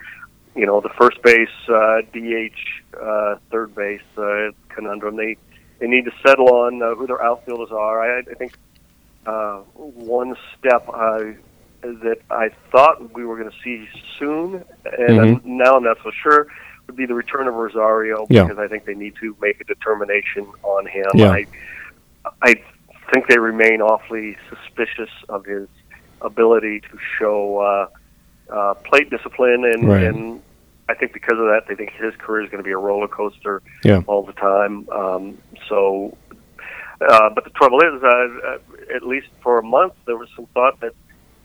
you 0.56 0.66
know 0.66 0.82
the 0.82 0.90
first 0.90 1.22
base, 1.24 1.50
uh, 1.70 2.02
DH, 2.14 2.58
uh, 3.02 3.36
third 3.52 3.74
base 3.76 4.02
uh, 4.18 4.52
conundrum. 4.70 5.16
They 5.16 5.38
they 5.80 5.88
need 5.88 6.06
to 6.06 6.12
settle 6.26 6.50
on 6.54 6.82
uh, 6.82 6.96
who 6.96 7.08
their 7.08 7.22
outfielders 7.24 7.72
are. 7.72 8.02
I, 8.02 8.20
I 8.20 8.34
think 8.36 8.54
uh, 9.26 9.60
one 9.74 10.36
step 10.58 10.88
uh, 10.94 11.20
that 11.84 12.18
I 12.32 12.50
thought 12.72 13.14
we 13.14 13.26
were 13.26 13.38
going 13.38 13.52
to 13.52 13.58
see 13.64 13.88
soon, 14.18 14.64
and 14.98 15.20
I'm, 15.20 15.42
now 15.44 15.76
I'm 15.76 15.84
not 15.84 15.98
so 16.04 16.12
sure, 16.12 16.48
would 16.88 16.96
be 16.96 17.06
the 17.06 17.14
return 17.14 17.48
of 17.48 17.54
Rosario 17.56 18.26
Yeah. 18.30 18.44
because 18.44 18.58
I 18.60 18.68
think 18.68 18.86
they 18.86 18.96
need 18.96 19.16
to 19.22 19.36
make 19.42 19.60
a 19.62 19.64
determination 19.66 20.48
on 20.64 20.86
him. 20.86 21.06
Yeah. 21.14 21.32
I, 21.32 21.46
I 22.42 22.56
think 23.14 23.28
they 23.28 23.38
remain 23.38 23.82
awfully 23.82 24.38
suspicious 24.50 25.10
of 25.30 25.46
his 25.46 25.68
ability 26.22 26.80
to 26.82 26.98
show 27.20 27.60
uh, 27.60 28.54
uh, 28.54 28.74
plate 28.76 29.10
discipline, 29.10 29.66
and, 29.66 29.88
Right. 29.88 30.04
and 30.04 30.42
I 30.90 30.94
think 30.96 31.14
because 31.14 31.38
of 31.38 31.46
that, 31.48 31.64
they 31.68 31.76
think 31.76 31.92
his 31.92 32.14
career 32.18 32.44
is 32.44 32.50
going 32.50 32.64
to 32.64 32.68
be 32.68 32.72
a 32.74 32.78
roller 32.78 33.08
coaster 33.08 33.62
Yeah. 33.84 34.02
all 34.08 34.24
the 34.24 34.34
time. 34.34 34.88
Um, 34.90 35.38
so, 35.68 36.18
uh, 37.02 37.30
but 37.30 37.44
the 37.44 37.50
trouble 37.52 37.80
is, 37.82 38.02
uh, 38.04 38.08
uh, 38.08 38.58
at 38.96 39.04
least 39.04 39.28
for 39.42 39.60
a 39.60 39.64
month, 39.64 39.94
there 40.06 40.18
was 40.18 40.30
some 40.36 40.46
thought 40.54 40.80
that 40.82 40.94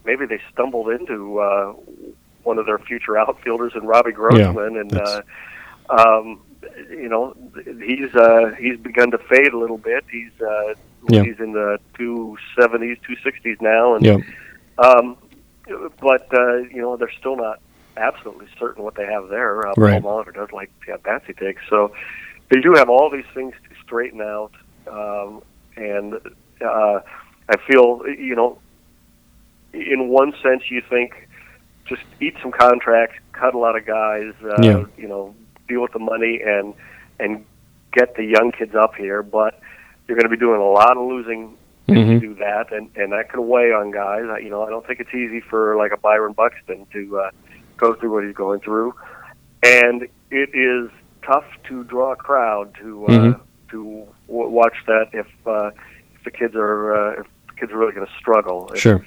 maybe 0.08 0.24
they 0.24 0.40
stumbled 0.52 0.88
into 0.88 1.38
uh, 1.38 1.74
one 2.42 2.58
of 2.58 2.64
their 2.64 2.78
future 2.78 3.18
outfielders 3.18 3.72
in 3.76 3.82
Robbie 3.86 4.12
Grossman, 4.12 4.76
and 4.78 4.96
uh, 4.96 5.22
um, 5.90 6.40
you 6.90 7.08
know 7.10 7.36
he's 7.86 8.12
uh, 8.14 8.52
he's 8.58 8.78
begun 8.78 9.10
to 9.10 9.18
fade 9.18 9.52
a 9.52 9.58
little 9.58 9.76
bit. 9.78 10.04
He's 10.10 10.32
uh, 10.40 10.74
Yeah. 11.10 11.22
he's 11.22 11.38
in 11.38 11.52
the 11.52 11.78
two 11.98 12.36
seventies, 12.58 12.96
two 13.06 13.16
sixties 13.22 13.58
now, 13.60 13.94
and 13.94 14.04
Yeah. 14.04 14.18
um, 14.78 15.16
but 16.00 16.26
uh, 16.32 16.56
you 16.74 16.80
know 16.80 16.96
they're 16.96 17.12
still 17.20 17.36
not 17.36 17.60
absolutely 17.98 18.46
certain 18.58 18.82
what 18.82 18.94
they 18.94 19.04
have 19.06 19.28
there. 19.28 19.68
Uh, 19.68 19.74
Right. 19.76 20.02
Paul 20.02 20.24
Molitor 20.24 20.34
does 20.34 20.50
like 20.52 20.70
yeah, 20.88 20.96
Patsy 21.04 21.34
takes, 21.34 21.62
so 21.68 21.92
they 22.48 22.60
do 22.60 22.72
have 22.74 22.88
all 22.88 23.10
these 23.10 23.30
things 23.34 23.54
to 23.68 23.70
straighten 23.84 24.22
out, 24.22 24.52
um, 24.86 25.42
and 25.76 26.14
uh, 26.62 27.00
I 27.50 27.56
feel 27.68 28.02
you 28.08 28.34
know, 28.34 28.58
in 29.80 30.08
one 30.08 30.32
sense, 30.42 30.70
you 30.70 30.82
think 30.88 31.28
just 31.86 32.02
eat 32.20 32.34
some 32.42 32.52
contracts, 32.52 33.16
cut 33.32 33.54
a 33.54 33.58
lot 33.58 33.76
of 33.76 33.86
guys, 33.86 34.32
uh, 34.44 34.56
Yeah. 34.62 34.84
you 34.96 35.08
know, 35.08 35.34
deal 35.68 35.80
with 35.82 35.92
the 35.92 35.98
money 35.98 36.40
and 36.44 36.74
and 37.20 37.44
get 37.92 38.14
the 38.14 38.24
young 38.24 38.52
kids 38.52 38.74
up 38.74 38.94
here, 38.94 39.22
but 39.22 39.60
you're 40.06 40.16
going 40.16 40.24
to 40.30 40.36
be 40.36 40.36
doing 40.36 40.60
a 40.60 40.64
lot 40.64 40.96
of 40.96 41.02
losing 41.06 41.56
if 41.88 41.96
you 41.96 42.20
do 42.20 42.34
that, 42.34 42.70
and 42.72 42.90
and 42.96 43.12
that 43.12 43.30
can 43.30 43.48
weigh 43.48 43.72
on 43.72 43.90
guys. 43.90 44.24
I, 44.28 44.38
you 44.38 44.50
know, 44.50 44.62
I 44.62 44.68
don't 44.70 44.86
think 44.86 45.00
it's 45.00 45.14
easy 45.14 45.40
for 45.40 45.76
like 45.76 45.90
a 45.92 45.96
Byron 45.96 46.32
Buxton 46.34 46.86
to 46.92 47.18
uh, 47.20 47.30
go 47.78 47.94
through 47.94 48.12
what 48.12 48.24
he's 48.24 48.34
going 48.34 48.60
through, 48.60 48.94
and 49.62 50.02
it 50.30 50.50
is 50.54 50.90
tough 51.22 51.44
to 51.68 51.84
draw 51.84 52.12
a 52.12 52.16
crowd 52.16 52.74
to 52.82 53.06
uh, 53.06 53.10
Mhm. 53.10 53.40
to 53.70 54.06
w- 54.28 54.50
watch 54.50 54.76
that 54.86 55.08
if 55.14 55.26
uh, 55.46 55.70
if 56.14 56.24
the 56.24 56.30
kids 56.30 56.54
are 56.54 56.94
uh, 56.94 57.20
if 57.20 57.26
the 57.48 57.54
kids 57.60 57.72
are 57.72 57.78
really 57.78 57.92
going 57.94 58.06
to 58.06 58.12
struggle. 58.18 58.70
If, 58.74 58.80
Sure. 58.80 59.04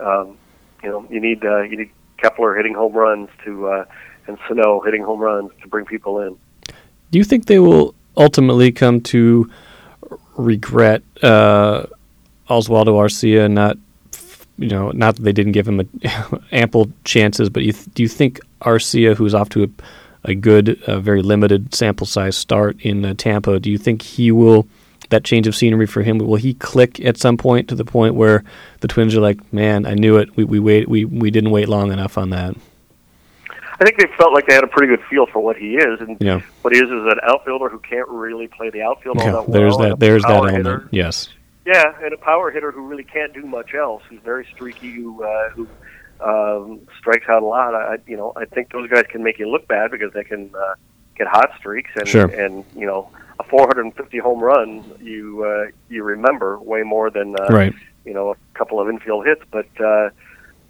Um, 0.00 0.38
you 0.82 0.90
know, 0.90 1.06
you 1.10 1.20
need 1.20 1.44
uh, 1.44 1.62
you 1.62 1.76
need 1.76 1.90
Kepler 2.18 2.54
hitting 2.54 2.74
home 2.74 2.92
runs 2.92 3.28
to 3.44 3.66
uh, 3.68 3.84
and 4.26 4.38
Sano 4.48 4.80
hitting 4.80 5.02
home 5.02 5.20
runs 5.20 5.50
to 5.62 5.68
bring 5.68 5.84
people 5.84 6.20
in. 6.20 6.36
Do 7.10 7.18
you 7.18 7.24
think 7.24 7.46
they 7.46 7.58
will 7.58 7.94
ultimately 8.16 8.72
come 8.72 9.00
to 9.02 9.50
regret 10.36 11.02
uh, 11.22 11.86
Oswaldo 12.48 12.94
Arcia 12.94 13.50
not, 13.50 13.76
you 14.58 14.68
know, 14.68 14.90
not 14.90 15.16
that 15.16 15.22
they 15.22 15.32
didn't 15.32 15.52
give 15.52 15.66
him 15.66 15.80
a, 15.80 15.86
ample 16.52 16.90
chances, 17.04 17.48
but 17.48 17.62
you 17.62 17.72
th- 17.72 17.86
do 17.94 18.02
you 18.02 18.08
think 18.08 18.40
Arcia, 18.62 19.16
who's 19.16 19.34
off 19.34 19.48
to 19.50 19.64
a, 19.64 19.68
a 20.30 20.34
good, 20.34 20.82
uh, 20.84 21.00
very 21.00 21.22
limited 21.22 21.74
sample 21.74 22.06
size 22.06 22.36
start 22.36 22.80
in 22.80 23.04
uh, 23.04 23.14
Tampa, 23.16 23.60
do 23.60 23.70
you 23.70 23.78
think 23.78 24.02
he 24.02 24.30
will? 24.32 24.66
That 25.10 25.24
change 25.24 25.46
of 25.46 25.54
scenery 25.54 25.86
for 25.86 26.02
him 26.02 26.18
will 26.18 26.36
he 26.36 26.54
click 26.54 26.98
at 27.04 27.16
some 27.18 27.36
point 27.36 27.68
to 27.68 27.74
the 27.74 27.84
point 27.84 28.14
where 28.14 28.42
the 28.80 28.88
Twins 28.88 29.14
are 29.14 29.20
like, 29.20 29.52
man, 29.52 29.86
I 29.86 29.94
knew 29.94 30.16
it. 30.16 30.34
We 30.36 30.44
we 30.44 30.58
wait 30.58 30.88
we 30.88 31.04
we 31.04 31.30
didn't 31.30 31.50
wait 31.50 31.68
long 31.68 31.92
enough 31.92 32.16
on 32.18 32.30
that. 32.30 32.54
I 33.80 33.84
think 33.84 33.98
they 33.98 34.06
felt 34.16 34.32
like 34.32 34.46
they 34.46 34.54
had 34.54 34.62
a 34.64 34.68
pretty 34.68 34.86
good 34.88 35.04
feel 35.10 35.26
for 35.26 35.40
what 35.40 35.56
he 35.56 35.74
is, 35.76 36.00
and 36.00 36.16
Yeah. 36.20 36.40
what 36.62 36.72
he 36.72 36.78
is 36.78 36.84
is 36.88 36.90
an 37.12 37.18
outfielder 37.24 37.68
who 37.68 37.80
can't 37.80 38.08
really 38.08 38.46
play 38.46 38.70
the 38.70 38.82
outfield 38.82 39.18
all 39.18 39.24
Yeah, 39.24 39.32
that 39.32 39.48
well. 39.48 39.60
there's 39.60 39.76
that. 39.78 39.98
There's 40.00 40.22
that 40.22 40.30
element. 40.30 40.56
hitter. 40.58 40.88
Yes. 40.92 41.28
Yeah, 41.66 41.92
and 42.02 42.12
a 42.12 42.16
power 42.18 42.50
hitter 42.50 42.70
who 42.70 42.86
really 42.86 43.04
can't 43.04 43.32
do 43.34 43.42
much 43.42 43.74
else. 43.74 44.02
Who's 44.08 44.20
very 44.24 44.46
streaky, 44.54 44.90
who 44.92 45.22
uh, 45.24 45.50
who 45.50 45.66
um, 46.20 46.80
strikes 46.98 47.28
out 47.28 47.42
a 47.42 47.46
lot. 47.46 47.74
I, 47.74 47.94
I- 47.94 47.98
you 48.06 48.16
know, 48.16 48.32
I 48.36 48.44
think 48.44 48.70
those 48.70 48.88
guys 48.88 49.04
can 49.10 49.22
make 49.24 49.38
you 49.38 49.48
look 49.50 49.66
bad 49.66 49.90
because 49.90 50.12
they 50.12 50.24
can 50.24 50.50
uh, 50.54 50.74
get 51.16 51.26
hot 51.26 51.50
streaks, 51.58 51.90
and 51.96 52.06
Sure. 52.08 52.26
and 52.26 52.64
you 52.76 52.86
know, 52.86 53.10
a 53.38 53.44
450 53.44 54.18
home 54.18 54.40
run 54.40 54.84
you 55.02 55.44
uh, 55.44 55.70
you 55.88 56.02
remember 56.02 56.58
way 56.58 56.82
more 56.82 57.10
than 57.10 57.34
uh, 57.38 57.46
Right. 57.50 57.74
you 58.04 58.14
know 58.14 58.30
a 58.32 58.36
couple 58.58 58.80
of 58.80 58.88
infield 58.88 59.26
hits. 59.26 59.42
But 59.50 59.66
uh, 59.80 60.10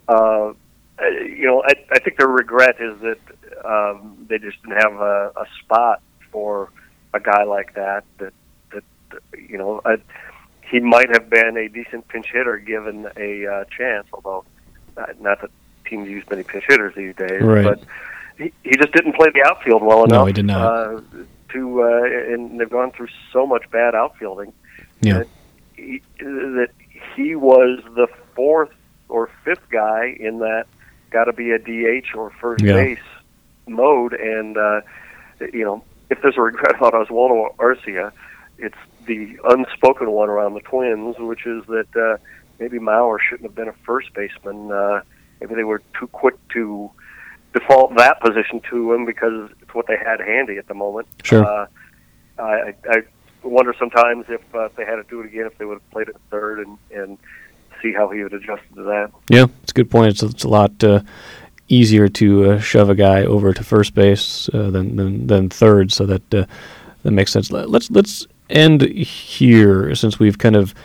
uh, 0.07 0.53
you 1.25 1.45
know, 1.45 1.63
I, 1.65 1.73
I 1.91 1.99
think 1.99 2.17
their 2.17 2.27
regret 2.27 2.77
is 2.79 2.99
that 3.01 3.19
um, 3.65 4.25
they 4.29 4.37
just 4.37 4.61
didn't 4.63 4.77
have 4.81 4.93
a, 4.93 5.31
a 5.35 5.45
spot 5.59 6.01
for 6.31 6.69
a 7.13 7.19
guy 7.19 7.43
like 7.43 7.73
that. 7.75 8.03
That 8.19 8.33
that 8.71 8.83
you 9.49 9.57
know, 9.57 9.81
I, 9.85 9.97
he 10.69 10.79
might 10.79 11.09
have 11.09 11.29
been 11.29 11.57
a 11.57 11.67
decent 11.67 12.07
pinch 12.07 12.27
hitter 12.31 12.57
given 12.57 13.07
a 13.17 13.45
uh, 13.47 13.63
chance. 13.77 14.07
Although, 14.13 14.45
uh, 14.97 15.05
not 15.19 15.41
that 15.41 15.49
teams 15.87 16.07
use 16.09 16.23
many 16.29 16.43
pinch 16.43 16.65
hitters 16.67 16.95
these 16.95 17.15
days, 17.15 17.41
Right. 17.41 17.63
but 17.63 17.79
he, 18.37 18.51
he 18.63 18.71
just 18.77 18.91
didn't 18.93 19.13
play 19.13 19.27
the 19.33 19.43
outfield 19.45 19.83
well 19.83 20.03
enough. 20.05 20.19
No, 20.21 20.25
he 20.25 20.33
did 20.33 20.45
not. 20.45 20.61
Uh, 20.65 21.01
to 21.55 21.81
uh, 21.83 22.33
and 22.33 22.59
they've 22.59 22.69
gone 22.69 22.91
through 22.91 23.07
so 23.33 23.45
much 23.47 23.63
bad 23.71 23.95
outfielding 23.95 24.53
Yeah. 25.01 25.19
that 25.19 25.27
he, 25.75 26.01
that 26.19 26.69
he 27.15 27.35
was 27.35 27.79
the 27.95 28.07
fourth 28.35 28.71
or 29.09 29.29
fifth 29.43 29.69
guy 29.69 30.15
in 30.19 30.39
that 30.39 30.65
got 31.09 31.25
to 31.25 31.33
be 31.33 31.51
a 31.51 31.59
DH 31.59 32.15
or 32.15 32.29
first 32.41 32.63
Yeah. 32.63 32.73
base 32.73 32.99
mode. 33.67 34.13
And 34.13 34.57
uh, 34.57 34.81
you 35.53 35.63
know, 35.65 35.83
if 36.09 36.21
there's 36.21 36.37
a 36.37 36.41
regret 36.41 36.75
about 36.75 36.93
Oswaldo 36.93 37.55
Arcia, 37.57 38.11
it's 38.57 38.77
the 39.05 39.37
unspoken 39.45 40.11
one 40.11 40.29
around 40.29 40.53
the 40.53 40.61
Twins, 40.61 41.15
which 41.19 41.45
is 41.45 41.63
that 41.67 41.95
uh, 41.95 42.17
maybe 42.59 42.79
Mauer 42.79 43.17
shouldn't 43.19 43.49
have 43.49 43.55
been 43.55 43.67
a 43.67 43.75
first 43.85 44.13
baseman. 44.13 44.71
Uh, 44.71 45.01
maybe 45.41 45.55
they 45.55 45.63
were 45.63 45.81
too 45.99 46.07
quick 46.07 46.35
to 46.49 46.89
default 47.55 47.95
that 47.95 48.19
position 48.19 48.61
to 48.69 48.93
him 48.93 49.05
because 49.05 49.49
it's 49.61 49.73
what 49.73 49.87
they 49.87 49.97
had 49.97 50.19
handy 50.19 50.57
at 50.57 50.67
the 50.67 50.73
moment. 50.73 51.07
Sure. 51.23 51.45
Uh, 51.45 51.67
I, 52.37 52.75
I 52.89 53.03
wonder 53.43 53.73
sometimes 53.79 54.25
if 54.27 54.41
uh, 54.53 54.65
if 54.65 54.75
they 54.75 54.85
had 54.85 54.97
to 54.97 55.03
do 55.03 55.21
it 55.21 55.27
again, 55.27 55.45
if 55.45 55.57
they 55.57 55.65
would 55.65 55.75
have 55.75 55.89
played 55.91 56.09
it 56.09 56.17
third 56.29 56.59
and 56.59 56.77
and 56.91 57.17
see 57.81 57.93
how 57.93 58.09
he 58.09 58.23
would 58.23 58.33
adjust 58.33 58.63
to 58.75 58.83
that. 58.83 59.11
Yeah, 59.29 59.45
it's 59.63 59.71
a 59.71 59.75
good 59.75 59.89
point. 59.89 60.09
It's, 60.09 60.23
it's 60.23 60.43
a 60.43 60.49
lot 60.49 60.83
uh, 60.83 61.01
easier 61.69 62.07
to 62.09 62.51
uh, 62.51 62.59
shove 62.59 62.89
a 62.89 62.95
guy 62.95 63.23
over 63.23 63.53
to 63.53 63.63
first 63.63 63.93
base 63.93 64.49
uh, 64.53 64.69
than, 64.69 64.97
than 64.97 65.27
than 65.27 65.49
third, 65.49 65.93
so 65.93 66.05
that 66.05 66.33
uh, 66.33 66.45
that 67.03 67.11
makes 67.11 67.31
sense. 67.31 67.51
Let's 67.51 67.89
let's 67.89 68.27
end 68.49 68.81
here 68.81 69.95
since 69.95 70.19
we've 70.19 70.37
kind 70.37 70.55
of 70.57 70.75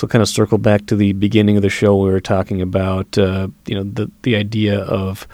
will 0.00 0.08
kind 0.08 0.22
of 0.22 0.28
circle 0.28 0.58
back 0.58 0.86
to 0.86 0.96
the 0.96 1.12
beginning 1.12 1.56
of 1.56 1.62
the 1.62 1.68
show. 1.68 1.96
We 1.96 2.10
were 2.10 2.20
talking 2.20 2.62
about 2.62 3.18
uh, 3.18 3.48
you 3.66 3.74
know 3.74 3.84
the 3.84 4.10
the 4.22 4.36
idea 4.36 4.80
of 4.80 5.28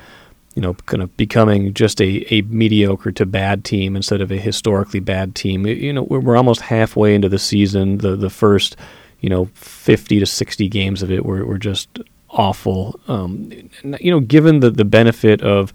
you 0.54 0.62
know 0.62 0.74
kind 0.74 1.02
of 1.02 1.16
becoming 1.16 1.72
just 1.74 2.00
a, 2.00 2.34
a 2.34 2.42
mediocre 2.42 3.12
to 3.12 3.26
bad 3.26 3.64
team 3.64 3.96
instead 3.96 4.20
of 4.20 4.30
a 4.30 4.36
historically 4.36 5.00
bad 5.00 5.34
team. 5.34 5.66
You 5.66 5.92
know 5.92 6.02
we're, 6.02 6.20
we're 6.20 6.36
almost 6.36 6.62
halfway 6.62 7.14
into 7.14 7.28
the 7.28 7.38
season. 7.38 7.98
The 7.98 8.16
the 8.16 8.30
first 8.30 8.76
you 9.20 9.28
know 9.28 9.46
50 9.54 10.20
to 10.20 10.26
60 10.26 10.68
games 10.68 11.02
of 11.02 11.10
it 11.10 11.24
were, 11.24 11.44
were 11.44 11.58
just 11.58 12.00
awful. 12.30 12.98
Um, 13.08 13.50
you 14.00 14.10
know, 14.10 14.20
given 14.20 14.60
the, 14.60 14.70
the 14.70 14.84
benefit 14.84 15.42
of 15.42 15.72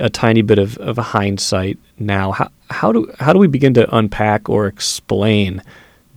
a 0.00 0.10
tiny 0.10 0.42
bit 0.42 0.58
of, 0.58 0.76
of 0.78 0.96
hindsight 0.96 1.78
now, 1.98 2.32
how, 2.32 2.50
how 2.70 2.92
do 2.92 3.12
how 3.18 3.32
do 3.32 3.38
we 3.38 3.46
begin 3.46 3.74
to 3.74 3.96
unpack 3.96 4.48
or 4.48 4.66
explain 4.66 5.62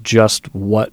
just 0.04 0.54
what 0.54 0.91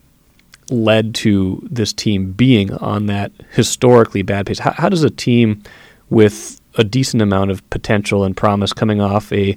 led 0.71 1.15
to 1.15 1.67
this 1.71 1.93
team 1.93 2.33
being 2.33 2.73
on 2.75 3.07
that 3.07 3.33
historically 3.53 4.23
bad 4.23 4.47
pace? 4.47 4.59
How, 4.59 4.73
how 4.73 4.89
does 4.89 5.03
a 5.03 5.11
team 5.11 5.63
with 6.11 6.61
a 6.77 6.85
decent 6.85 7.22
amount 7.22 7.51
of 7.51 7.68
potential 7.70 8.24
and 8.24 8.37
promise 8.37 8.72
coming 8.72 9.01
off 9.01 9.33
a 9.33 9.57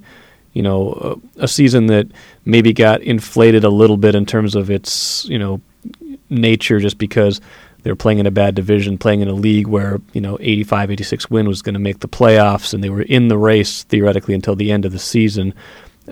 you 0.54 0.62
know 0.62 1.22
a, 1.38 1.48
season 1.48 1.88
that 1.88 2.08
maybe 2.46 2.74
got 2.74 3.02
inflated 3.02 3.64
a 3.64 3.70
little 3.70 3.98
bit 3.98 4.16
in 4.16 4.26
terms 4.26 4.56
of 4.56 4.70
its 4.70 5.26
you 5.26 5.38
know 5.38 5.62
nature 6.30 6.80
just 6.80 6.98
because 6.98 7.40
they 7.84 7.92
were 7.92 7.96
playing 7.96 8.20
in 8.20 8.26
a 8.26 8.32
bad 8.32 8.56
division, 8.56 8.98
playing 8.98 9.22
in 9.22 9.28
a 9.28 9.34
league 9.34 9.68
where, 9.68 10.02
you 10.14 10.20
know, 10.20 10.38
85, 10.42 10.92
86 10.92 11.30
win 11.30 11.48
was 11.48 11.62
going 11.62 11.74
to 11.74 11.80
make 11.80 12.00
the 12.00 12.10
playoffs, 12.10 12.74
and 12.74 12.84
they 12.84 12.90
were 12.90 13.04
in 13.04 13.30
the 13.30 13.38
race 13.38 13.84
theoretically 13.84 14.34
until 14.34 14.56
the 14.56 14.72
end 14.72 14.86
of 14.86 14.92
the 14.92 15.00
season. 15.00 15.54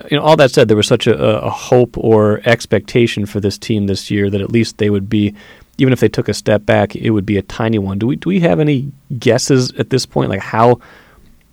You 0.09 0.17
know, 0.17 0.23
all 0.23 0.37
that 0.37 0.51
said, 0.51 0.67
there 0.67 0.77
was 0.77 0.87
such 0.87 1.07
a, 1.07 1.17
a 1.17 1.49
hope 1.49 1.97
or 1.97 2.41
expectation 2.45 3.25
for 3.25 3.39
this 3.39 3.57
team 3.57 3.87
this 3.87 4.09
year 4.09 4.29
that 4.29 4.41
at 4.41 4.51
least 4.51 4.77
they 4.77 4.89
would 4.89 5.09
be, 5.09 5.35
even 5.77 5.93
if 5.93 5.99
they 5.99 6.09
took 6.09 6.27
a 6.27 6.33
step 6.33 6.65
back, 6.65 6.95
it 6.95 7.11
would 7.11 7.25
be 7.25 7.37
a 7.37 7.41
tiny 7.41 7.77
one. 7.77 7.99
Do 7.99 8.07
we 8.07 8.15
do 8.15 8.29
we 8.29 8.39
have 8.41 8.59
any 8.59 8.91
guesses 9.17 9.71
at 9.73 9.89
this 9.89 10.05
point, 10.05 10.29
like 10.29 10.41
how 10.41 10.79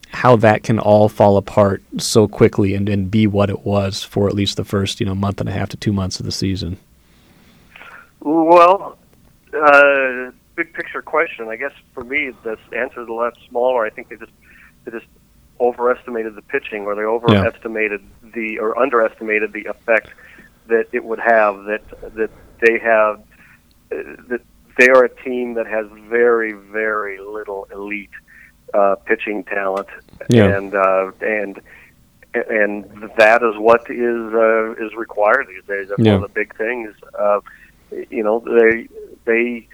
how 0.08 0.36
that 0.36 0.62
can 0.62 0.78
all 0.78 1.08
fall 1.08 1.36
apart 1.36 1.82
so 1.98 2.28
quickly 2.28 2.74
and, 2.74 2.88
and 2.88 3.10
be 3.10 3.26
what 3.26 3.50
it 3.50 3.66
was 3.66 4.02
for 4.02 4.28
at 4.28 4.34
least 4.34 4.56
the 4.56 4.64
first 4.64 5.00
you 5.00 5.06
know 5.06 5.14
month 5.14 5.40
and 5.40 5.48
a 5.48 5.52
half 5.52 5.68
to 5.70 5.76
two 5.76 5.92
months 5.92 6.18
of 6.20 6.26
the 6.26 6.32
season? 6.32 6.78
Well, 8.20 8.96
uh, 9.54 10.30
big 10.54 10.72
picture 10.72 11.02
question. 11.02 11.48
I 11.48 11.56
guess 11.56 11.72
for 11.92 12.04
me, 12.04 12.32
the 12.42 12.56
answer 12.72 13.02
is 13.02 13.08
a 13.08 13.12
lot 13.12 13.36
smaller. 13.48 13.84
I 13.84 13.90
think 13.90 14.08
they 14.08 14.16
just 14.16 14.32
they 14.84 14.92
just 14.92 15.06
overestimated 15.60 16.34
the 16.34 16.42
pitching, 16.42 16.84
or 16.84 16.94
they 16.94 17.02
overestimated 17.02 18.00
yeah. 18.00 18.30
the 18.34 18.58
or 18.58 18.78
underestimated 18.78 19.52
the 19.52 19.66
effect 19.66 20.08
that 20.68 20.86
it 20.92 21.04
would 21.04 21.20
have. 21.20 21.64
That 21.64 21.82
that 22.14 22.30
they 22.60 22.78
have 22.78 23.22
that 24.28 24.40
they 24.78 24.88
are 24.88 25.04
a 25.04 25.22
team 25.22 25.54
that 25.54 25.66
has 25.66 25.86
very 26.08 26.52
very 26.52 27.20
little 27.20 27.66
elite 27.72 28.10
uh, 28.72 28.96
pitching 29.06 29.44
talent, 29.44 29.88
yeah. 30.28 30.56
and 30.56 30.74
uh, 30.74 31.10
and 31.20 31.60
and 32.34 32.84
that 33.16 33.42
is 33.42 33.56
what 33.56 33.88
is 33.90 34.34
uh, 34.34 34.72
is 34.72 34.94
required 34.94 35.46
these 35.48 35.64
days. 35.64 35.88
That's 35.88 36.00
yeah. 36.00 36.14
one 36.14 36.24
of 36.24 36.32
the 36.32 36.34
big 36.34 36.56
things. 36.56 36.94
Uh, 37.18 37.40
you 38.10 38.22
know, 38.24 38.40
they 38.40 38.88
they 39.24 39.68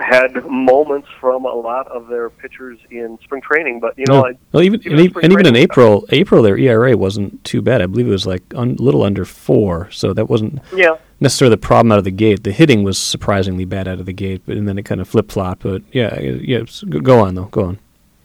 had 0.00 0.46
moments 0.46 1.08
from 1.20 1.44
a 1.44 1.54
lot 1.54 1.88
of 1.88 2.08
their 2.08 2.30
pitchers 2.30 2.78
in 2.90 3.18
spring 3.22 3.42
training, 3.42 3.80
but 3.80 3.98
you 3.98 4.04
know, 4.06 4.26
yeah. 4.26 4.34
well, 4.52 4.62
even 4.62 4.80
even, 4.82 4.98
and, 4.98 5.14
and 5.24 5.32
even 5.32 5.46
in 5.46 5.56
April, 5.56 6.04
April 6.10 6.42
their 6.42 6.56
ERA 6.56 6.96
wasn't 6.96 7.42
too 7.44 7.62
bad. 7.62 7.82
I 7.82 7.86
believe 7.86 8.06
it 8.06 8.10
was 8.10 8.26
like 8.26 8.42
a 8.52 8.58
un, 8.60 8.76
little 8.76 9.02
under 9.02 9.24
four, 9.24 9.90
so 9.90 10.12
that 10.12 10.28
wasn't 10.28 10.60
yeah. 10.74 10.96
Necessarily 11.22 11.54
the 11.54 11.60
problem 11.60 11.92
out 11.92 11.98
of 11.98 12.04
the 12.04 12.10
gate. 12.10 12.44
The 12.44 12.52
hitting 12.52 12.82
was 12.82 12.98
surprisingly 12.98 13.64
bad 13.64 13.88
out 13.88 14.00
of 14.00 14.06
the 14.06 14.12
gate, 14.12 14.42
but 14.44 14.56
and 14.56 14.68
then 14.68 14.78
it 14.78 14.84
kind 14.84 15.00
of 15.00 15.08
flip 15.08 15.30
flopped. 15.30 15.62
But 15.62 15.82
yeah, 15.92 16.18
yeah, 16.20 16.62
go 16.88 17.20
on 17.20 17.34
though, 17.34 17.44
go 17.46 17.64
on. 17.64 17.78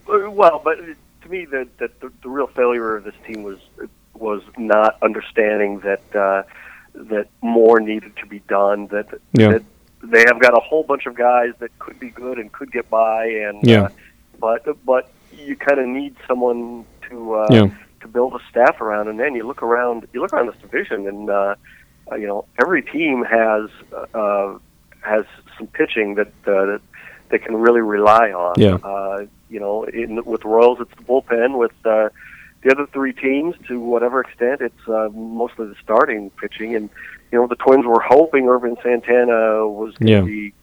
Well, 0.07 0.61
but 0.63 0.77
to 1.21 1.29
me, 1.29 1.45
the, 1.45 1.67
the 1.77 1.89
the, 1.99 2.11
the 2.23 2.29
real 2.29 2.47
failure 2.47 2.97
of 2.97 3.03
this 3.03 3.15
team 3.25 3.43
was 3.43 3.59
was 4.13 4.41
not 4.57 4.97
understanding 5.01 5.79
that 5.81 6.15
uh, 6.15 6.43
that 6.93 7.27
more 7.41 7.79
needed 7.79 8.15
to 8.17 8.25
be 8.25 8.39
done. 8.47 8.87
That 8.87 9.07
yeah. 9.33 9.51
that 9.51 9.63
they 10.03 10.23
have 10.27 10.39
got 10.39 10.55
a 10.55 10.59
whole 10.59 10.83
bunch 10.83 11.05
of 11.05 11.15
guys 11.15 11.53
that 11.59 11.77
could 11.79 11.99
be 11.99 12.09
good 12.09 12.39
and 12.39 12.51
could 12.51 12.71
get 12.71 12.89
by, 12.89 13.25
and 13.25 13.63
yeah. 13.63 13.83
uh, 13.83 13.89
but 14.39 14.85
but 14.85 15.11
you 15.31 15.55
kind 15.55 15.79
of 15.79 15.87
need 15.87 16.15
someone 16.27 16.85
to 17.09 17.33
uh, 17.33 17.47
yeah. 17.49 17.69
to 18.01 18.07
build 18.07 18.33
a 18.33 18.39
staff 18.49 18.81
around, 18.81 19.07
and 19.07 19.19
then 19.19 19.35
you 19.35 19.45
look 19.45 19.63
around 19.63 20.07
you 20.13 20.21
look 20.21 20.33
around 20.33 20.47
this 20.47 20.61
division, 20.61 21.07
and 21.07 21.29
uh, 21.29 21.55
uh, 22.11 22.15
you 22.15 22.27
know 22.27 22.45
every 22.59 22.81
team 22.81 23.23
has 23.23 23.69
uh, 24.13 24.57
has 25.01 25.25
some 25.57 25.67
pitching 25.67 26.15
that 26.15 26.27
uh, 26.45 26.65
that 26.65 26.81
they 27.29 27.39
can 27.39 27.55
really 27.55 27.81
rely 27.81 28.31
on. 28.31 28.55
Yeah. 28.57 28.75
Uh, 28.75 29.25
you 29.49 29.59
know, 29.59 29.83
in, 29.83 30.23
with 30.25 30.43
Royals, 30.43 30.79
it's 30.81 30.93
the 30.95 31.03
bullpen. 31.03 31.57
With 31.57 31.71
uh, 31.85 32.09
the 32.63 32.71
other 32.71 32.87
three 32.87 33.13
teams, 33.13 33.55
to 33.67 33.79
whatever 33.79 34.21
extent, 34.21 34.61
it's 34.61 34.87
uh, 34.87 35.09
mostly 35.13 35.67
the 35.67 35.75
starting 35.81 36.29
pitching. 36.31 36.75
And 36.75 36.89
you 37.31 37.39
know, 37.39 37.47
the 37.47 37.55
Twins 37.55 37.85
were 37.85 38.01
hoping 38.01 38.47
Ervin 38.47 38.77
Santana 38.83 39.67
was 39.67 39.95
going 39.95 40.07
to 40.07 40.11
yeah. 40.11 40.21
be 40.21 40.53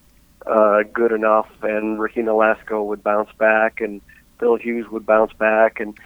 uh, 0.47 0.83
good 0.93 1.13
enough, 1.13 1.49
and 1.63 2.01
Ricky 2.01 2.21
Nolasco 2.21 2.85
would 2.87 3.03
bounce 3.03 3.31
back, 3.39 3.81
and 3.81 4.01
Phil 4.39 4.57
Hughes 4.57 4.89
would 4.91 5.07
bounce 5.07 5.33
back, 5.35 5.81
and 5.81 5.97
uh, 5.99 6.03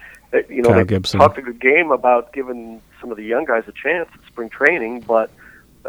you 0.49 0.63
know, 0.63 0.71
Kyle 0.71 0.79
they 0.79 0.85
Gibson. 0.85 1.21
talked 1.21 1.39
a 1.39 1.43
good 1.43 1.61
game 1.61 1.91
about 1.91 2.33
giving 2.33 2.81
some 3.01 3.11
of 3.11 3.17
the 3.17 3.25
young 3.25 3.45
guys 3.45 3.65
a 3.67 3.73
chance 3.73 4.09
at 4.15 4.21
spring 4.27 4.49
training, 4.51 5.01
but 5.01 5.31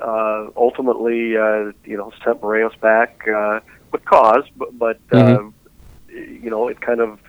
uh, 0.01 0.47
ultimately, 0.55 1.35
uh, 1.37 1.71
you 1.83 1.97
know, 1.97 2.11
sent 2.23 2.39
Berrios 2.41 2.79
back 2.79 3.27
uh, 3.27 3.59
with 3.91 4.05
cause, 4.05 4.43
but, 4.55 4.77
but 4.77 4.99
uh, 5.11 5.39
Mhm. 5.39 5.53
you 6.41 6.49
know, 6.49 6.67
it 6.67 6.79
kind 6.81 6.99
of 7.01 7.19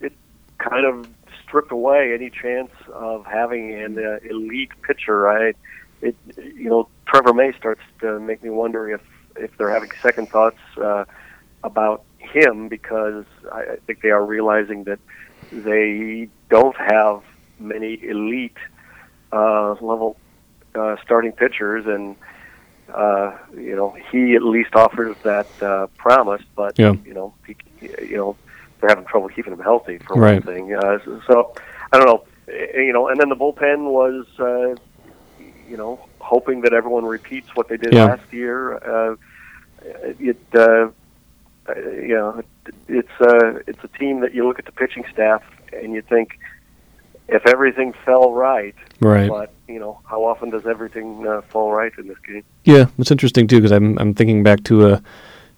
it 0.00 0.12
kind 0.58 0.86
of 0.86 1.08
stripped 1.42 1.72
away 1.72 2.14
any 2.14 2.30
chance 2.30 2.70
of 2.92 3.26
having 3.26 3.72
an 3.74 3.98
uh, 3.98 4.18
elite 4.28 4.70
pitcher. 4.82 5.28
I, 5.28 5.52
it, 6.02 6.16
you 6.36 6.68
know, 6.68 6.88
Trevor 7.06 7.32
May 7.34 7.52
starts 7.52 7.80
to 8.00 8.20
make 8.20 8.42
me 8.42 8.50
wonder 8.50 8.88
if 8.90 9.00
if 9.36 9.56
they're 9.56 9.70
having 9.70 9.90
second 10.02 10.28
thoughts 10.28 10.58
uh, 10.80 11.04
about 11.64 12.04
him 12.18 12.68
because 12.68 13.24
I, 13.52 13.60
I 13.72 13.76
think 13.86 14.00
they 14.02 14.10
are 14.10 14.24
realizing 14.24 14.84
that 14.84 14.98
they 15.54 16.28
don't 16.50 16.76
have 16.76 17.22
many 17.58 17.98
elite 18.02 18.56
uh, 19.32 19.70
level 19.80 20.16
uh, 20.74 20.96
starting 21.04 21.32
pitchers, 21.32 21.84
and 21.86 22.16
uh, 22.92 23.36
you 23.56 23.76
know 23.76 23.94
he 24.10 24.34
at 24.34 24.42
least 24.42 24.74
offers 24.74 25.16
that 25.22 25.48
uh, 25.62 25.86
promise. 25.96 26.42
But 26.56 26.74
Yeah. 26.78 26.94
you 27.04 27.14
know, 27.14 27.34
he, 27.46 27.56
you 27.80 28.16
know, 28.16 28.36
they're 28.80 28.90
having 28.90 29.04
trouble 29.06 29.28
keeping 29.28 29.52
him 29.52 29.60
healthy 29.60 29.98
for 29.98 30.16
Right. 30.16 30.44
one 30.44 30.54
thing. 30.54 30.74
Uh, 30.74 30.98
so, 31.04 31.20
so 31.26 31.52
I 31.92 31.98
don't 31.98 32.06
know. 32.06 32.24
Eh, 32.48 32.80
You 32.82 32.92
know, 32.92 33.08
and 33.08 33.18
then 33.20 33.28
the 33.28 33.36
bullpen 33.36 33.90
was, 33.90 34.26
uh, 34.38 34.76
you 35.70 35.76
know, 35.76 35.98
hoping 36.20 36.60
that 36.62 36.72
everyone 36.72 37.04
repeats 37.04 37.48
what 37.54 37.68
they 37.68 37.76
did 37.76 37.94
Yeah. 37.94 38.06
last 38.06 38.32
year. 38.32 38.56
Uh, 38.76 39.16
it, 40.18 40.36
uh, 40.54 40.88
uh, 41.68 41.74
you 42.08 42.14
know, 42.14 42.42
it's 42.88 43.08
uh, 43.20 43.60
it's 43.66 43.82
a 43.84 43.88
team 43.98 44.20
that 44.20 44.34
you 44.34 44.46
look 44.46 44.58
at 44.58 44.64
the 44.64 44.72
pitching 44.72 45.04
staff 45.12 45.42
and 45.72 45.92
you 45.92 46.02
think 46.02 46.38
if 47.28 47.46
everything 47.46 47.94
fell 48.04 48.32
right, 48.32 48.74
Right. 49.00 49.28
but 49.30 49.52
you 49.66 49.78
know, 49.78 50.00
how 50.04 50.24
often 50.24 50.50
does 50.50 50.66
everything 50.66 51.26
uh, 51.26 51.40
fall 51.42 51.72
right 51.72 51.92
in 51.98 52.06
this 52.08 52.18
game? 52.26 52.42
Yeah, 52.64 52.86
it's 52.98 53.10
interesting 53.10 53.46
too 53.46 53.56
because 53.58 53.72
I'm 53.72 53.98
I'm 53.98 54.14
thinking 54.14 54.42
back 54.42 54.62
to 54.64 54.88
a 54.92 55.02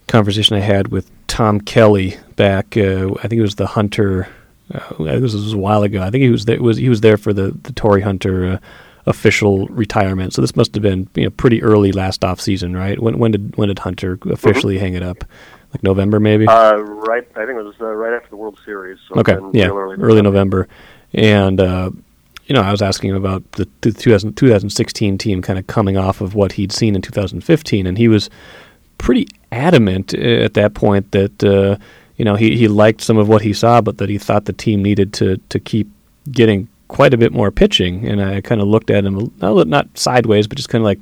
conversation 0.07 0.57
I 0.57 0.61
had 0.61 0.89
with 0.89 1.11
Tom 1.27 1.61
Kelly 1.61 2.17
back. 2.37 2.77
Uh, 2.77 3.11
I 3.23 3.29
think 3.29 3.39
it 3.41 3.43
was 3.43 3.57
the 3.57 3.67
Hunter. 3.67 4.29
Uh, 4.73 4.95
this 4.99 5.33
was 5.35 5.53
a 5.53 5.59
while 5.59 5.83
ago. 5.83 6.03
I 6.03 6.11
think 6.11 6.23
he 6.23 6.31
was 6.31 6.45
there. 6.45 6.61
Was 6.63 6.77
he 6.77 6.89
was 6.89 7.01
there 7.01 7.17
for 7.17 7.33
the 7.33 7.51
the 7.63 7.73
Torii 7.73 8.03
Hunter 8.03 8.47
uh, 8.47 8.59
official 9.07 9.67
retirement? 9.69 10.33
So 10.35 10.43
this 10.43 10.55
must 10.57 10.75
have 10.75 10.83
been 10.83 11.09
you 11.15 11.25
know 11.25 11.31
pretty 11.31 11.63
early 11.63 11.91
last 11.93 12.25
off 12.25 12.41
season, 12.41 12.77
right? 12.77 13.01
When 13.01 13.19
when 13.19 13.33
did 13.33 13.57
when 13.57 13.69
did 13.69 13.81
Hunter 13.81 14.19
officially 14.31 14.79
hang 14.79 14.95
it 14.95 15.03
up? 15.03 15.25
Like 15.77 15.83
November 15.83 16.21
maybe. 16.21 16.47
Uh, 16.47 16.77
right, 16.77 17.27
I 17.37 17.47
think 17.47 17.59
it 17.59 17.63
was 17.63 17.75
uh, 17.81 17.87
right 17.87 18.15
after 18.15 18.31
the 18.31 18.37
World 18.37 18.59
Series. 18.65 18.99
So 19.09 19.21
Okay, 19.21 19.37
yeah, 19.53 19.69
early, 19.69 19.97
early, 19.97 20.23
November, 20.23 20.69
and 21.13 21.61
uh, 21.61 21.91
you 22.47 22.55
know 22.55 22.63
I 22.63 22.71
was 22.71 22.83
asking 22.83 23.11
him 23.11 23.17
about 23.17 23.51
the, 23.53 23.69
the 23.83 23.93
2000, 23.93 24.35
2016 24.37 25.19
team 25.19 25.43
kind 25.43 25.59
of 25.59 25.67
coming 25.67 25.97
off 25.97 26.21
of 26.21 26.35
what 26.35 26.53
he'd 26.53 26.73
seen 26.73 26.95
in 26.95 27.03
2015, 27.03 27.87
and 27.87 27.99
he 27.99 28.09
was 28.09 28.31
pretty 28.99 29.29
adamant 29.53 30.15
uh, 30.15 30.19
at 30.19 30.55
that 30.55 30.75
point 30.75 31.13
that 31.13 31.45
uh, 31.45 31.77
you 32.17 32.25
know 32.25 32.35
he, 32.37 32.57
he 32.57 32.69
liked 32.69 33.01
some 33.01 33.19
of 33.19 33.29
what 33.29 33.43
he 33.43 33.53
saw, 33.53 33.81
but 33.81 33.99
that 33.99 34.09
he 34.09 34.19
thought 34.19 34.47
the 34.47 34.53
team 34.53 34.83
needed 34.83 35.13
to 35.15 35.37
to 35.49 35.59
keep 35.61 35.89
getting 36.31 36.69
quite 36.89 37.13
a 37.13 37.17
bit 37.17 37.33
more 37.33 37.51
pitching. 37.51 38.07
And 38.07 38.23
I 38.23 38.41
kind 38.41 38.61
of 38.61 38.69
looked 38.69 38.91
at 38.91 39.05
him 39.05 39.33
not 39.39 39.67
not 39.67 39.99
sideways, 39.99 40.47
but 40.47 40.57
just 40.57 40.69
kind 40.69 40.83
of 40.83 40.87
like, 40.87 41.01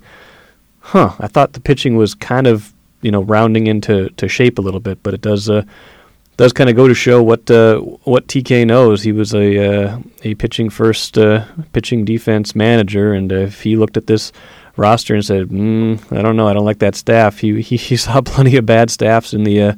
huh? 0.80 1.14
I 1.18 1.28
thought 1.28 1.52
the 1.52 1.60
pitching 1.60 1.96
was 1.96 2.14
kind 2.14 2.46
of 2.46 2.72
you 3.04 3.10
know 3.10 3.22
rounding 3.22 3.66
into 3.66 4.08
to 4.10 4.26
shape 4.28 4.58
a 4.58 4.62
little 4.62 4.80
bit. 4.80 5.02
But 5.02 5.14
it 5.14 5.20
does 5.20 5.50
uh, 5.50 5.62
does 6.36 6.52
kind 6.52 6.70
of 6.70 6.74
go 6.74 6.88
to 6.88 6.94
show 6.94 7.22
what 7.22 7.48
uh, 7.50 7.78
what 8.04 8.26
TK 8.26 8.66
knows. 8.66 9.02
He 9.02 9.12
was 9.12 9.34
a 9.34 9.84
uh, 9.84 9.98
a 10.24 10.34
pitching 10.34 10.70
first, 10.70 11.18
uh, 11.18 11.44
pitching 11.72 12.04
defense 12.04 12.54
manager, 12.54 13.12
and 13.12 13.30
if 13.30 13.62
he 13.62 13.76
looked 13.76 13.96
at 13.96 14.06
this 14.06 14.32
roster 14.76 15.14
and 15.14 15.24
said, 15.24 15.48
mm, 15.48 16.00
"I 16.16 16.22
don't 16.22 16.36
know, 16.36 16.48
I 16.48 16.54
don't 16.54 16.64
like 16.64 16.78
that 16.78 16.96
staff," 16.96 17.38
he 17.38 17.60
he, 17.60 17.76
he 17.76 17.96
saw 18.04 18.20
plenty 18.22 18.56
of 18.56 18.66
bad 18.66 18.90
staffs 18.90 19.34
in 19.34 19.44
the 19.44 19.60
uh, 19.62 19.74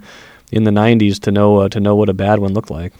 in 0.52 0.64
the 0.64 0.70
'90s 0.70 1.20
to 1.20 1.32
know 1.32 1.58
uh, 1.58 1.68
to 1.68 1.80
know 1.80 1.96
what 1.96 2.08
a 2.08 2.14
bad 2.14 2.38
one 2.38 2.54
looked 2.54 2.70
like. 2.70 2.92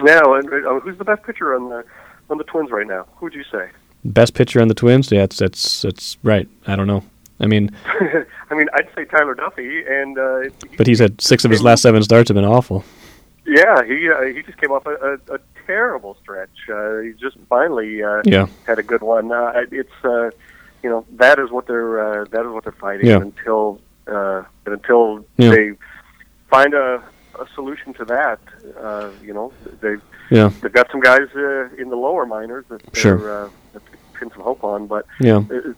Now, 0.00 0.34
and 0.34 0.48
uh, 0.48 0.80
who's 0.80 0.96
the 0.96 1.04
best 1.04 1.22
pitcher 1.24 1.54
on 1.54 1.68
the 1.68 1.84
on 2.30 2.38
the 2.38 2.44
Twins 2.44 2.70
right 2.70 2.86
now? 2.86 3.06
Who 3.16 3.26
would 3.26 3.34
you 3.34 3.44
say? 3.50 3.70
Best 4.04 4.32
pitcher 4.32 4.62
on 4.62 4.68
the 4.68 4.74
Twins? 4.74 5.12
Yeah, 5.12 5.20
that's 5.20 5.38
that's 5.38 5.82
that's 5.82 6.16
right. 6.22 6.48
I 6.66 6.76
don't 6.76 6.86
know. 6.86 7.04
I 7.40 7.46
mean, 7.46 7.70
I 8.50 8.54
mean, 8.54 8.68
I'd 8.74 8.88
say 8.94 9.04
Tyler 9.06 9.34
Duffey, 9.34 9.90
and 9.90 10.18
uh, 10.18 10.40
he, 10.68 10.76
but 10.76 10.86
he's 10.86 10.98
had 10.98 11.20
six 11.20 11.44
of 11.44 11.50
his 11.50 11.62
last 11.62 11.82
seven 11.82 12.02
starts 12.02 12.28
have 12.28 12.34
been 12.34 12.44
awful. 12.44 12.84
Yeah, 13.46 13.82
he 13.84 14.08
uh, 14.10 14.22
he 14.22 14.42
just 14.42 14.58
came 14.58 14.70
off 14.72 14.86
a, 14.86 14.94
a, 15.30 15.34
a 15.36 15.38
terrible 15.66 16.16
stretch. 16.22 16.50
Uh, 16.72 16.98
he 16.98 17.12
just 17.12 17.36
finally 17.48 18.02
uh, 18.02 18.22
yeah. 18.24 18.46
had 18.66 18.78
a 18.78 18.82
good 18.82 19.02
one. 19.02 19.32
Uh, 19.32 19.52
it's 19.72 19.90
uh, 20.04 20.30
you 20.82 20.90
know 20.90 21.04
that 21.12 21.38
is 21.38 21.50
what 21.50 21.66
they're 21.66 22.22
uh, 22.22 22.24
that 22.26 22.44
is 22.46 22.52
what 22.52 22.64
they're 22.64 22.72
fighting 22.72 23.06
Yeah. 23.06 23.16
until 23.20 23.80
uh, 24.06 24.42
until 24.66 25.24
Yeah. 25.38 25.50
they 25.50 25.72
find 26.50 26.74
a, 26.74 27.02
a 27.40 27.46
solution 27.54 27.94
to 27.94 28.04
that. 28.06 28.38
Uh, 28.78 29.10
you 29.24 29.32
know, 29.32 29.52
they 29.80 29.96
Yeah, 30.30 30.50
they've 30.60 30.72
got 30.72 30.90
some 30.90 31.00
guys 31.00 31.28
uh, 31.34 31.68
in 31.78 31.88
the 31.88 31.96
lower 31.96 32.26
minors 32.26 32.66
that 32.68 32.82
they're 32.82 33.00
Sure. 33.02 33.44
uh, 33.46 33.48
that 33.72 33.84
they 33.86 33.98
pin 34.18 34.30
some 34.30 34.42
hope 34.42 34.62
on, 34.62 34.86
but 34.86 35.06
yeah, 35.20 35.38
uh, 35.38 35.72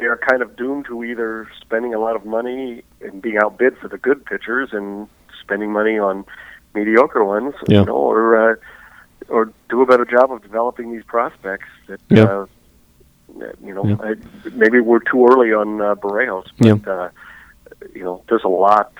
they 0.00 0.06
are 0.06 0.16
kind 0.16 0.40
of 0.42 0.56
doomed 0.56 0.86
to 0.86 1.04
either 1.04 1.46
spending 1.60 1.92
a 1.94 1.98
lot 1.98 2.16
of 2.16 2.24
money 2.24 2.82
and 3.02 3.20
being 3.20 3.36
outbid 3.36 3.76
for 3.78 3.88
the 3.88 3.98
good 3.98 4.24
pitchers 4.24 4.70
and 4.72 5.06
spending 5.42 5.70
money 5.70 5.98
on 5.98 6.24
mediocre 6.74 7.22
ones, 7.24 7.54
Yeah. 7.68 7.80
you 7.80 7.86
know, 7.86 7.96
or 7.96 8.52
uh, 8.52 8.56
or 9.28 9.52
do 9.68 9.82
a 9.82 9.86
better 9.86 10.04
job 10.06 10.32
of 10.32 10.42
developing 10.42 10.90
these 10.92 11.04
prospects 11.04 11.68
that. 11.88 12.00
Yeah. 12.08 12.24
Uh, 12.24 12.46
you 13.64 13.72
know, 13.74 13.84
Yeah. 13.86 13.96
I, 14.02 14.14
maybe 14.54 14.80
we're 14.80 14.98
too 15.00 15.24
early 15.30 15.52
on 15.52 15.80
uh, 15.80 15.94
Berrios, 15.94 16.46
but 16.58 16.88
uh, 16.90 17.08
you 17.94 18.02
know, 18.02 18.22
there's 18.28 18.42
a 18.44 18.48
lot, 18.48 18.92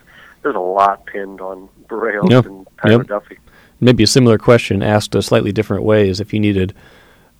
there's 0.42 0.54
a 0.54 0.60
lot 0.60 1.04
pinned 1.06 1.40
on 1.40 1.68
Berrios 1.88 2.30
Yeah. 2.30 2.42
and 2.44 2.66
Tyler 2.80 2.98
Yep. 2.98 3.06
Duffey. 3.08 3.38
maybe 3.80 4.04
a 4.04 4.06
similar 4.06 4.38
question 4.38 4.82
asked 4.82 5.14
a 5.16 5.22
slightly 5.22 5.50
different 5.52 5.82
way 5.82 6.08
is 6.08 6.20
if 6.20 6.32
you 6.32 6.38
needed 6.38 6.74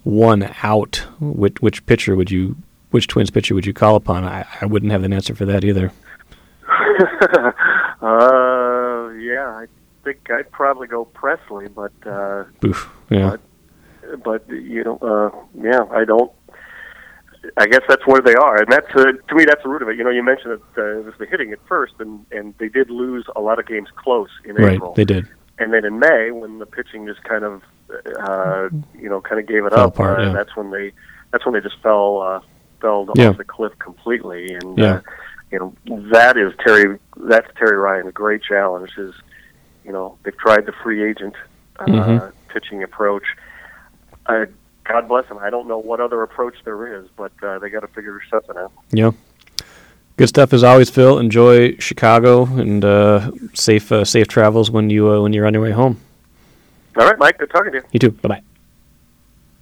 one 0.03 0.51
out, 0.65 1.07
which 1.21 1.61
which 1.61 1.85
pitcher 1.87 2.17
would 2.17 2.31
you, 2.31 2.57
which 2.91 3.07
Twins 3.07 3.31
pitcher 3.31 3.55
would 3.55 3.67
you 3.67 3.73
call 3.73 3.97
upon? 3.97 4.25
I, 4.25 4.47
I 4.61 4.67
wouldn't 4.67 4.93
have 4.93 5.05
an 5.05 5.13
answer 5.13 5.35
for 5.35 5.45
that 5.47 5.65
either. 5.65 5.93
uh, 8.03 9.09
yeah, 9.19 9.47
I 9.49 9.67
think 10.05 10.31
I'd 10.31 10.51
probably 10.53 10.87
go 10.89 11.05
Pressly, 11.07 11.73
but 11.75 11.93
uh, 12.09 12.45
Boof. 12.61 12.91
Yeah, 13.11 13.37
but 14.25 14.49
you 14.49 14.85
know, 14.85 14.99
uh, 14.99 15.31
yeah, 15.63 15.85
I 15.91 16.05
don't. 16.05 16.31
I 17.57 17.67
guess 17.67 17.81
that's 17.89 18.07
where 18.07 18.21
they 18.21 18.35
are, 18.35 18.57
and 18.61 18.71
that's 18.71 18.95
uh, 18.95 19.05
to 19.29 19.35
me 19.35 19.45
that's 19.47 19.63
the 19.63 19.69
root 19.71 19.81
of 19.83 19.89
it. 19.89 19.97
You 19.97 20.05
know, 20.05 20.11
you 20.11 20.23
mentioned 20.23 20.61
that 20.75 20.83
uh, 20.83 20.99
it 20.99 21.05
was 21.07 21.15
the 21.19 21.27
hitting 21.27 21.53
at 21.53 21.59
first, 21.67 21.95
and 21.99 22.25
and 22.31 22.55
they 22.59 22.69
did 22.69 22.91
lose 22.91 23.25
a 23.35 23.41
lot 23.41 23.59
of 23.59 23.67
games 23.67 23.89
close 23.97 24.29
in 24.45 24.57
right. 24.57 24.75
April, 24.75 24.93
They 24.95 25.05
did. 25.07 25.27
and 25.59 25.73
then 25.73 25.85
in 25.85 25.99
May 25.99 26.31
when 26.33 26.59
the 26.59 26.67
pitching 26.67 27.07
just 27.07 27.23
kind 27.25 27.45
of, 27.45 27.63
uh, 28.21 28.69
you 28.99 29.09
know, 29.09 29.21
kind 29.23 29.41
of 29.41 29.47
gave 29.49 29.65
it 29.65 29.73
Fell 29.73 29.87
up. 29.87 29.95
apart, 29.95 30.21
uh, 30.21 30.23
yeah. 30.25 30.33
That's 30.35 30.55
when 30.55 30.71
they, 30.71 30.93
that's 31.33 31.47
when 31.47 31.55
they 31.55 31.61
just 31.61 31.81
fell, 31.83 32.21
uh, 32.21 32.41
fell 32.81 33.09
Yeah. 33.15 33.29
off 33.29 33.37
the 33.39 33.45
cliff 33.45 33.79
completely, 33.79 34.55
and 34.55 34.79
Yeah. 34.79 34.95
uh, 34.95 35.01
you 35.51 35.59
know 35.59 35.75
that 36.13 36.37
is 36.37 36.53
Terry. 36.65 36.99
That's 37.17 37.47
Terry 37.57 37.77
Ryan. 37.77 38.07
A 38.09 38.13
great 38.13 38.43
challenge 38.43 38.97
is, 38.99 39.15
you 39.85 39.93
know, 39.93 40.17
they've 40.23 40.37
tried 40.37 40.67
the 40.67 40.73
free 40.83 41.03
agent 41.03 41.35
uh, 41.79 41.85
Mhm. 41.87 42.33
pitching 42.49 42.83
approach. 42.83 43.25
Uh, 44.27 44.45
God 44.85 45.09
bless 45.09 45.27
them. 45.29 45.39
I 45.41 45.51
don't 45.51 45.67
know 45.69 45.79
what 45.79 46.01
other 46.01 46.23
approach 46.23 46.55
there 46.65 46.95
is, 46.99 47.07
but 47.17 47.33
uh, 47.43 47.59
they 47.59 47.71
got 47.71 47.81
to 47.81 47.87
figure 47.89 48.21
something 48.31 48.57
out. 48.57 48.73
Yeah. 48.91 49.13
Good 50.17 50.29
stuff 50.29 50.53
as 50.53 50.63
always, 50.63 50.91
Phil. 50.91 51.19
Enjoy 51.19 51.77
Chicago 51.79 52.45
and 52.45 52.85
uh, 52.85 53.31
safe 53.55 53.91
uh, 53.91 54.05
safe 54.05 54.29
travels 54.29 54.71
when 54.71 54.91
you 54.91 55.09
uh, 55.11 55.21
when 55.23 55.33
you're 55.33 55.47
on 55.47 55.55
your 55.55 55.63
way 55.63 55.71
home. 55.71 55.97
All 56.99 57.07
right, 57.07 57.19
Mike. 57.19 57.39
Good 57.39 57.51
talking 57.51 57.73
to 57.73 57.79
you. 57.79 57.85
You 57.93 57.99
too. 58.01 58.11
Bye 58.11 58.29
bye. 58.29 58.43